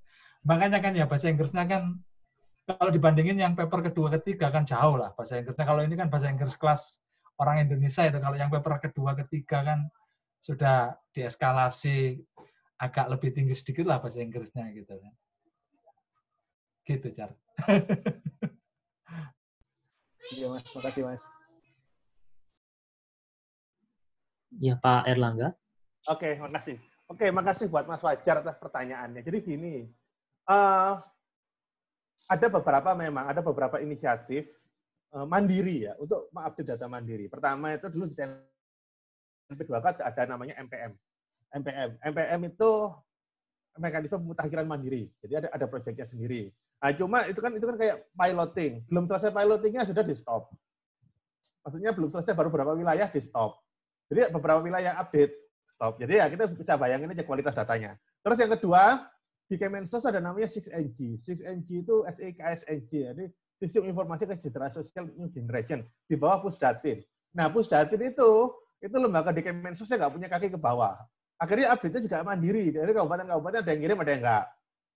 Makanya 0.47 0.79
kan 0.79 0.95
ya 0.95 1.05
bahasa 1.07 1.27
Inggrisnya 1.27 1.67
kan 1.67 1.99
kalau 2.65 2.89
dibandingin 2.89 3.37
yang 3.37 3.53
paper 3.53 3.91
kedua 3.91 4.09
ketiga 4.17 4.49
kan 4.49 4.65
jauh 4.65 4.97
lah 4.97 5.11
bahasa 5.13 5.37
Inggrisnya. 5.39 5.65
Kalau 5.67 5.81
ini 5.83 5.95
kan 5.99 6.07
bahasa 6.07 6.31
Inggris 6.31 6.55
kelas 6.55 7.03
orang 7.35 7.67
Indonesia 7.67 8.07
itu 8.07 8.17
kalau 8.17 8.37
yang 8.39 8.49
paper 8.49 8.79
kedua 8.89 9.11
ketiga 9.25 9.63
kan 9.63 9.79
sudah 10.39 10.95
dieskalasi 11.11 12.21
agak 12.79 13.07
lebih 13.11 13.31
tinggi 13.35 13.55
sedikit 13.55 13.87
lah 13.87 13.99
bahasa 13.99 14.23
Inggrisnya 14.23 14.71
gitu 14.71 14.95
kan. 14.95 15.13
Gitu, 16.85 17.07
Car. 17.17 17.33
Iya, 20.33 20.49
Mas. 20.49 20.65
Makasih, 20.73 21.03
Mas. 21.05 21.23
Ya, 24.57 24.73
Pak 24.79 25.05
Erlangga. 25.05 25.53
Oke, 26.09 26.39
makasih. 26.39 26.77
Oke, 27.05 27.29
makasih 27.29 27.69
buat 27.69 27.85
Mas 27.85 28.01
Wajar 28.01 28.41
atas 28.41 28.57
pertanyaannya. 28.57 29.21
Jadi 29.21 29.37
gini, 29.45 29.85
uh, 30.49 30.97
ada 32.25 32.47
beberapa 32.49 32.97
memang 32.97 33.29
ada 33.29 33.41
beberapa 33.45 33.77
inisiatif 33.77 34.49
uh, 35.13 35.25
mandiri 35.29 35.85
ya 35.85 35.93
untuk 36.01 36.33
mengupdate 36.33 36.73
data 36.73 36.89
mandiri. 36.89 37.29
Pertama 37.29 37.77
itu 37.77 37.85
dulu 37.93 38.09
di 38.09 38.15
TNP2K 38.17 40.01
ada 40.01 40.21
namanya 40.25 40.57
MPM. 40.65 40.97
MPM. 41.61 41.89
MPM 42.01 42.41
itu 42.49 42.71
mekanisme 43.77 44.17
pemutakhiran 44.17 44.65
mandiri. 44.65 45.05
Jadi 45.21 45.33
ada 45.45 45.47
ada 45.53 45.65
proyeknya 45.69 46.09
sendiri. 46.09 46.49
Nah, 46.85 46.93
cuma 46.93 47.25
itu 47.25 47.41
kan 47.41 47.49
itu 47.49 47.65
kan 47.65 47.81
kayak 47.81 48.05
piloting. 48.13 48.85
Belum 48.85 49.09
selesai 49.09 49.33
pilotingnya 49.33 49.89
sudah 49.89 50.05
di 50.05 50.13
stop. 50.13 50.53
Maksudnya 51.65 51.97
belum 51.97 52.13
selesai 52.13 52.37
baru 52.37 52.53
beberapa 52.53 52.77
wilayah 52.77 53.09
di 53.09 53.17
stop. 53.25 53.57
Jadi 54.05 54.29
beberapa 54.29 54.61
wilayah 54.61 54.93
update 55.01 55.33
stop. 55.73 55.97
Jadi 55.97 56.21
ya 56.21 56.29
kita 56.29 56.45
bisa 56.45 56.77
bayangin 56.77 57.09
aja 57.09 57.25
kualitas 57.25 57.57
datanya. 57.57 57.97
Terus 58.21 58.37
yang 58.37 58.53
kedua, 58.53 59.01
di 59.49 59.57
Kemensos 59.57 60.05
ada 60.05 60.21
namanya 60.21 60.45
6NG. 60.45 61.17
6NG 61.17 61.69
itu 61.81 62.05
SIKSNG, 62.05 62.91
jadi 62.93 63.25
Sistem 63.57 63.89
Informasi 63.89 64.29
Kesejahteraan 64.29 64.69
Sosial 64.69 65.09
New 65.17 65.33
Generation, 65.33 65.81
di 66.05 66.13
bawah 66.13 66.45
Pusdatin. 66.45 67.01
Nah, 67.33 67.49
Pusdatin 67.49 67.97
itu, 67.97 68.29
itu 68.77 68.93
lembaga 68.93 69.33
di 69.33 69.41
Kemensos 69.41 69.89
nggak 69.89 70.13
punya 70.13 70.29
kaki 70.29 70.53
ke 70.53 70.59
bawah. 70.61 71.01
Akhirnya 71.41 71.73
update-nya 71.73 72.05
juga 72.05 72.21
mandiri. 72.21 72.77
Dari 72.77 72.93
kabupaten-kabupaten 72.93 73.65
ada 73.65 73.71
yang 73.73 73.81
ngirim, 73.81 73.97
ada 74.05 74.11
yang 74.13 74.21
enggak. 74.21 74.45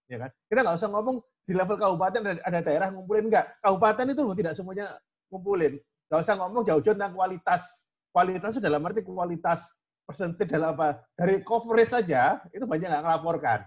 Ya 0.10 0.18
kan? 0.26 0.32
Kita 0.50 0.60
nggak 0.66 0.78
usah 0.82 0.90
ngomong 0.90 1.22
di 1.46 1.54
level 1.54 1.78
kabupaten 1.78 2.22
ada 2.42 2.60
daerah 2.66 2.90
ngumpulin 2.90 3.30
enggak. 3.30 3.46
Kabupaten 3.62 4.06
itu 4.10 4.22
loh 4.26 4.36
tidak 4.36 4.54
semuanya 4.58 4.98
ngumpulin. 5.30 5.78
Nggak 6.10 6.20
usah 6.26 6.36
ngomong 6.42 6.66
jauh-jauh 6.66 6.98
tentang 6.98 7.14
kualitas. 7.14 7.86
Kualitas 8.10 8.58
itu 8.58 8.62
dalam 8.66 8.82
arti 8.90 9.06
kualitas 9.06 9.70
persentif 10.10 10.50
dalam 10.50 10.74
apa 10.74 11.06
dari 11.14 11.46
coverage 11.46 11.94
saja 11.94 12.42
itu 12.50 12.66
banyak 12.66 12.90
nggak 12.90 13.04
ngelaporkan 13.06 13.62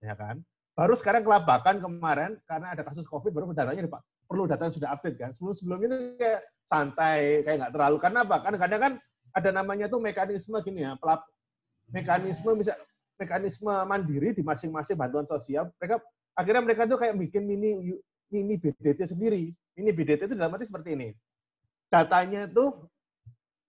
ya 0.00 0.16
kan 0.16 0.40
baru 0.72 0.96
sekarang 0.96 1.20
kelabakan 1.20 1.84
kemarin 1.84 2.40
karena 2.48 2.72
ada 2.72 2.80
kasus 2.80 3.04
covid 3.04 3.28
baru 3.28 3.52
datanya 3.52 3.84
perlu 4.24 4.48
data 4.48 4.72
yang 4.72 4.72
sudah 4.72 4.88
update 4.96 5.20
kan 5.20 5.36
sebelum 5.36 5.52
sebelum 5.52 5.78
ini 5.84 6.16
kayak 6.16 6.48
santai 6.64 7.44
kayak 7.44 7.56
nggak 7.60 7.72
terlalu 7.76 7.96
karena 8.00 8.24
apa 8.24 8.36
kan 8.40 8.54
kadang 8.56 8.80
kan 8.80 8.92
ada 9.36 9.50
namanya 9.52 9.84
tuh 9.92 10.00
mekanisme 10.00 10.56
gini 10.64 10.80
ya 10.80 10.96
pelap 10.96 11.28
mekanisme 11.92 12.56
bisa 12.56 12.72
mekanisme 13.20 13.72
mandiri 13.86 14.34
di 14.34 14.42
masing-masing 14.42 14.96
bantuan 14.98 15.26
sosial 15.28 15.70
mereka 15.78 16.00
akhirnya 16.36 16.62
mereka 16.64 16.82
tuh 16.88 16.98
kayak 16.98 17.14
bikin 17.16 17.44
mini 17.44 17.96
mini 18.32 18.56
BDT 18.56 19.12
sendiri. 19.12 19.52
Mini 19.76 19.90
BDT 19.92 20.32
itu 20.32 20.34
dalam 20.34 20.56
arti 20.56 20.68
seperti 20.68 20.96
ini. 20.96 21.08
Datanya 21.92 22.48
tuh 22.48 22.88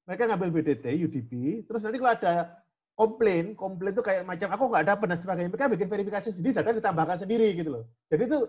mereka 0.07 0.31
ngambil 0.31 0.49
BDT, 0.59 0.85
UDP, 1.07 1.31
terus 1.67 1.83
nanti 1.83 1.99
kalau 1.99 2.15
ada 2.15 2.59
komplain, 2.95 3.55
komplain 3.55 3.91
itu 3.95 4.03
kayak 4.03 4.23
macam 4.27 4.51
aku 4.51 4.63
nggak 4.71 4.85
dapat 4.95 5.05
dan 5.15 5.19
sebagainya, 5.19 5.49
mereka 5.51 5.71
bikin 5.71 5.87
verifikasi 5.87 6.29
sendiri, 6.31 6.55
data 6.55 6.75
ditambahkan 6.75 7.23
sendiri 7.23 7.55
gitu 7.55 7.69
loh. 7.71 7.83
Jadi 8.11 8.23
itu 8.27 8.39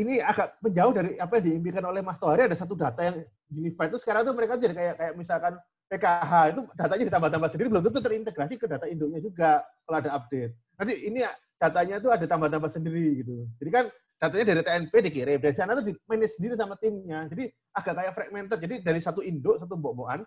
ini 0.00 0.24
agak 0.24 0.56
menjauh 0.64 0.92
dari 0.96 1.20
apa 1.20 1.36
yang 1.36 1.44
diimpikan 1.52 1.84
oleh 1.84 2.00
Mas 2.00 2.16
Tohari 2.16 2.48
ada 2.48 2.56
satu 2.56 2.72
data 2.72 3.00
yang 3.04 3.16
unified. 3.52 3.92
Itu 3.92 4.00
sekarang 4.00 4.24
tuh 4.24 4.32
mereka 4.32 4.56
jadi 4.56 4.72
kayak 4.72 4.94
kayak 4.96 5.12
misalkan 5.20 5.52
PKH 5.92 6.32
itu 6.56 6.60
datanya 6.72 7.04
ditambah-tambah 7.12 7.48
sendiri 7.52 7.68
belum 7.68 7.84
tentu 7.84 8.00
terintegrasi 8.00 8.54
ke 8.56 8.64
data 8.64 8.88
induknya 8.88 9.20
juga 9.20 9.60
kalau 9.84 9.96
ada 10.00 10.10
update. 10.16 10.56
Nanti 10.80 10.94
ini 11.04 11.20
datanya 11.60 12.00
itu 12.00 12.08
ada 12.08 12.24
tambah-tambah 12.24 12.70
sendiri 12.72 13.20
gitu. 13.20 13.44
Jadi 13.60 13.70
kan 13.70 13.84
datanya 14.16 14.44
dari 14.48 14.62
TNP 14.64 14.92
dikirim 15.12 15.38
dari 15.42 15.54
sana 15.54 15.76
tuh 15.76 15.84
di 15.84 15.92
manage 16.06 16.38
sendiri 16.38 16.54
sama 16.54 16.78
timnya 16.78 17.26
jadi 17.26 17.50
agak 17.74 17.94
kayak 17.98 18.12
fragmented 18.14 18.58
jadi 18.62 18.74
dari 18.78 19.02
satu 19.02 19.18
induk 19.18 19.58
satu 19.58 19.74
mbok-mbokan 19.74 20.22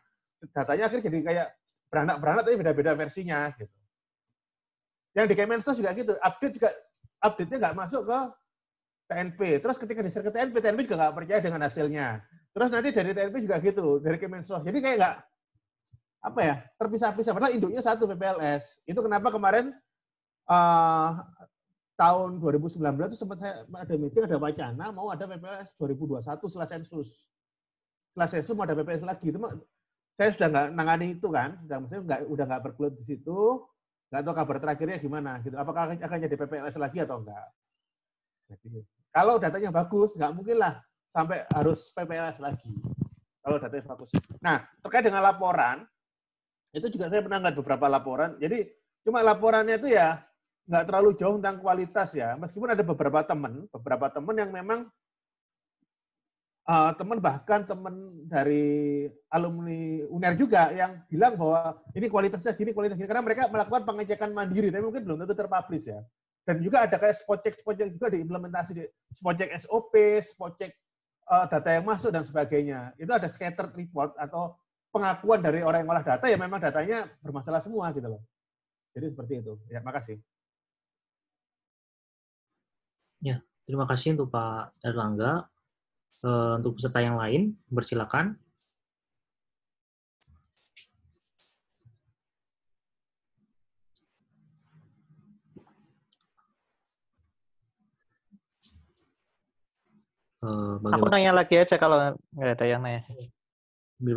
datanya 0.52 0.92
akhirnya 0.92 1.08
jadi 1.08 1.20
kayak 1.24 1.48
beranak-beranak 1.90 2.44
tapi 2.44 2.56
beda-beda 2.60 2.92
versinya 2.98 3.48
gitu. 3.56 3.72
Yang 5.16 5.26
di 5.32 5.36
Kemensos 5.40 5.76
juga 5.80 5.96
gitu, 5.96 6.14
update 6.20 6.54
juga 6.60 6.70
update-nya 7.24 7.58
nggak 7.64 7.76
masuk 7.80 8.04
ke 8.04 8.20
TNP. 9.08 9.40
Terus 9.64 9.78
ketika 9.80 10.00
di 10.04 10.12
ke 10.12 10.32
TNP, 10.34 10.56
TNP 10.60 10.80
juga 10.92 10.98
nggak 11.00 11.14
percaya 11.16 11.40
dengan 11.40 11.62
hasilnya. 11.64 12.20
Terus 12.52 12.68
nanti 12.68 12.90
dari 12.92 13.12
TNP 13.16 13.36
juga 13.48 13.56
gitu, 13.64 13.88
dari 14.04 14.18
Kemensos. 14.20 14.60
Jadi 14.60 14.78
kayak 14.84 14.98
nggak 15.00 15.16
apa 16.26 16.40
ya 16.42 16.56
terpisah-pisah. 16.82 17.38
Padahal 17.38 17.54
induknya 17.54 17.86
satu 17.86 18.10
PPLS. 18.10 18.82
Itu 18.90 19.06
kenapa 19.06 19.30
kemarin 19.30 19.70
uh, 20.50 21.22
tahun 21.96 22.42
2019 22.42 22.82
itu 23.14 23.18
sempat 23.18 23.38
saya 23.40 23.64
ada 23.70 23.94
meeting, 23.96 24.26
ada 24.26 24.42
wacana 24.42 24.86
mau 24.90 25.14
ada 25.14 25.30
PPLS 25.30 25.78
2021 25.78 26.26
setelah 26.50 26.70
sensus. 26.70 27.30
Setelah 28.10 28.30
sensus 28.34 28.52
mau 28.58 28.66
ada 28.66 28.74
PPLS 28.74 29.06
lagi. 29.06 29.30
Itu 29.30 29.40
saya 30.16 30.30
sudah 30.34 30.48
nggak 30.48 30.68
nangani 30.74 31.08
itu 31.20 31.28
kan, 31.28 31.60
sudah 31.62 31.78
maksudnya 31.84 32.02
nggak 32.08 32.22
udah 32.32 32.46
nggak 32.48 32.62
bergelut 32.66 32.94
di 32.96 33.04
situ, 33.04 33.40
nggak 34.10 34.22
tahu 34.24 34.34
kabar 34.34 34.58
terakhirnya 34.64 34.98
gimana 34.98 35.44
gitu. 35.44 35.56
Apakah 35.60 35.94
akan 35.94 36.18
jadi 36.24 36.36
PPLS 36.40 36.80
lagi 36.80 37.04
atau 37.04 37.20
enggak? 37.20 37.48
Jadi, 38.46 38.80
kalau 39.12 39.36
datanya 39.38 39.70
bagus, 39.76 40.16
nggak 40.16 40.32
mungkin 40.32 40.58
lah 40.58 40.80
sampai 41.12 41.44
harus 41.52 41.92
PPLS 41.92 42.40
lagi. 42.40 42.72
Kalau 43.44 43.60
datanya 43.60 43.86
bagus. 43.92 44.10
Nah, 44.40 44.64
terkait 44.82 45.04
dengan 45.06 45.22
laporan, 45.22 45.84
itu 46.76 46.92
juga 46.92 47.08
saya 47.08 47.24
pernah 47.24 47.40
lihat 47.40 47.56
beberapa 47.56 47.88
laporan. 47.88 48.36
Jadi 48.36 48.68
cuma 49.08 49.24
laporannya 49.24 49.80
itu 49.80 49.96
ya 49.96 50.20
nggak 50.68 50.84
terlalu 50.92 51.10
jauh 51.16 51.40
tentang 51.40 51.58
kualitas 51.64 52.12
ya. 52.12 52.36
Meskipun 52.36 52.76
ada 52.76 52.84
beberapa 52.84 53.24
teman, 53.24 53.64
beberapa 53.72 54.12
teman 54.12 54.36
yang 54.36 54.52
memang 54.52 54.80
uh, 56.68 56.92
teman 57.00 57.24
bahkan 57.24 57.64
teman 57.64 57.96
dari 58.28 59.08
alumni 59.32 60.04
UNER 60.12 60.36
juga 60.36 60.74
yang 60.76 61.00
bilang 61.08 61.40
bahwa 61.40 61.80
ini 61.96 62.12
kualitasnya 62.12 62.52
gini, 62.58 62.76
kualitasnya 62.76 63.06
gini. 63.06 63.10
Karena 63.10 63.24
mereka 63.24 63.48
melakukan 63.48 63.88
pengecekan 63.88 64.36
mandiri, 64.36 64.68
tapi 64.74 64.84
mungkin 64.84 65.06
belum 65.08 65.18
tentu 65.24 65.34
terpublish 65.38 65.88
ya. 65.88 66.04
Dan 66.46 66.62
juga 66.62 66.86
ada 66.86 67.00
kayak 67.02 67.16
spot 67.18 67.42
check, 67.42 67.56
spot 67.58 67.74
check 67.80 67.90
juga 67.90 68.14
diimplementasi 68.14 68.72
di 68.78 68.84
spot 69.16 69.34
check 69.40 69.50
SOP, 69.64 69.94
spot 70.22 70.54
check 70.60 70.76
uh, 71.30 71.46
data 71.50 71.70
yang 71.74 71.86
masuk 71.86 72.14
dan 72.14 72.22
sebagainya. 72.26 72.94
Itu 73.02 73.10
ada 73.14 73.26
scattered 73.26 73.74
report 73.74 74.14
atau 74.18 74.54
pengakuan 74.96 75.44
dari 75.44 75.60
orang 75.60 75.84
yang 75.84 75.92
olah 75.92 76.08
data 76.08 76.24
ya 76.32 76.40
memang 76.40 76.64
datanya 76.64 77.12
bermasalah 77.20 77.60
semua 77.60 77.92
gitu 77.92 78.08
loh. 78.08 78.24
Jadi 78.96 79.12
seperti 79.12 79.44
itu. 79.44 79.60
Ya, 79.68 79.84
makasih. 79.84 80.24
Ya, 83.20 83.44
terima 83.68 83.84
kasih 83.84 84.16
untuk 84.16 84.32
Pak 84.32 84.72
Erlangga. 84.80 85.52
Uh, 86.26 86.58
untuk 86.58 86.80
peserta 86.80 87.04
yang 87.04 87.20
lain, 87.20 87.54
bersilakan. 87.70 88.40
Uh, 100.42 100.82
Aku 100.82 101.06
nanya 101.14 101.36
lagi 101.36 101.60
aja 101.60 101.76
kalau 101.78 102.16
nggak 102.34 102.58
ada 102.58 102.66
yang 102.66 102.82
nanya. 102.82 103.06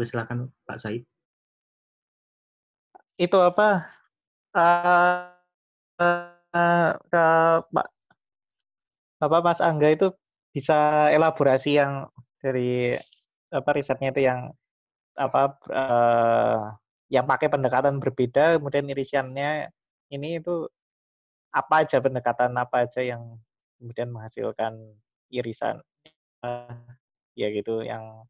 Silakan 0.04 0.52
Pak 0.68 0.78
Said. 0.78 1.02
Itu 3.18 3.38
apa? 3.42 3.88
Uh, 4.54 5.32
uh, 5.98 6.92
uh, 7.12 7.56
Pak 9.18 9.42
Mas 9.42 9.58
Angga 9.58 9.90
itu 9.90 10.14
bisa 10.54 11.10
elaborasi 11.10 11.78
yang 11.78 12.06
dari 12.38 12.94
apa 13.50 13.70
risetnya 13.74 14.14
itu 14.14 14.22
yang 14.26 14.50
apa 15.18 15.58
uh, 15.72 16.60
yang 17.10 17.26
pakai 17.26 17.50
pendekatan 17.50 17.98
berbeda 17.98 18.60
kemudian 18.60 18.86
irisannya 18.86 19.72
ini 20.14 20.38
itu 20.38 20.68
apa 21.50 21.82
aja 21.82 21.98
pendekatan 21.98 22.54
apa 22.54 22.86
aja 22.86 23.02
yang 23.02 23.40
kemudian 23.80 24.12
menghasilkan 24.12 24.78
irisan 25.32 25.80
uh, 26.44 26.76
ya 27.34 27.48
gitu 27.50 27.82
yang 27.82 28.22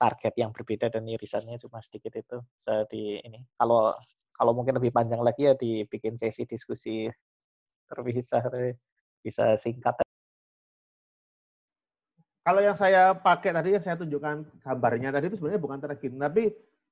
target 0.00 0.32
yang 0.40 0.50
berbeda 0.56 0.88
dan 0.88 1.04
irisannya 1.04 1.60
cuma 1.60 1.84
sedikit 1.84 2.16
itu 2.16 2.40
bisa 2.56 2.88
di 2.88 3.20
ini 3.20 3.44
kalau 3.60 3.92
kalau 4.32 4.56
mungkin 4.56 4.80
lebih 4.80 4.88
panjang 4.88 5.20
lagi 5.20 5.52
ya 5.52 5.54
dibikin 5.54 6.16
sesi 6.16 6.48
diskusi 6.48 7.04
terpisah 7.84 8.48
bisa 9.20 9.60
singkat 9.60 10.00
kalau 12.40 12.64
yang 12.64 12.74
saya 12.74 13.12
pakai 13.12 13.52
tadi 13.52 13.76
yang 13.76 13.84
saya 13.84 14.00
tunjukkan 14.00 14.64
gambarnya 14.64 15.12
tadi 15.12 15.28
itu 15.28 15.36
sebenarnya 15.36 15.60
bukan 15.60 15.78
targeting, 15.78 16.16
tapi 16.16 16.42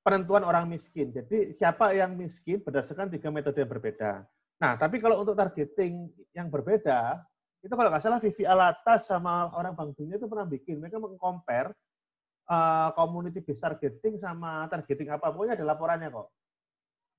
penentuan 0.05 0.45
orang 0.45 0.69
miskin. 0.69 1.09
Jadi 1.09 1.57
siapa 1.57 1.91
yang 1.97 2.13
miskin 2.13 2.61
berdasarkan 2.61 3.09
tiga 3.09 3.33
metode 3.33 3.57
yang 3.57 3.67
berbeda. 3.67 4.23
Nah, 4.61 4.77
tapi 4.77 5.01
kalau 5.01 5.25
untuk 5.25 5.33
targeting 5.33 6.13
yang 6.37 6.53
berbeda, 6.53 7.17
itu 7.65 7.73
kalau 7.73 7.89
nggak 7.89 8.03
salah 8.03 8.21
Vivi 8.21 8.45
Alatas 8.45 9.09
sama 9.09 9.49
orang 9.57 9.73
Bank 9.73 9.97
Dunia 9.97 10.15
itu 10.15 10.29
pernah 10.29 10.45
bikin. 10.45 10.79
Mereka 10.79 11.01
meng-compare 11.01 11.73
uh, 12.49 12.89
community 12.97 13.39
based 13.45 13.61
targeting 13.61 14.17
sama 14.17 14.65
targeting 14.67 15.13
apa. 15.13 15.29
Pokoknya 15.29 15.55
ada 15.55 15.65
laporannya 15.69 16.09
kok. 16.09 16.27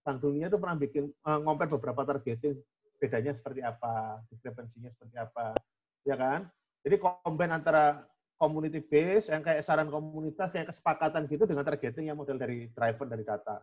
Bank 0.02 0.18
Dunia 0.18 0.50
itu 0.50 0.58
pernah 0.58 0.76
bikin 0.76 1.04
uh, 1.24 1.40
compare 1.40 1.70
beberapa 1.70 2.02
targeting 2.02 2.58
bedanya 3.00 3.32
seperti 3.32 3.64
apa, 3.64 4.20
diskrepensinya 4.28 4.92
seperti 4.92 5.16
apa, 5.16 5.56
ya 6.04 6.20
kan? 6.20 6.44
Jadi 6.84 7.00
combine 7.00 7.56
antara 7.56 8.04
community 8.36 8.80
base 8.80 9.32
yang 9.32 9.40
kayak 9.44 9.64
saran 9.64 9.88
komunitas 9.88 10.52
kayak 10.52 10.68
kesepakatan 10.72 11.24
gitu 11.28 11.44
dengan 11.48 11.64
targeting 11.64 12.12
yang 12.12 12.16
model 12.16 12.36
dari 12.36 12.68
driver 12.72 13.08
dari 13.08 13.24
data. 13.24 13.60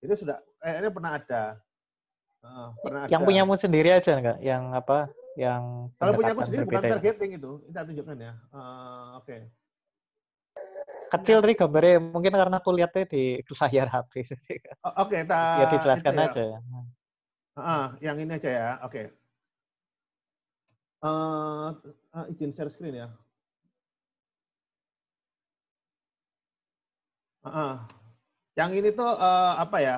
Itu 0.00 0.16
sudah 0.16 0.40
eh, 0.64 0.80
ini 0.80 0.88
pernah 0.88 1.16
ada. 1.16 1.42
Uh, 2.40 2.72
pernah 2.80 3.04
yang 3.12 3.20
punya 3.20 3.44
punyamu 3.44 3.60
sendiri 3.60 3.92
aja 3.92 4.16
enggak? 4.16 4.38
Yang 4.40 4.64
apa? 4.72 4.98
Yang 5.36 5.62
Kalau 6.00 6.12
punya 6.16 6.32
aku 6.32 6.42
sendiri 6.48 6.64
bukan 6.64 6.84
ya? 6.84 6.90
targeting 6.96 7.30
itu. 7.36 7.50
Kita 7.68 7.80
tunjukkan 7.84 8.16
ya. 8.16 8.32
Uh, 8.48 9.20
oke. 9.20 9.28
Okay. 9.28 9.40
Kecil 11.10 11.42
tadi 11.42 11.58
gambarnya 11.58 11.98
mungkin 11.98 12.30
karena 12.30 12.62
aku 12.62 12.70
lihatnya 12.70 13.02
di 13.10 13.42
layar 13.42 13.90
HP. 13.90 14.12
Oh, 14.86 15.04
oke, 15.04 15.12
okay, 15.12 15.26
kita 15.26 15.40
ya 15.42 15.66
dijelaskan 15.74 16.14
ya. 16.14 16.24
aja. 16.30 16.44
Uh, 17.58 17.86
yang 17.98 18.16
ini 18.22 18.32
aja 18.38 18.50
ya. 18.50 18.68
Oke. 18.86 18.92
Okay. 18.94 19.06
Uh, 21.02 21.74
uh, 22.14 22.24
izin 22.30 22.54
share 22.54 22.70
screen 22.70 22.94
ya. 22.94 23.08
Uh, 27.42 27.80
yang 28.54 28.70
ini 28.70 28.94
tuh 28.94 29.10
uh, 29.10 29.58
apa 29.58 29.82
ya? 29.82 29.96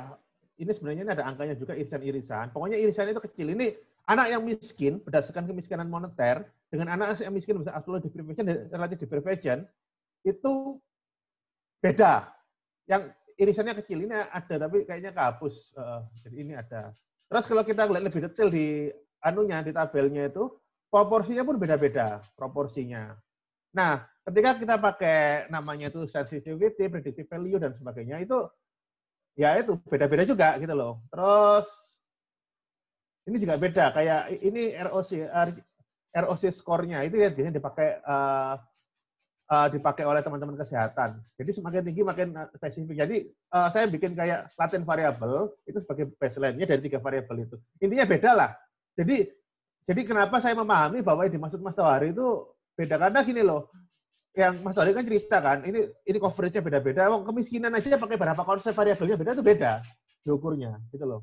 Ini 0.57 0.71
sebenarnya 0.73 1.03
ini 1.05 1.13
ada 1.13 1.27
angkanya 1.29 1.55
juga 1.59 1.77
irisan-irisan. 1.77 2.55
Pokoknya 2.57 2.81
irisan 2.81 3.11
itu 3.13 3.21
kecil. 3.21 3.53
Ini 3.53 3.77
anak 4.09 4.27
yang 4.33 4.43
miskin 4.49 5.03
berdasarkan 5.05 5.45
kemiskinan 5.45 5.93
moneter 5.93 6.49
dengan 6.73 6.97
anak 6.97 7.21
yang 7.21 7.35
miskin 7.37 7.61
bisa 7.61 7.75
absolute 7.77 8.09
deprivation 8.09 8.49
relative 8.73 9.01
deprivation 9.05 9.69
itu 10.23 10.79
beda. 11.83 12.31
Yang 12.87 13.03
irisannya 13.39 13.75
kecil 13.83 13.99
ini 14.07 14.15
ada 14.15 14.55
tapi 14.69 14.87
kayaknya 14.87 15.11
kehapus. 15.15 15.75
Uh, 15.75 16.01
jadi 16.23 16.37
ini 16.39 16.53
ada. 16.55 16.95
Terus 17.27 17.45
kalau 17.49 17.63
kita 17.65 17.89
lihat 17.89 18.05
lebih 18.07 18.21
detail 18.29 18.49
di 18.53 18.93
anunya 19.23 19.63
di 19.63 19.73
tabelnya 19.73 20.29
itu 20.29 20.51
proporsinya 20.93 21.43
pun 21.47 21.57
beda-beda 21.57 22.21
proporsinya. 22.37 23.17
Nah, 23.73 24.05
ketika 24.29 24.61
kita 24.61 24.75
pakai 24.77 25.49
namanya 25.49 25.89
itu 25.89 26.05
sensitivity, 26.05 26.93
predictive 26.93 27.31
value 27.31 27.57
dan 27.57 27.73
sebagainya 27.73 28.21
itu 28.21 28.37
ya 29.33 29.57
itu 29.57 29.81
beda-beda 29.89 30.29
juga 30.29 30.61
gitu 30.61 30.75
loh. 30.77 31.01
Terus 31.09 31.69
ini 33.27 33.37
juga 33.41 33.55
beda 33.57 33.85
kayak 33.95 34.23
ini 34.43 34.77
ROC 34.77 35.11
ROC 36.13 36.43
skornya 36.53 37.07
itu 37.07 37.17
ya 37.17 37.33
biasanya 37.33 37.57
dipakai 37.57 38.03
uh, 38.05 38.61
uh, 39.53 39.69
dipakai 39.69 40.09
oleh 40.09 40.25
teman-teman 40.25 40.57
kesehatan. 40.57 41.21
Jadi 41.37 41.51
semakin 41.53 41.85
tinggi 41.85 42.03
makin 42.03 42.33
eh, 42.33 42.49
spesifik. 42.57 42.97
Jadi 43.05 43.17
uh, 43.53 43.69
saya 43.69 43.85
bikin 43.85 44.17
kayak 44.17 44.49
latent 44.57 44.89
variable 44.89 45.53
itu 45.69 45.79
sebagai 45.85 46.09
baseline-nya 46.17 46.65
dari 46.65 46.81
tiga 46.81 46.97
variabel 46.97 47.45
itu. 47.45 47.57
Intinya 47.85 48.09
beda 48.09 48.31
lah. 48.33 48.51
Jadi 48.97 49.29
jadi 49.85 50.01
kenapa 50.09 50.41
saya 50.41 50.57
memahami 50.57 51.05
bahwa 51.05 51.29
yang 51.29 51.37
dimaksud 51.37 51.61
Mas 51.61 51.77
Tawari 51.77 52.15
itu 52.15 52.49
beda 52.73 52.97
karena 52.97 53.21
gini 53.21 53.43
loh 53.45 53.69
yang 54.33 54.65
Mas 54.65 54.73
Tori 54.73 54.97
kan 54.97 55.05
cerita 55.05 55.45
kan, 55.45 55.61
ini 55.61 55.93
ini 56.09 56.17
coverage-nya 56.17 56.65
beda-beda. 56.65 57.13
Wong 57.13 57.29
kemiskinan 57.29 57.77
aja 57.77 58.01
pakai 58.01 58.17
berapa 58.17 58.41
konsep 58.41 58.73
variabelnya 58.73 59.21
beda 59.21 59.37
itu 59.37 59.45
beda 59.45 59.73
diukurnya, 60.25 60.81
gitu 60.95 61.05
loh. 61.05 61.21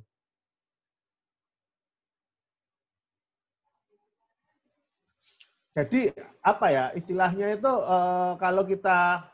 Jadi 5.78 6.10
apa 6.42 6.66
ya 6.74 6.86
istilahnya 6.98 7.54
itu 7.54 7.70
uh, 7.70 8.34
kalau 8.42 8.66
kita 8.66 9.30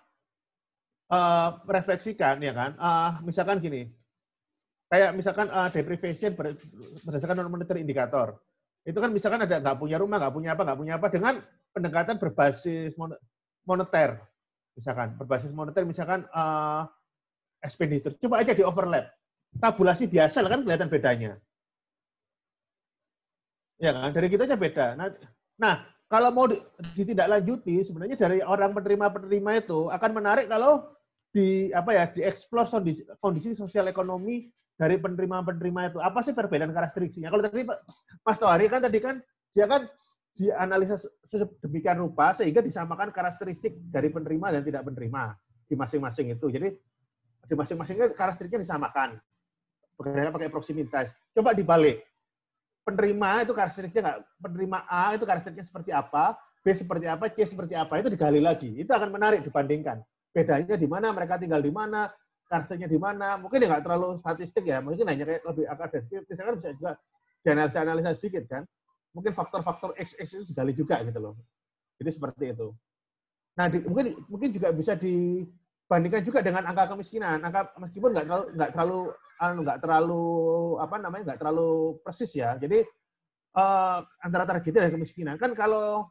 uh, 1.07 1.49
refleksikan 1.63 2.43
ya 2.43 2.51
kan, 2.51 2.75
uh, 2.75 3.23
misalkan 3.23 3.63
gini, 3.63 3.87
kayak 4.91 5.15
misalkan 5.15 5.47
uh, 5.47 5.71
deprivation 5.71 6.35
berdasarkan 7.01 7.39
non 7.39 7.49
monetary 7.49 7.81
indikator, 7.81 8.35
itu 8.83 8.99
kan 8.99 9.09
misalkan 9.15 9.47
ada 9.47 9.63
nggak 9.63 9.79
punya 9.79 9.95
rumah, 9.95 10.19
nggak 10.19 10.35
punya 10.35 10.49
apa, 10.53 10.61
nggak 10.67 10.79
punya 10.79 10.93
apa 10.99 11.07
dengan 11.07 11.33
pendekatan 11.71 12.15
berbasis 12.19 12.93
moneter, 13.63 14.19
misalkan 14.75 15.15
berbasis 15.15 15.51
moneter, 15.55 15.87
misalkan 15.87 16.27
uh, 16.35 16.83
expenditure. 17.63 18.13
Coba 18.19 18.43
aja 18.43 18.51
di 18.51 18.61
overlap. 18.61 19.07
tabulasi 19.55 20.11
biasa 20.11 20.43
kan 20.51 20.67
kelihatan 20.67 20.91
bedanya. 20.91 21.39
Ya 23.79 23.95
kan, 23.95 24.11
dari 24.11 24.27
kita 24.27 24.43
aja 24.43 24.59
beda. 24.59 24.99
Nah, 24.99 25.07
nah 25.55 25.94
kalau 26.05 26.29
mau 26.29 26.45
di- 26.45 26.61
ditindaklanjuti 26.93 27.81
sebenarnya 27.81 28.17
dari 28.17 28.39
orang 28.45 28.71
penerima-penerima 28.77 29.51
itu 29.65 29.89
akan 29.89 30.11
menarik 30.13 30.45
kalau 30.45 30.85
di 31.33 31.73
apa 31.75 31.91
ya 31.91 32.03
dieksplor 32.07 32.69
kondisi, 32.69 33.03
kondisi 33.19 33.51
sosial 33.57 33.89
ekonomi 33.91 34.47
dari 34.79 34.95
penerima-penerima 35.01 35.91
itu. 35.91 35.99
Apa 35.99 36.23
sih 36.23 36.31
perbedaan 36.31 36.71
karakteristiknya? 36.71 37.27
Kalau 37.31 37.43
tadi 37.43 37.65
Mas 38.23 38.37
Tohari 38.39 38.71
kan 38.71 38.79
tadi 38.79 38.99
kan 39.03 39.19
dia 39.51 39.65
kan 39.67 39.87
dianalisa 40.35 40.99
se- 40.99 41.11
sedemikian 41.23 41.99
rupa 41.99 42.31
sehingga 42.35 42.59
disamakan 42.59 43.11
karakteristik 43.11 43.75
dari 43.87 44.11
penerima 44.11 44.51
dan 44.59 44.61
tidak 44.63 44.83
penerima 44.87 45.35
di 45.65 45.75
masing-masing 45.79 46.35
itu. 46.35 46.47
Jadi 46.51 46.75
di 47.45 47.55
masing-masingnya 47.55 48.11
karakteristiknya 48.15 48.63
disamakan. 48.63 49.19
Bekerja 49.95 50.31
pakai 50.31 50.51
proximitas. 50.51 51.15
Coba 51.31 51.55
dibalik 51.55 52.03
penerima 52.85 53.43
itu 53.43 53.51
karakteristiknya 53.57 54.01
nggak? 54.05 54.19
Penerima 54.39 54.79
A 54.85 55.17
itu 55.17 55.25
karakteristiknya 55.25 55.65
seperti 55.65 55.91
apa? 55.91 56.37
B 56.61 56.71
seperti 56.71 57.05
apa? 57.09 57.23
C 57.33 57.37
seperti 57.45 57.73
apa? 57.73 57.93
Itu 57.99 58.09
digali 58.13 58.39
lagi. 58.39 58.69
Itu 58.77 58.93
akan 58.93 59.09
menarik 59.09 59.41
dibandingkan. 59.41 60.05
Bedanya 60.29 60.75
di 60.77 60.87
mana 60.87 61.09
mereka 61.09 61.41
tinggal 61.41 61.61
di 61.65 61.73
mana 61.73 62.07
karakternya 62.45 62.85
di 62.85 62.99
mana. 63.01 63.41
Mungkin 63.41 63.57
ya 63.57 63.67
nggak 63.73 63.83
terlalu 63.83 64.17
statistik 64.21 64.63
ya 64.69 64.79
mungkin 64.85 65.05
hanya 65.09 65.25
kayak 65.25 65.41
lebih 65.43 65.65
akademik 65.65 66.23
kita 66.29 66.41
kan 66.45 66.53
bisa 66.61 66.69
juga 66.77 66.91
dianalisa 67.41 67.79
analisa 67.81 68.11
sedikit 68.13 68.43
kan. 68.45 68.63
Mungkin 69.17 69.31
faktor-faktor 69.33 69.97
X 69.97 70.13
X 70.19 70.27
itu 70.37 70.43
digali 70.53 70.73
juga 70.77 71.01
gitu 71.01 71.17
loh. 71.17 71.33
Jadi 71.97 72.09
seperti 72.13 72.45
itu. 72.53 72.67
Nah 73.55 73.65
di- 73.71 73.85
mungkin 73.87 74.05
mungkin 74.27 74.49
juga 74.51 74.69
bisa 74.75 74.93
dibandingkan 75.85 76.25
juga 76.25 76.41
dengan 76.41 76.65
angka 76.65 76.97
kemiskinan. 76.97 77.37
Angka 77.45 77.77
meskipun 77.77 78.09
nggak 78.09 78.25
terlalu 78.25 78.45
nggak 78.57 78.69
terlalu 78.73 78.99
anu, 79.37 79.59
nggak 79.61 79.79
terlalu 79.85 80.25
apa 80.81 80.95
namanya 80.97 81.23
nggak 81.31 81.39
terlalu 81.45 82.01
persis 82.01 82.33
ya. 82.33 82.57
Jadi 82.57 82.81
eh, 83.55 83.99
antara 84.25 84.43
targetnya 84.49 84.89
dan 84.89 84.93
kemiskinan. 84.97 85.37
Kan 85.37 85.53
kalau 85.53 86.09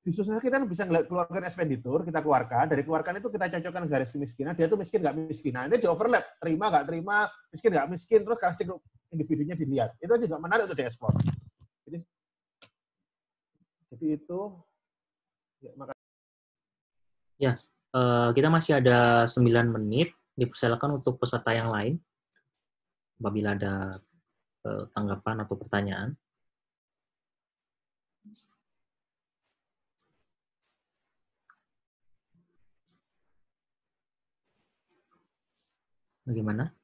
di 0.00 0.14
sosial 0.14 0.38
kita 0.38 0.62
kan 0.62 0.70
bisa 0.70 0.86
ngeliat 0.86 1.10
keluarkan 1.10 1.44
expenditure, 1.44 2.06
kita 2.06 2.22
keluarkan, 2.22 2.70
dari 2.70 2.86
keluarkan 2.86 3.18
itu 3.18 3.26
kita 3.26 3.50
cocokkan 3.58 3.90
garis 3.90 4.14
kemiskinan, 4.14 4.54
dia 4.54 4.70
tuh 4.70 4.78
miskin 4.78 5.02
nggak 5.02 5.16
miskin. 5.18 5.50
Nah, 5.50 5.66
ini 5.66 5.82
di 5.82 5.88
overlap, 5.90 6.22
terima 6.38 6.70
nggak 6.70 6.86
terima, 6.86 7.26
miskin 7.50 7.74
nggak 7.74 7.88
miskin, 7.90 8.20
terus 8.22 8.38
karakteristik 8.38 8.70
individunya 9.10 9.58
dilihat. 9.58 9.98
Itu 9.98 10.14
juga 10.14 10.38
menarik 10.38 10.70
untuk 10.70 10.78
diekspor. 10.78 11.10
Jadi, 11.90 11.98
jadi 13.90 14.06
itu, 14.14 14.40
ya, 15.66 15.74
maka- 15.74 15.98
Eh, 17.96 18.28
kita 18.36 18.48
masih 18.52 18.72
ada 18.80 19.24
9 19.24 19.72
menit. 19.72 20.12
Dipersilakan 20.36 21.00
untuk 21.00 21.16
peserta 21.16 21.56
yang 21.56 21.72
lain. 21.72 21.96
Apabila 23.16 23.56
ada 23.56 23.96
eh, 24.68 24.84
tanggapan 24.92 25.36
atau 25.40 25.56
pertanyaan. 25.56 26.12
Bagaimana? 36.26 36.74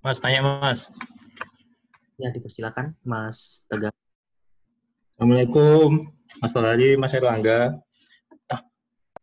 Mas, 0.00 0.22
tanya 0.22 0.40
Mas. 0.40 0.88
Ya, 2.16 2.30
dipersilakan, 2.30 2.94
Mas 3.02 3.66
Tegar. 3.68 3.92
Assalamualaikum, 5.18 6.14
Mas 6.38 6.54
Tolari, 6.54 6.94
Mas 6.94 7.10
Erlangga. 7.10 7.74
Ah, 8.54 8.62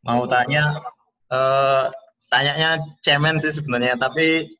Mau 0.03 0.27
tanya, 0.27 0.75
eh, 1.31 1.87
tanyanya 2.27 2.83
cemen 2.99 3.39
sih 3.39 3.55
sebenarnya, 3.55 3.95
tapi 3.95 4.59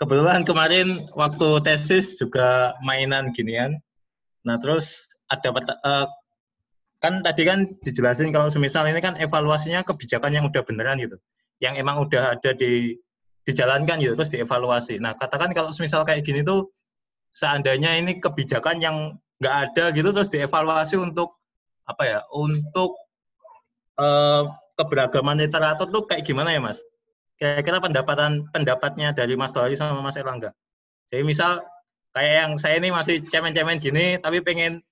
kebetulan 0.00 0.40
kemarin 0.40 1.04
waktu 1.12 1.60
tesis 1.68 2.16
juga 2.16 2.72
mainan 2.80 3.28
ginian. 3.36 3.76
Nah, 4.40 4.56
terus 4.56 5.04
ada 5.28 5.52
eh, 5.52 6.06
kan 6.96 7.20
tadi 7.28 7.44
kan 7.44 7.68
dijelasin 7.84 8.32
kalau 8.32 8.48
semisal 8.48 8.88
ini 8.88 9.04
kan 9.04 9.20
evaluasinya 9.20 9.84
kebijakan 9.84 10.32
yang 10.32 10.48
udah 10.48 10.64
beneran 10.64 10.96
gitu, 10.96 11.20
yang 11.60 11.76
emang 11.76 12.00
udah 12.00 12.40
ada 12.40 12.56
di 12.56 12.96
dijalankan 13.44 14.00
gitu, 14.00 14.16
terus 14.16 14.32
dievaluasi. 14.32 14.96
Nah, 14.96 15.12
katakan 15.12 15.52
kalau 15.52 15.76
semisal 15.76 16.08
kayak 16.08 16.24
gini 16.24 16.40
tuh, 16.40 16.72
seandainya 17.36 18.00
ini 18.00 18.16
kebijakan 18.16 18.80
yang 18.80 19.20
nggak 19.40 19.56
ada 19.72 19.84
gitu, 19.96 20.08
terus 20.12 20.28
dievaluasi 20.28 21.00
untuk 21.00 21.40
apa 21.88 22.02
ya, 22.04 22.20
untuk 22.30 22.92
eh, 23.96 24.42
keberagaman 24.76 25.40
literatur 25.40 25.88
tuh 25.88 26.04
kayak 26.04 26.28
gimana 26.28 26.52
ya, 26.52 26.60
Mas? 26.60 26.78
Kira-kira 27.40 27.80
pendapatan 27.80 28.52
pendapatnya 28.52 29.16
dari 29.16 29.32
Mas 29.34 29.50
Tohari 29.50 29.74
sama 29.74 30.04
Mas 30.04 30.20
Erlangga. 30.20 30.52
Jadi 31.08 31.24
misal 31.24 31.64
kayak 32.12 32.34
yang 32.44 32.52
saya 32.60 32.76
ini 32.78 32.92
masih 32.92 33.24
cemen-cemen 33.24 33.80
gini, 33.80 34.20
tapi 34.20 34.44
pengen 34.44 34.84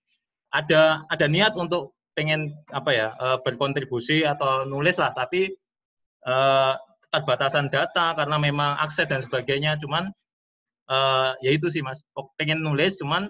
ada 0.48 1.04
ada 1.12 1.26
niat 1.28 1.52
untuk 1.60 1.92
pengen 2.16 2.56
apa 2.72 2.90
ya 2.90 3.08
eh, 3.14 3.38
berkontribusi 3.44 4.24
atau 4.24 4.64
nulis 4.64 4.96
lah, 4.96 5.12
tapi 5.12 5.52
eh, 6.24 6.74
keterbatasan 7.08 7.68
data 7.68 8.16
karena 8.16 8.36
memang 8.40 8.80
akses 8.80 9.06
dan 9.12 9.20
sebagainya, 9.20 9.76
cuman 9.76 10.08
eh, 10.88 11.30
ya 11.44 11.50
itu 11.52 11.68
sih 11.68 11.84
mas, 11.84 12.00
pengen 12.40 12.64
nulis 12.64 12.96
cuman 12.96 13.28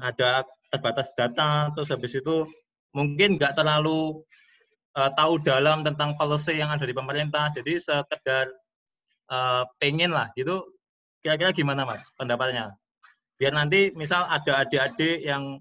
ada 0.00 0.44
terbatas 0.70 1.12
data, 1.18 1.70
terus 1.74 1.90
habis 1.90 2.14
itu 2.16 2.46
mungkin 2.94 3.38
nggak 3.38 3.54
terlalu 3.58 4.22
eh, 4.98 5.10
tahu 5.14 5.42
dalam 5.42 5.82
tentang 5.86 6.14
policy 6.18 6.58
yang 6.58 6.70
ada 6.70 6.84
di 6.86 6.94
pemerintah, 6.94 7.50
jadi 7.54 7.78
sekedar 7.78 8.50
eh, 9.30 9.64
pengen 9.78 10.14
lah 10.14 10.30
gitu, 10.38 10.62
kira-kira 11.22 11.50
gimana 11.54 11.86
mas 11.86 12.02
pendapatnya? 12.18 12.74
Biar 13.40 13.56
nanti 13.56 13.90
misal 13.96 14.28
ada 14.28 14.66
adik-adik 14.66 15.24
yang 15.24 15.58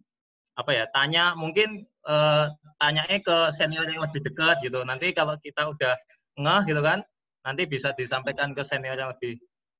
apa 0.59 0.71
ya 0.75 0.85
tanya 0.91 1.33
mungkin 1.37 1.85
eh, 1.85 2.45
tanyanya 2.79 3.17
ke 3.23 3.37
senior 3.55 3.87
yang 3.87 4.03
lebih 4.03 4.21
dekat 4.25 4.61
gitu, 4.65 4.81
nanti 4.85 5.11
kalau 5.15 5.35
kita 5.41 5.69
udah 5.69 5.95
ngeh 6.39 6.61
gitu 6.71 6.81
kan, 6.85 6.99
nanti 7.43 7.63
bisa 7.67 7.91
disampaikan 7.95 8.53
ke 8.55 8.63
senior 8.63 8.95
yang 8.95 9.11
lebih 9.15 9.39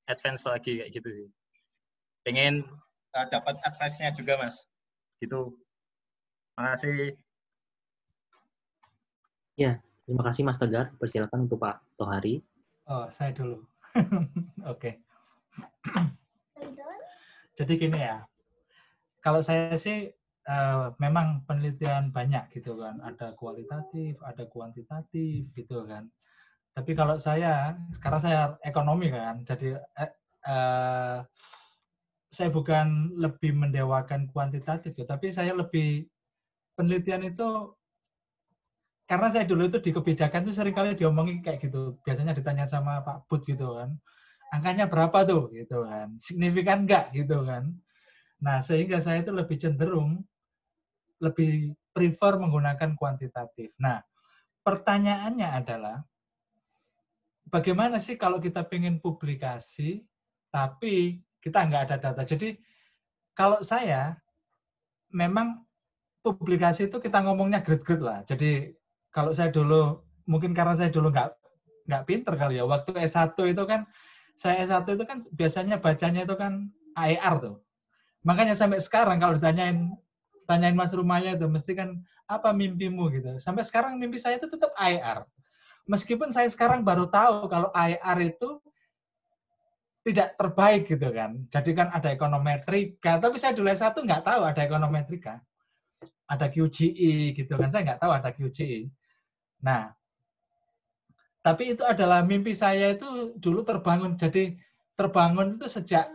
advance 0.10 0.44
lagi 0.50 0.82
kayak 0.82 0.92
gitu 0.92 1.10
sih. 1.10 1.28
Pengen 2.26 2.66
eh, 3.16 3.26
dapat 3.32 3.56
advice-nya 3.66 4.14
juga 4.14 4.38
mas, 4.38 4.66
gitu. 5.24 5.56
Makasih. 6.60 7.16
Terima 10.10 10.26
kasih, 10.26 10.42
Mas 10.42 10.58
Tegar. 10.58 10.90
Persilakan 10.98 11.46
untuk 11.46 11.62
Pak 11.62 11.86
Tohari. 11.94 12.42
Oh, 12.90 13.06
saya 13.14 13.30
dulu. 13.30 13.62
Oke. 14.74 15.06
Jadi 17.54 17.74
gini 17.78 18.02
ya, 18.02 18.26
kalau 19.22 19.46
saya 19.46 19.78
sih 19.78 20.10
eh, 20.50 20.86
memang 20.98 21.46
penelitian 21.46 22.10
banyak 22.10 22.50
gitu 22.58 22.82
kan, 22.82 22.98
ada 23.06 23.38
kualitatif, 23.38 24.18
ada 24.26 24.50
kuantitatif 24.50 25.46
gitu 25.54 25.86
kan. 25.86 26.10
Tapi 26.74 26.98
kalau 26.98 27.22
saya, 27.22 27.78
sekarang 27.94 28.26
saya 28.26 28.58
ekonomi 28.66 29.14
kan, 29.14 29.46
jadi 29.46 29.78
eh, 29.78 31.22
saya 32.30 32.54
bukan 32.54 33.14
lebih 33.18 33.58
mendewakan 33.58 34.30
kuantitatif 34.30 34.94
ya, 34.94 35.06
tapi 35.10 35.34
saya 35.34 35.54
lebih 35.58 36.06
penelitian 36.78 37.26
itu 37.26 37.74
karena 39.10 39.34
saya 39.34 39.46
dulu 39.50 39.66
itu 39.66 39.82
di 39.82 39.90
kebijakan 39.90 40.46
itu 40.46 40.54
sering 40.54 40.78
kali 40.78 40.94
diomongin 40.94 41.42
kayak 41.42 41.66
gitu. 41.66 41.98
Biasanya 42.06 42.38
ditanya 42.38 42.70
sama 42.70 43.02
Pak 43.02 43.26
Bud 43.26 43.42
gitu 43.50 43.74
kan. 43.74 43.98
Angkanya 44.54 44.86
berapa 44.86 45.26
tuh 45.26 45.50
gitu 45.50 45.82
kan. 45.82 46.14
Signifikan 46.22 46.86
enggak 46.86 47.10
gitu 47.18 47.42
kan. 47.42 47.74
Nah, 48.38 48.62
sehingga 48.62 49.02
saya 49.02 49.26
itu 49.26 49.34
lebih 49.34 49.58
cenderung 49.58 50.22
lebih 51.20 51.74
prefer 51.92 52.40
menggunakan 52.40 52.96
kuantitatif. 52.96 53.74
Nah, 53.82 54.00
pertanyaannya 54.64 55.50
adalah 55.58 55.98
bagaimana 57.50 57.98
sih 57.98 58.16
kalau 58.16 58.38
kita 58.38 58.62
pengen 58.70 59.02
publikasi 59.02 60.06
tapi 60.54 61.20
kita 61.40 61.60
nggak 61.68 61.82
ada 61.90 61.96
data. 62.00 62.22
Jadi 62.24 62.56
kalau 63.36 63.64
saya 63.64 64.20
memang 65.12 65.64
publikasi 66.22 66.92
itu 66.92 67.00
kita 67.00 67.24
ngomongnya 67.24 67.64
grade-grade 67.64 68.04
lah. 68.04 68.20
Jadi 68.28 68.76
kalau 69.10 69.32
saya 69.34 69.50
dulu 69.50 70.04
mungkin 70.30 70.54
karena 70.54 70.78
saya 70.78 70.92
dulu 70.94 71.10
nggak 71.10 71.30
nggak 71.90 72.04
pinter 72.06 72.34
kali 72.36 72.60
ya. 72.60 72.68
Waktu 72.68 72.94
S1 73.00 73.34
itu 73.50 73.64
kan 73.66 73.88
saya 74.38 74.64
S1 74.68 74.86
itu 74.94 75.04
kan 75.08 75.26
biasanya 75.34 75.82
bacanya 75.82 76.28
itu 76.28 76.36
kan 76.36 76.70
AER 77.00 77.36
tuh. 77.42 77.56
Makanya 78.28 78.54
sampai 78.54 78.84
sekarang 78.84 79.24
kalau 79.24 79.40
ditanyain 79.40 79.96
tanyain 80.46 80.76
Mas 80.76 80.92
Rumahnya 80.92 81.40
itu 81.40 81.48
mesti 81.48 81.74
kan 81.78 82.04
apa 82.28 82.52
mimpimu 82.52 83.10
gitu. 83.16 83.40
Sampai 83.40 83.64
sekarang 83.64 83.98
mimpi 83.98 84.20
saya 84.20 84.38
itu 84.38 84.52
tetap 84.52 84.76
AER. 84.76 85.24
Meskipun 85.90 86.30
saya 86.30 86.46
sekarang 86.52 86.86
baru 86.86 87.10
tahu 87.10 87.50
kalau 87.50 87.74
AER 87.74 88.18
itu 88.22 88.62
tidak 90.04 90.40
terbaik 90.40 90.88
gitu 90.88 91.10
kan. 91.12 91.44
Jadi 91.52 91.72
kan 91.76 91.92
ada 91.92 92.10
ekonometrika, 92.10 93.20
tapi 93.20 93.36
saya 93.36 93.52
dulu 93.52 93.68
S1 93.68 93.96
nggak 94.00 94.24
tahu 94.24 94.42
ada 94.48 94.62
ekonometrika. 94.64 95.44
Ada 96.30 96.46
QGI 96.48 97.34
gitu 97.34 97.54
kan, 97.58 97.70
saya 97.74 97.84
nggak 97.94 98.02
tahu 98.02 98.12
ada 98.14 98.30
QGI. 98.32 98.90
Nah, 99.66 99.94
Tapi 101.40 101.72
itu 101.72 101.88
adalah 101.88 102.20
mimpi 102.20 102.52
saya 102.52 102.92
itu 102.94 103.32
dulu 103.40 103.64
terbangun. 103.64 104.20
Jadi 104.20 104.60
terbangun 105.00 105.56
itu 105.56 105.72
sejak 105.72 106.12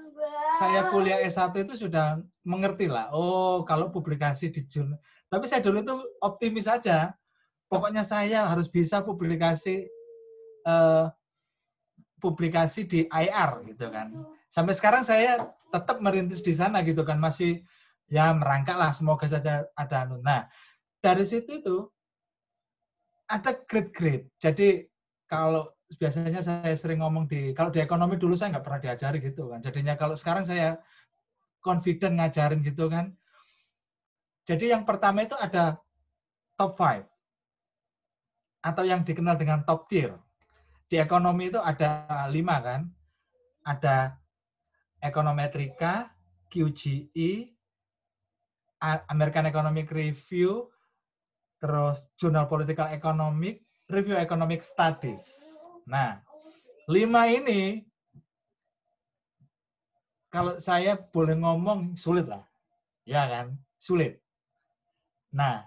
saya 0.60 0.92
kuliah 0.92 1.24
S1 1.24 1.56
itu 1.64 1.88
sudah 1.88 2.20
mengerti 2.44 2.86
lah. 2.86 3.08
Oh, 3.10 3.64
kalau 3.64 3.88
publikasi 3.88 4.52
di 4.52 4.68
jurnal. 4.68 5.00
Tapi 5.32 5.48
saya 5.48 5.64
dulu 5.64 5.80
itu 5.80 5.96
optimis 6.20 6.68
saja. 6.68 7.16
Pokoknya 7.72 8.04
saya 8.04 8.46
harus 8.46 8.68
bisa 8.68 9.00
publikasi 9.00 9.88
eh, 10.68 11.04
publikasi 12.24 12.88
di 12.88 13.04
IR 13.12 13.60
gitu 13.68 13.92
kan. 13.92 14.16
Sampai 14.48 14.72
sekarang 14.72 15.04
saya 15.04 15.52
tetap 15.68 16.00
merintis 16.00 16.40
di 16.40 16.56
sana 16.56 16.80
gitu 16.80 17.04
kan. 17.04 17.20
Masih 17.20 17.60
ya 18.08 18.32
merangkak 18.32 18.80
lah 18.80 18.96
semoga 18.96 19.28
saja 19.28 19.68
ada 19.76 19.96
anu. 20.08 20.24
Nah, 20.24 20.48
dari 21.04 21.28
situ 21.28 21.60
itu 21.60 21.76
ada 23.28 23.52
grade-grade. 23.68 24.32
Jadi 24.40 24.88
kalau 25.28 25.68
biasanya 26.00 26.40
saya 26.40 26.72
sering 26.72 27.04
ngomong 27.04 27.28
di 27.28 27.52
kalau 27.52 27.68
di 27.68 27.84
ekonomi 27.84 28.16
dulu 28.16 28.32
saya 28.32 28.56
nggak 28.56 28.64
pernah 28.64 28.80
diajari 28.80 29.18
gitu 29.20 29.52
kan. 29.52 29.60
Jadinya 29.60 29.94
kalau 30.00 30.16
sekarang 30.16 30.48
saya 30.48 30.80
confident 31.60 32.16
ngajarin 32.16 32.64
gitu 32.64 32.88
kan. 32.88 33.12
Jadi 34.48 34.72
yang 34.72 34.88
pertama 34.88 35.24
itu 35.24 35.36
ada 35.36 35.76
top 36.56 36.76
five 36.76 37.04
atau 38.64 38.84
yang 38.84 39.04
dikenal 39.04 39.36
dengan 39.36 39.60
top 39.64 39.88
tier. 39.92 40.16
Di 40.88 41.00
ekonomi 41.00 41.48
itu 41.48 41.60
ada 41.60 42.06
lima 42.28 42.60
kan. 42.60 42.88
Ada 43.64 44.16
ekonometrika, 45.00 46.12
QGE, 46.52 47.52
American 49.08 49.48
Economic 49.48 49.88
Review, 49.88 50.68
terus 51.60 52.08
Jurnal 52.20 52.44
Political 52.44 52.92
Economic, 52.92 53.64
Review 53.88 54.20
Economic 54.20 54.60
Studies. 54.60 55.24
Nah, 55.88 56.20
lima 56.88 57.24
ini 57.28 57.84
kalau 60.28 60.60
saya 60.60 60.98
boleh 60.98 61.40
ngomong 61.40 61.96
sulit 61.96 62.28
lah, 62.28 62.44
ya 63.08 63.24
kan, 63.24 63.56
sulit. 63.80 64.20
Nah, 65.32 65.64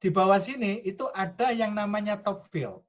di 0.00 0.08
bawah 0.08 0.40
sini 0.40 0.80
itu 0.84 1.08
ada 1.12 1.52
yang 1.52 1.76
namanya 1.76 2.16
top 2.16 2.48
field. 2.48 2.80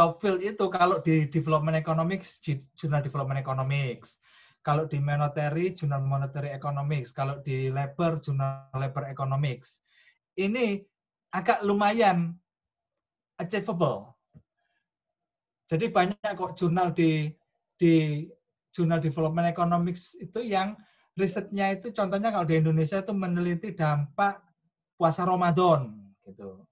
Top 0.00 0.16
field 0.16 0.40
itu 0.40 0.64
kalau 0.72 1.04
di 1.04 1.28
development 1.28 1.76
economics, 1.76 2.40
jurnal 2.72 3.04
development 3.04 3.36
economics. 3.36 4.16
Kalau 4.64 4.88
di 4.88 4.96
monetary, 4.96 5.76
jurnal 5.76 6.00
monetary 6.00 6.56
economics. 6.56 7.12
Kalau 7.12 7.44
di 7.44 7.68
labor, 7.68 8.16
jurnal 8.16 8.72
labor 8.72 9.12
economics. 9.12 9.84
Ini 10.40 10.80
agak 11.36 11.60
lumayan 11.68 12.32
achievable. 13.36 14.16
Jadi 15.68 15.92
banyak 15.92 16.32
kok 16.32 16.56
jurnal 16.56 16.96
di 16.96 17.28
di 17.76 18.24
jurnal 18.72 19.04
development 19.04 19.52
economics 19.52 20.16
itu 20.16 20.40
yang 20.40 20.80
risetnya 21.12 21.76
itu 21.76 21.92
contohnya 21.92 22.32
kalau 22.32 22.48
di 22.48 22.56
Indonesia 22.56 23.04
itu 23.04 23.12
meneliti 23.12 23.76
dampak 23.76 24.40
puasa 24.96 25.28
Ramadan 25.28 25.92
gitu. 26.24 26.64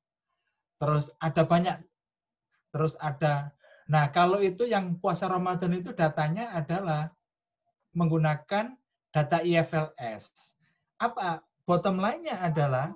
Terus 0.80 1.12
ada 1.20 1.44
banyak 1.44 1.76
terus 2.74 2.94
ada 3.00 3.52
nah 3.88 4.08
kalau 4.12 4.44
itu 4.44 4.68
yang 4.68 5.00
puasa 5.00 5.24
Ramadan 5.26 5.80
itu 5.80 5.96
datanya 5.96 6.52
adalah 6.52 7.08
menggunakan 7.96 8.76
data 9.12 9.40
IFLS. 9.40 10.54
Apa 11.00 11.40
bottom 11.64 11.98
line-nya 11.98 12.38
adalah 12.38 12.92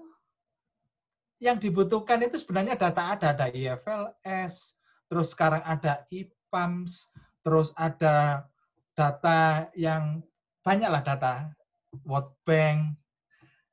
yang 1.42 1.58
dibutuhkan 1.58 2.22
itu 2.22 2.38
sebenarnya 2.38 2.78
data 2.78 3.18
ada, 3.18 3.34
ada 3.34 3.46
IFLS, 3.50 4.78
terus 5.10 5.34
sekarang 5.34 5.62
ada 5.66 6.06
IPAMS, 6.14 7.10
terus 7.42 7.74
ada 7.74 8.46
data 8.94 9.66
yang 9.74 10.22
banyaklah 10.62 11.02
data 11.02 11.34
World 12.06 12.30
Bank. 12.46 12.94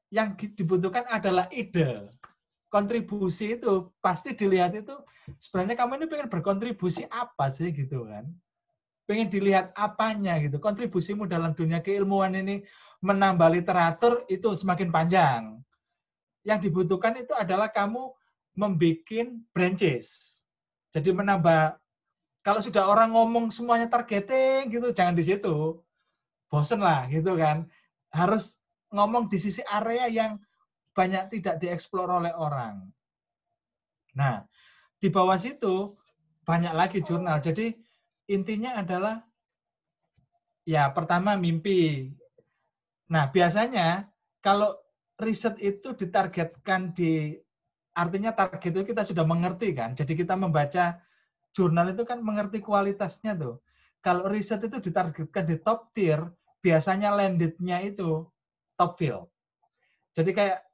Yang 0.10 0.58
dibutuhkan 0.58 1.06
adalah 1.06 1.46
ide. 1.54 2.10
Kontribusi 2.70 3.58
itu 3.58 3.90
pasti 3.98 4.38
dilihat 4.38 4.78
itu 4.78 4.94
sebenarnya 5.42 5.74
kamu 5.74 5.92
ini 5.98 6.06
pengen 6.06 6.30
berkontribusi 6.30 7.10
apa 7.10 7.50
sih 7.50 7.74
gitu 7.74 8.06
kan? 8.06 8.30
Pengen 9.10 9.26
dilihat 9.26 9.74
apanya 9.74 10.38
gitu. 10.38 10.62
Kontribusimu 10.62 11.26
dalam 11.26 11.58
dunia 11.58 11.82
keilmuan 11.82 12.38
ini 12.38 12.62
menambah 13.02 13.50
literatur 13.50 14.22
itu 14.30 14.54
semakin 14.54 14.94
panjang 14.94 15.42
yang 16.46 16.60
dibutuhkan 16.62 17.18
itu 17.18 17.34
adalah 17.34 17.74
kamu 17.74 18.14
membuat 18.54 19.28
branches. 19.52 20.38
Jadi 20.94 21.10
menambah 21.14 21.78
kalau 22.42 22.62
sudah 22.64 22.88
orang 22.88 23.14
ngomong 23.14 23.52
semuanya 23.52 23.92
targeting 23.92 24.72
gitu, 24.72 24.90
jangan 24.96 25.14
di 25.14 25.26
situ. 25.26 25.82
Bosen 26.50 26.82
lah 26.82 27.06
gitu 27.12 27.38
kan. 27.38 27.68
Harus 28.10 28.58
ngomong 28.90 29.30
di 29.30 29.38
sisi 29.38 29.62
area 29.70 30.10
yang 30.10 30.42
banyak 31.00 31.40
tidak 31.40 31.64
dieksplor 31.64 32.12
oleh 32.12 32.36
orang. 32.36 32.92
Nah, 34.20 34.44
di 35.00 35.08
bawah 35.08 35.40
situ 35.40 35.96
banyak 36.44 36.76
lagi 36.76 37.00
jurnal. 37.00 37.40
Jadi 37.40 37.72
intinya 38.28 38.84
adalah 38.84 39.24
ya 40.68 40.92
pertama 40.92 41.40
mimpi. 41.40 42.12
Nah, 43.08 43.32
biasanya 43.32 44.12
kalau 44.44 44.76
riset 45.24 45.56
itu 45.64 45.96
ditargetkan 45.96 46.92
di 46.92 47.40
artinya 47.96 48.36
target 48.36 48.76
itu 48.76 48.92
kita 48.92 49.08
sudah 49.08 49.24
mengerti 49.24 49.72
kan. 49.72 49.96
Jadi 49.96 50.20
kita 50.20 50.36
membaca 50.36 51.00
jurnal 51.56 51.96
itu 51.96 52.04
kan 52.04 52.20
mengerti 52.20 52.60
kualitasnya 52.60 53.40
tuh. 53.40 53.64
Kalau 54.04 54.28
riset 54.28 54.64
itu 54.68 54.84
ditargetkan 54.84 55.48
di 55.48 55.56
top 55.64 55.96
tier, 55.96 56.28
biasanya 56.60 57.16
landed-nya 57.16 57.84
itu 57.88 58.28
top 58.76 59.00
field. 59.00 59.28
Jadi 60.16 60.32
kayak 60.32 60.69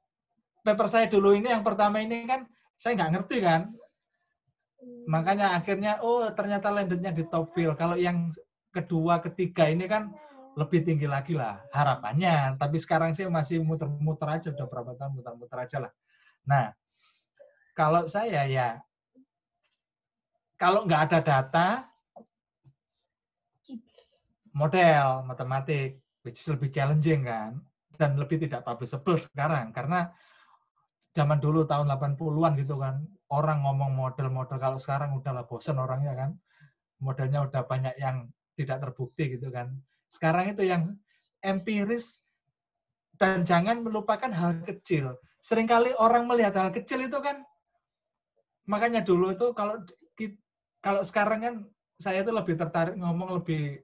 paper 0.66 0.90
saya 0.90 1.06
dulu 1.06 1.30
ini 1.38 1.54
yang 1.54 1.62
pertama 1.62 2.02
ini 2.02 2.26
kan 2.26 2.42
saya 2.74 2.98
nggak 2.98 3.12
ngerti 3.14 3.38
kan. 3.38 3.70
Makanya 5.06 5.54
akhirnya 5.54 6.02
oh 6.02 6.26
ternyata 6.34 6.74
landed-nya 6.74 7.14
di 7.14 7.22
top 7.30 7.54
field. 7.54 7.78
Kalau 7.78 7.94
yang 7.94 8.34
kedua, 8.74 9.22
ketiga 9.22 9.70
ini 9.70 9.86
kan 9.86 10.10
lebih 10.58 10.82
tinggi 10.82 11.06
lagi 11.06 11.38
lah 11.38 11.62
harapannya. 11.70 12.58
Tapi 12.58 12.76
sekarang 12.76 13.14
sih 13.14 13.24
masih 13.30 13.62
muter-muter 13.62 14.26
aja, 14.26 14.48
udah 14.50 14.66
berapa 14.66 14.92
tahun 14.98 15.12
muter-muter 15.14 15.58
aja 15.62 15.76
lah. 15.88 15.92
Nah, 16.44 16.74
kalau 17.72 18.08
saya 18.10 18.44
ya, 18.48 18.68
kalau 20.58 20.84
nggak 20.84 21.02
ada 21.12 21.18
data, 21.20 21.68
model 24.56 25.28
matematik, 25.28 26.00
which 26.24 26.40
is 26.40 26.48
lebih 26.48 26.72
challenging 26.72 27.28
kan, 27.28 27.60
dan 28.00 28.16
lebih 28.16 28.40
tidak 28.40 28.64
publishable 28.64 29.20
sekarang. 29.20 29.72
Karena 29.76 30.08
zaman 31.16 31.40
dulu 31.40 31.64
tahun 31.64 31.88
80-an 31.88 32.52
gitu 32.60 32.76
kan, 32.76 33.00
orang 33.32 33.64
ngomong 33.64 33.96
model-model, 33.96 34.60
kalau 34.60 34.76
sekarang 34.76 35.16
udahlah 35.16 35.48
bosen 35.48 35.80
orangnya 35.80 36.12
kan, 36.12 36.30
modelnya 37.00 37.48
udah 37.48 37.64
banyak 37.64 37.96
yang 37.96 38.28
tidak 38.56 38.84
terbukti 38.84 39.36
gitu 39.36 39.48
kan 39.52 39.72
sekarang 40.10 40.54
itu 40.54 40.64
yang 40.64 40.96
empiris 41.44 42.24
dan 43.16 43.44
jangan 43.44 43.80
melupakan 43.80 44.28
hal 44.28 44.60
kecil. 44.64 45.16
Seringkali 45.40 45.94
orang 45.96 46.26
melihat 46.26 46.56
hal 46.58 46.70
kecil 46.74 47.06
itu 47.06 47.18
kan 47.22 47.44
makanya 48.66 49.04
dulu 49.06 49.30
itu 49.30 49.54
kalau 49.54 49.78
kalau 50.82 51.02
sekarang 51.06 51.40
kan 51.42 51.54
saya 52.02 52.26
itu 52.26 52.34
lebih 52.34 52.58
tertarik 52.58 52.98
ngomong 52.98 53.40
lebih 53.40 53.82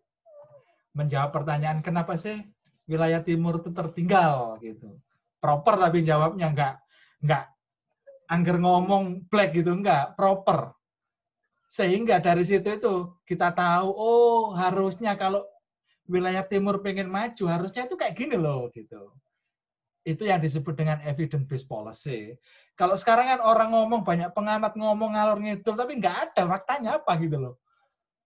menjawab 0.93 1.33
pertanyaan 1.33 1.81
kenapa 1.81 2.19
sih 2.19 2.43
wilayah 2.91 3.23
timur 3.23 3.63
itu 3.63 3.71
tertinggal 3.71 4.59
gitu. 4.59 4.99
Proper 5.39 5.79
tapi 5.79 6.03
jawabnya 6.03 6.51
enggak 6.51 6.75
enggak 7.23 7.53
angger 8.33 8.57
ngomong 8.57 9.29
black 9.29 9.53
gitu 9.53 9.77
enggak, 9.77 10.17
proper. 10.17 10.73
Sehingga 11.69 12.21
dari 12.21 12.45
situ 12.49 12.65
itu 12.65 12.95
kita 13.29 13.53
tahu 13.53 13.89
oh 13.93 14.57
harusnya 14.57 15.17
kalau 15.21 15.45
wilayah 16.09 16.45
timur 16.45 16.81
pengen 16.81 17.13
maju 17.13 17.45
harusnya 17.49 17.85
itu 17.85 17.97
kayak 17.97 18.17
gini 18.17 18.37
loh 18.41 18.73
gitu. 18.73 19.13
Itu 20.03 20.25
yang 20.25 20.41
disebut 20.41 20.75
dengan 20.75 20.99
evidence 21.05 21.45
based 21.45 21.69
policy. 21.69 22.37
Kalau 22.75 22.97
sekarang 22.97 23.29
kan 23.37 23.41
orang 23.45 23.69
ngomong 23.73 24.01
banyak 24.03 24.33
pengamat 24.33 24.73
ngomong 24.75 25.13
ngalor 25.13 25.39
ngidul 25.39 25.77
tapi 25.77 26.01
nggak 26.01 26.33
ada 26.33 26.43
faktanya 26.49 26.91
apa 27.01 27.13
gitu 27.21 27.37
loh. 27.37 27.55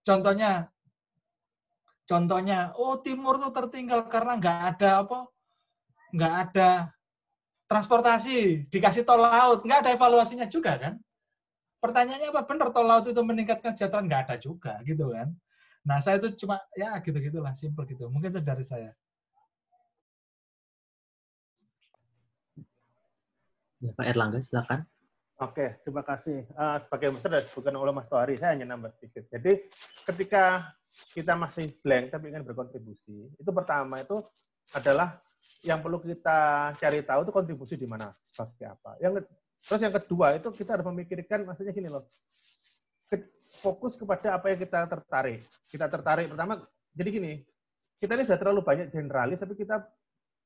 Contohnya 0.07 0.71
contohnya 2.07 2.71
oh 2.79 3.03
timur 3.03 3.43
tuh 3.43 3.51
tertinggal 3.51 4.07
karena 4.07 4.39
nggak 4.39 4.59
ada 4.79 4.91
apa? 5.03 5.19
nggak 6.07 6.35
ada 6.49 6.96
transportasi, 7.67 8.71
dikasih 8.71 9.03
tol 9.03 9.23
laut, 9.23 9.67
nggak 9.67 9.87
ada 9.87 9.91
evaluasinya 9.95 10.47
juga 10.47 10.79
kan? 10.79 10.95
Pertanyaannya 11.83 12.31
apa 12.31 12.43
benar 12.47 12.71
tol 12.71 12.87
laut 12.87 13.07
itu 13.07 13.21
meningkatkan 13.23 13.75
kesejahteraan? 13.75 14.07
Nggak 14.07 14.23
ada 14.27 14.37
juga 14.39 14.73
gitu 14.87 15.11
kan? 15.13 15.35
Nah, 15.87 16.03
saya 16.03 16.19
itu 16.19 16.35
cuma 16.43 16.59
ya 16.75 16.99
gitu-gitulah, 16.99 17.55
simple 17.55 17.87
gitu. 17.87 18.11
Mungkin 18.11 18.35
itu 18.35 18.43
dari 18.43 18.67
saya. 18.67 18.91
Ya, 23.79 23.93
Pak 23.95 24.07
Erlangga, 24.09 24.43
silakan. 24.43 24.83
Oke, 25.37 25.79
terima 25.85 26.01
kasih. 26.01 26.49
Uh, 26.57 26.81
sebagai 26.81 27.13
Mister 27.13 27.29
dan 27.29 27.45
bukan 27.53 27.75
oleh 27.77 27.93
Mas 27.93 28.09
Tohari, 28.09 28.41
saya 28.41 28.57
hanya 28.57 28.73
nambah 28.73 28.89
sedikit. 28.97 29.29
Jadi 29.29 29.69
ketika 30.09 30.75
kita 31.13 31.37
masih 31.37 31.77
blank 31.85 32.09
tapi 32.09 32.33
ingin 32.33 32.41
berkontribusi, 32.41 33.29
itu 33.37 33.51
pertama 33.53 34.01
itu 34.01 34.17
adalah 34.73 35.21
yang 35.65 35.81
perlu 35.81 36.03
kita 36.03 36.73
cari 36.77 37.01
tahu 37.05 37.21
itu 37.25 37.33
kontribusi 37.33 37.75
di 37.79 37.89
mana, 37.89 38.13
seperti 38.27 38.65
apa. 38.69 38.99
Yang 39.01 39.29
terus 39.63 39.81
yang 39.83 39.95
kedua 39.95 40.27
itu 40.37 40.49
kita 40.53 40.79
harus 40.79 40.87
memikirkan, 40.91 41.47
maksudnya 41.49 41.73
gini 41.73 41.89
loh, 41.89 42.05
fokus 43.61 43.97
kepada 43.97 44.37
apa 44.37 44.53
yang 44.53 44.59
kita 44.61 44.85
tertarik. 44.85 45.41
Kita 45.71 45.87
tertarik 45.89 46.29
pertama, 46.29 46.61
jadi 46.93 47.09
gini, 47.09 47.33
kita 47.97 48.13
ini 48.19 48.23
sudah 48.29 48.39
terlalu 48.39 48.61
banyak 48.61 48.87
generalis, 48.93 49.39
tapi 49.41 49.55
kita 49.57 49.85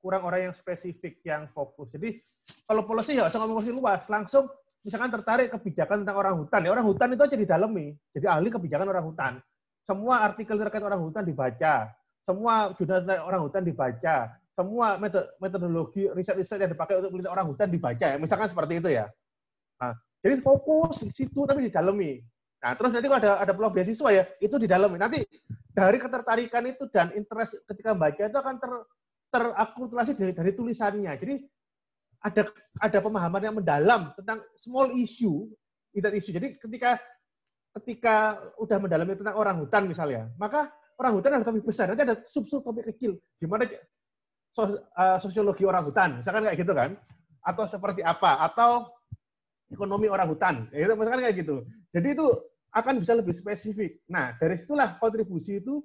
kurang 0.01 0.25
orang 0.25 0.51
yang 0.51 0.55
spesifik, 0.55 1.21
yang 1.27 1.51
fokus. 1.53 1.93
Jadi 1.93 2.23
kalau 2.65 2.87
polisi 2.87 3.19
ya 3.19 3.29
usah 3.29 3.39
ngomong 3.43 3.63
polisi 3.63 3.75
luas, 3.75 4.03
langsung 4.09 4.49
misalkan 4.81 5.13
tertarik 5.13 5.53
kebijakan 5.53 6.03
tentang 6.07 6.17
orang 6.17 6.35
hutan, 6.41 6.61
ya 6.65 6.71
orang 6.73 6.87
hutan 6.89 7.13
itu 7.13 7.23
aja 7.27 7.37
didalami, 7.37 7.93
jadi 8.17 8.27
ahli 8.33 8.49
kebijakan 8.49 8.89
orang 8.89 9.05
hutan. 9.05 9.33
Semua 9.85 10.25
artikel 10.25 10.57
terkait 10.57 10.81
orang 10.81 11.03
hutan 11.03 11.27
dibaca, 11.27 11.93
semua 12.25 12.73
jurnal 12.79 13.05
tentang 13.05 13.27
orang 13.29 13.41
hutan 13.45 13.63
dibaca, 13.65 14.17
semua 14.55 15.01
metodologi 15.39 16.11
riset-riset 16.11 16.61
yang 16.61 16.73
dipakai 16.75 17.01
untuk 17.01 17.17
meneliti 17.17 17.31
orang 17.33 17.47
hutan 17.49 17.69
dibaca, 17.71 18.07
ya. 18.13 18.17
misalkan 18.21 18.51
seperti 18.51 18.83
itu 18.83 18.89
ya. 18.93 19.07
Nah, 19.81 19.97
jadi 20.21 20.37
fokus 20.45 21.01
di 21.01 21.13
situ 21.13 21.49
tapi 21.49 21.71
didalami. 21.71 22.21
Nah, 22.61 22.77
terus 22.77 22.93
nanti 22.93 23.09
kalau 23.09 23.21
ada 23.25 23.33
ada 23.41 23.53
peluang 23.57 23.73
beasiswa 23.73 24.09
ya, 24.13 24.25
itu 24.37 24.57
didalami. 24.61 25.01
Nanti 25.01 25.25
dari 25.73 25.97
ketertarikan 25.97 26.63
itu 26.69 26.85
dan 26.93 27.09
interest 27.17 27.65
ketika 27.65 27.97
membaca 27.97 28.21
itu 28.21 28.39
akan 28.39 28.57
ter 28.61 28.73
terakumulasi 29.31 30.13
dari, 30.19 30.33
dari 30.37 30.53
tulisannya. 30.53 31.13
Jadi 31.17 31.35
ada 32.21 32.43
ada 32.85 32.99
pemahaman 33.01 33.43
yang 33.49 33.57
mendalam 33.57 34.13
tentang 34.13 34.45
small 34.61 34.93
issue, 34.93 35.49
tidak 35.97 36.21
isu. 36.21 36.37
Jadi 36.37 36.61
ketika 36.61 37.01
ketika 37.81 38.37
udah 38.61 38.77
mendalami 38.83 39.17
tentang 39.17 39.37
orang 39.39 39.57
hutan 39.63 39.89
misalnya, 39.89 40.29
maka 40.37 40.69
orang 41.01 41.17
hutan 41.17 41.41
ada 41.41 41.47
topik 41.49 41.65
besar, 41.65 41.89
nanti 41.89 42.05
ada 42.05 42.21
sub-sub 42.29 42.61
topik 42.61 42.93
kecil, 42.93 43.17
gimana 43.41 43.65
uh, 44.59 45.19
sosiologi 45.23 45.63
orang 45.63 45.87
hutan, 45.87 46.23
misalkan 46.23 46.47
kayak 46.47 46.59
gitu 46.59 46.73
kan, 46.75 46.99
atau 47.41 47.65
seperti 47.67 48.03
apa, 48.03 48.43
atau 48.47 48.91
ekonomi 49.71 50.11
orang 50.11 50.29
hutan, 50.29 50.67
ya 50.75 50.87
itu 50.87 50.95
misalkan 50.99 51.21
kayak 51.23 51.37
gitu. 51.41 51.57
Jadi 51.95 52.09
itu 52.19 52.27
akan 52.71 52.95
bisa 53.03 53.13
lebih 53.19 53.35
spesifik. 53.35 54.03
Nah 54.11 54.35
dari 54.39 54.55
situlah 54.59 54.99
kontribusi 54.99 55.59
itu 55.59 55.83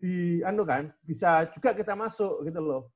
di 0.00 0.40
anu 0.42 0.64
kan 0.64 0.88
bisa 1.04 1.44
juga 1.52 1.76
kita 1.76 1.92
masuk 1.92 2.48
gitu 2.48 2.56
loh 2.56 2.88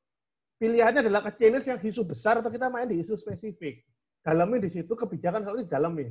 pilihannya 0.65 1.05
adalah 1.05 1.21
ke 1.29 1.37
challenge 1.37 1.67
yang 1.69 1.77
isu 1.77 2.03
besar 2.09 2.41
atau 2.41 2.49
kita 2.49 2.73
main 2.73 2.89
di 2.89 3.03
isu 3.03 3.19
spesifik. 3.19 3.85
Dalami 4.25 4.63
di 4.63 4.73
situ 4.73 4.97
kebijakan 4.97 5.45
selalu 5.45 5.69
didalami. 5.69 6.09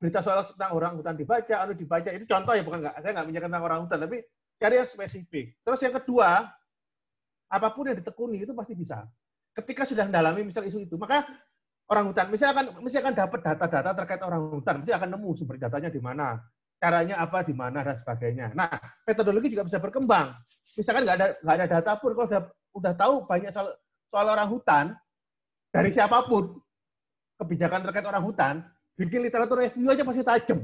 Berita 0.00 0.24
soal 0.24 0.40
tentang 0.48 0.72
orang 0.72 0.96
hutan 0.96 1.12
dibaca, 1.12 1.54
anu 1.60 1.76
dibaca 1.76 2.08
itu 2.08 2.24
contoh 2.24 2.52
ya 2.56 2.64
bukan 2.64 2.80
nggak 2.80 2.94
saya 3.04 3.12
nggak 3.12 3.26
bicara 3.28 3.44
tentang 3.44 3.64
orang 3.68 3.78
hutan 3.84 3.98
tapi 4.00 4.16
cari 4.56 4.74
yang 4.80 4.88
spesifik. 4.88 5.46
Terus 5.60 5.80
yang 5.84 5.94
kedua, 6.00 6.28
apa 7.50 7.68
pun 7.72 7.90
yang 7.90 7.98
ditekuni 7.98 8.42
itu 8.42 8.52
pasti 8.56 8.74
bisa. 8.76 9.04
Ketika 9.54 9.86
sudah 9.86 10.08
mendalami 10.08 10.42
misal 10.50 10.66
isu 10.66 10.82
itu, 10.82 10.98
maka 10.98 11.22
orang 11.86 12.10
hutan 12.10 12.26
misalnya 12.32 12.52
akan 12.58 12.66
akan 12.82 13.14
dapat 13.14 13.40
data-data 13.44 13.90
terkait 13.94 14.22
orang 14.24 14.42
hutan, 14.50 14.74
mesti 14.82 14.92
akan 14.92 15.08
nemu 15.14 15.30
sumber 15.36 15.56
datanya 15.60 15.90
di 15.92 16.00
mana, 16.02 16.40
caranya 16.80 17.20
apa 17.22 17.44
di 17.46 17.54
mana 17.54 17.84
dan 17.84 17.96
sebagainya. 17.96 18.52
Nah, 18.56 18.68
metodologi 19.06 19.52
juga 19.52 19.64
bisa 19.68 19.78
berkembang. 19.78 20.34
Misalkan 20.74 21.06
nggak 21.06 21.16
ada 21.16 21.26
nggak 21.38 21.56
ada 21.60 21.66
data 21.70 21.92
pun 22.02 22.10
kalau 22.18 22.26
sudah 22.26 22.42
udah 22.74 22.92
tahu 22.98 23.14
banyak 23.30 23.50
soal, 23.54 23.68
soal 24.10 24.26
orang 24.26 24.48
hutan 24.50 24.84
dari 25.70 25.90
siapa 25.94 26.26
pun 26.26 26.58
kebijakan 27.38 27.82
terkait 27.86 28.06
orang 28.06 28.24
hutan, 28.24 28.54
bikin 28.98 29.22
literatur 29.22 29.62
review 29.62 29.90
aja 29.90 30.02
pasti 30.02 30.22
tajam. 30.22 30.60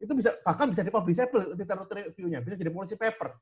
Itu 0.00 0.12
bisa 0.16 0.32
bahkan 0.40 0.72
bisa 0.72 0.80
dipublishable 0.80 1.52
literatur 1.56 2.08
review-nya, 2.08 2.40
bisa 2.40 2.56
jadi 2.56 2.72
policy 2.72 2.96
paper. 2.96 3.36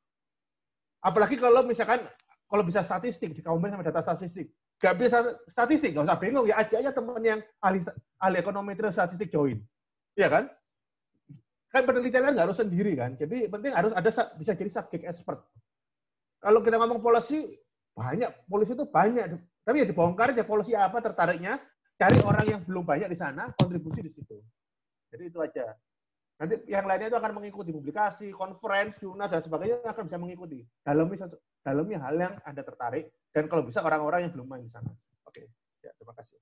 Apalagi 1.02 1.38
kalau 1.38 1.62
misalkan 1.62 2.02
kalau 2.48 2.64
bisa 2.64 2.80
statistik 2.80 3.36
dikombin 3.36 3.70
sama 3.74 3.84
data 3.84 4.00
statistik. 4.02 4.50
Gak 4.78 4.94
bisa 4.94 5.18
statistik, 5.50 5.90
gak 5.90 6.06
usah 6.06 6.18
bingung 6.22 6.46
ya 6.46 6.62
aja 6.62 6.78
aja 6.78 6.90
teman 6.94 7.18
yang 7.18 7.42
ahli 7.58 7.82
ahli 8.22 8.36
ekonomi 8.38 8.78
terus 8.78 8.94
statistik 8.94 9.28
join. 9.28 9.58
Iya 10.14 10.28
kan? 10.30 10.44
Kan 11.68 11.82
penelitian 11.84 12.24
kan 12.24 12.32
nggak 12.32 12.46
harus 12.48 12.58
sendiri 12.58 12.96
kan. 12.96 13.12
Jadi 13.18 13.50
penting 13.52 13.72
harus 13.76 13.92
ada 13.92 14.10
bisa 14.38 14.52
jadi 14.56 14.70
subject 14.72 15.04
expert. 15.04 15.44
Kalau 16.40 16.62
kita 16.64 16.80
ngomong 16.80 17.02
polisi, 17.02 17.44
banyak. 17.92 18.30
Polisi 18.48 18.72
itu 18.72 18.86
banyak. 18.88 19.36
Tapi 19.66 19.84
ya 19.84 19.86
dibongkar 19.86 20.32
aja 20.32 20.46
polisi 20.48 20.72
apa 20.72 21.02
tertariknya, 21.02 21.60
cari 21.98 22.16
orang 22.24 22.44
yang 22.46 22.60
belum 22.64 22.86
banyak 22.88 23.10
di 23.10 23.18
sana, 23.18 23.52
kontribusi 23.52 24.00
di 24.00 24.08
situ. 24.08 24.38
Jadi 25.12 25.28
itu 25.28 25.38
aja. 25.42 25.76
Nanti 26.39 26.55
yang 26.70 26.86
lainnya 26.86 27.10
itu 27.10 27.19
akan 27.19 27.35
mengikuti 27.35 27.74
publikasi, 27.74 28.31
conference, 28.31 29.02
jurnal, 29.02 29.27
dan 29.27 29.43
sebagainya 29.43 29.82
akan 29.82 30.06
bisa 30.06 30.19
mengikuti. 30.23 30.62
Dalami, 30.86 31.19
dalami 31.66 31.94
hal 31.98 32.15
yang 32.15 32.35
Anda 32.47 32.62
tertarik, 32.62 33.10
dan 33.35 33.51
kalau 33.51 33.66
bisa 33.66 33.82
orang-orang 33.82 34.31
yang 34.31 34.32
belum 34.39 34.47
main 34.47 34.62
di 34.62 34.70
sana. 34.70 34.86
Oke, 35.27 35.51
ya, 35.82 35.90
terima 35.98 36.15
kasih. 36.15 36.39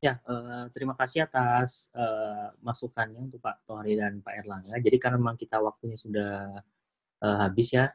Ya, 0.00 0.16
uh, 0.24 0.72
terima 0.72 0.96
kasih 0.96 1.28
atas 1.28 1.92
uh, 1.92 2.56
masukannya 2.64 3.20
untuk 3.20 3.44
Pak 3.44 3.68
Tohari 3.68 4.00
dan 4.00 4.24
Pak 4.24 4.32
Erlangga. 4.32 4.80
Jadi 4.80 4.96
karena 4.96 5.20
memang 5.20 5.36
kita 5.36 5.60
waktunya 5.60 6.00
sudah 6.00 6.64
uh, 7.20 7.36
habis 7.44 7.76
ya. 7.76 7.92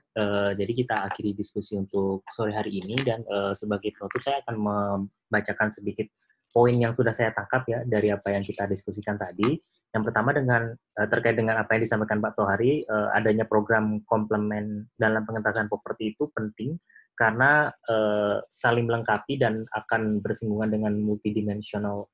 Jadi 0.54 0.86
kita 0.86 1.02
akhiri 1.10 1.34
diskusi 1.34 1.74
untuk 1.74 2.22
sore 2.30 2.54
hari 2.54 2.86
ini 2.86 2.96
dan 3.02 3.26
sebagai 3.58 3.92
penutup 3.98 4.22
saya 4.22 4.40
akan 4.46 4.56
membacakan 4.56 5.74
sedikit 5.74 6.08
poin 6.54 6.72
yang 6.72 6.96
sudah 6.96 7.12
saya 7.12 7.36
tangkap 7.36 7.68
ya 7.68 7.84
dari 7.84 8.14
apa 8.14 8.32
yang 8.32 8.46
kita 8.46 8.70
diskusikan 8.70 9.20
tadi. 9.20 9.60
Yang 9.96 10.12
pertama 10.12 10.36
dengan 10.36 10.76
uh, 10.76 11.08
terkait 11.08 11.40
dengan 11.40 11.56
apa 11.56 11.80
yang 11.80 11.88
disampaikan 11.88 12.20
Pak 12.20 12.36
Tohari, 12.36 12.84
uh, 12.84 13.16
adanya 13.16 13.48
program 13.48 14.04
komplement 14.04 14.92
dalam 15.00 15.24
pengentasan 15.24 15.72
poverty 15.72 16.12
itu 16.12 16.28
penting 16.36 16.76
karena 17.16 17.72
uh, 17.88 18.44
saling 18.52 18.84
melengkapi 18.84 19.40
dan 19.40 19.64
akan 19.72 20.20
bersinggungan 20.20 20.68
dengan 20.68 20.94
multidimensional. 21.00 22.12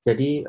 Jadi 0.00 0.42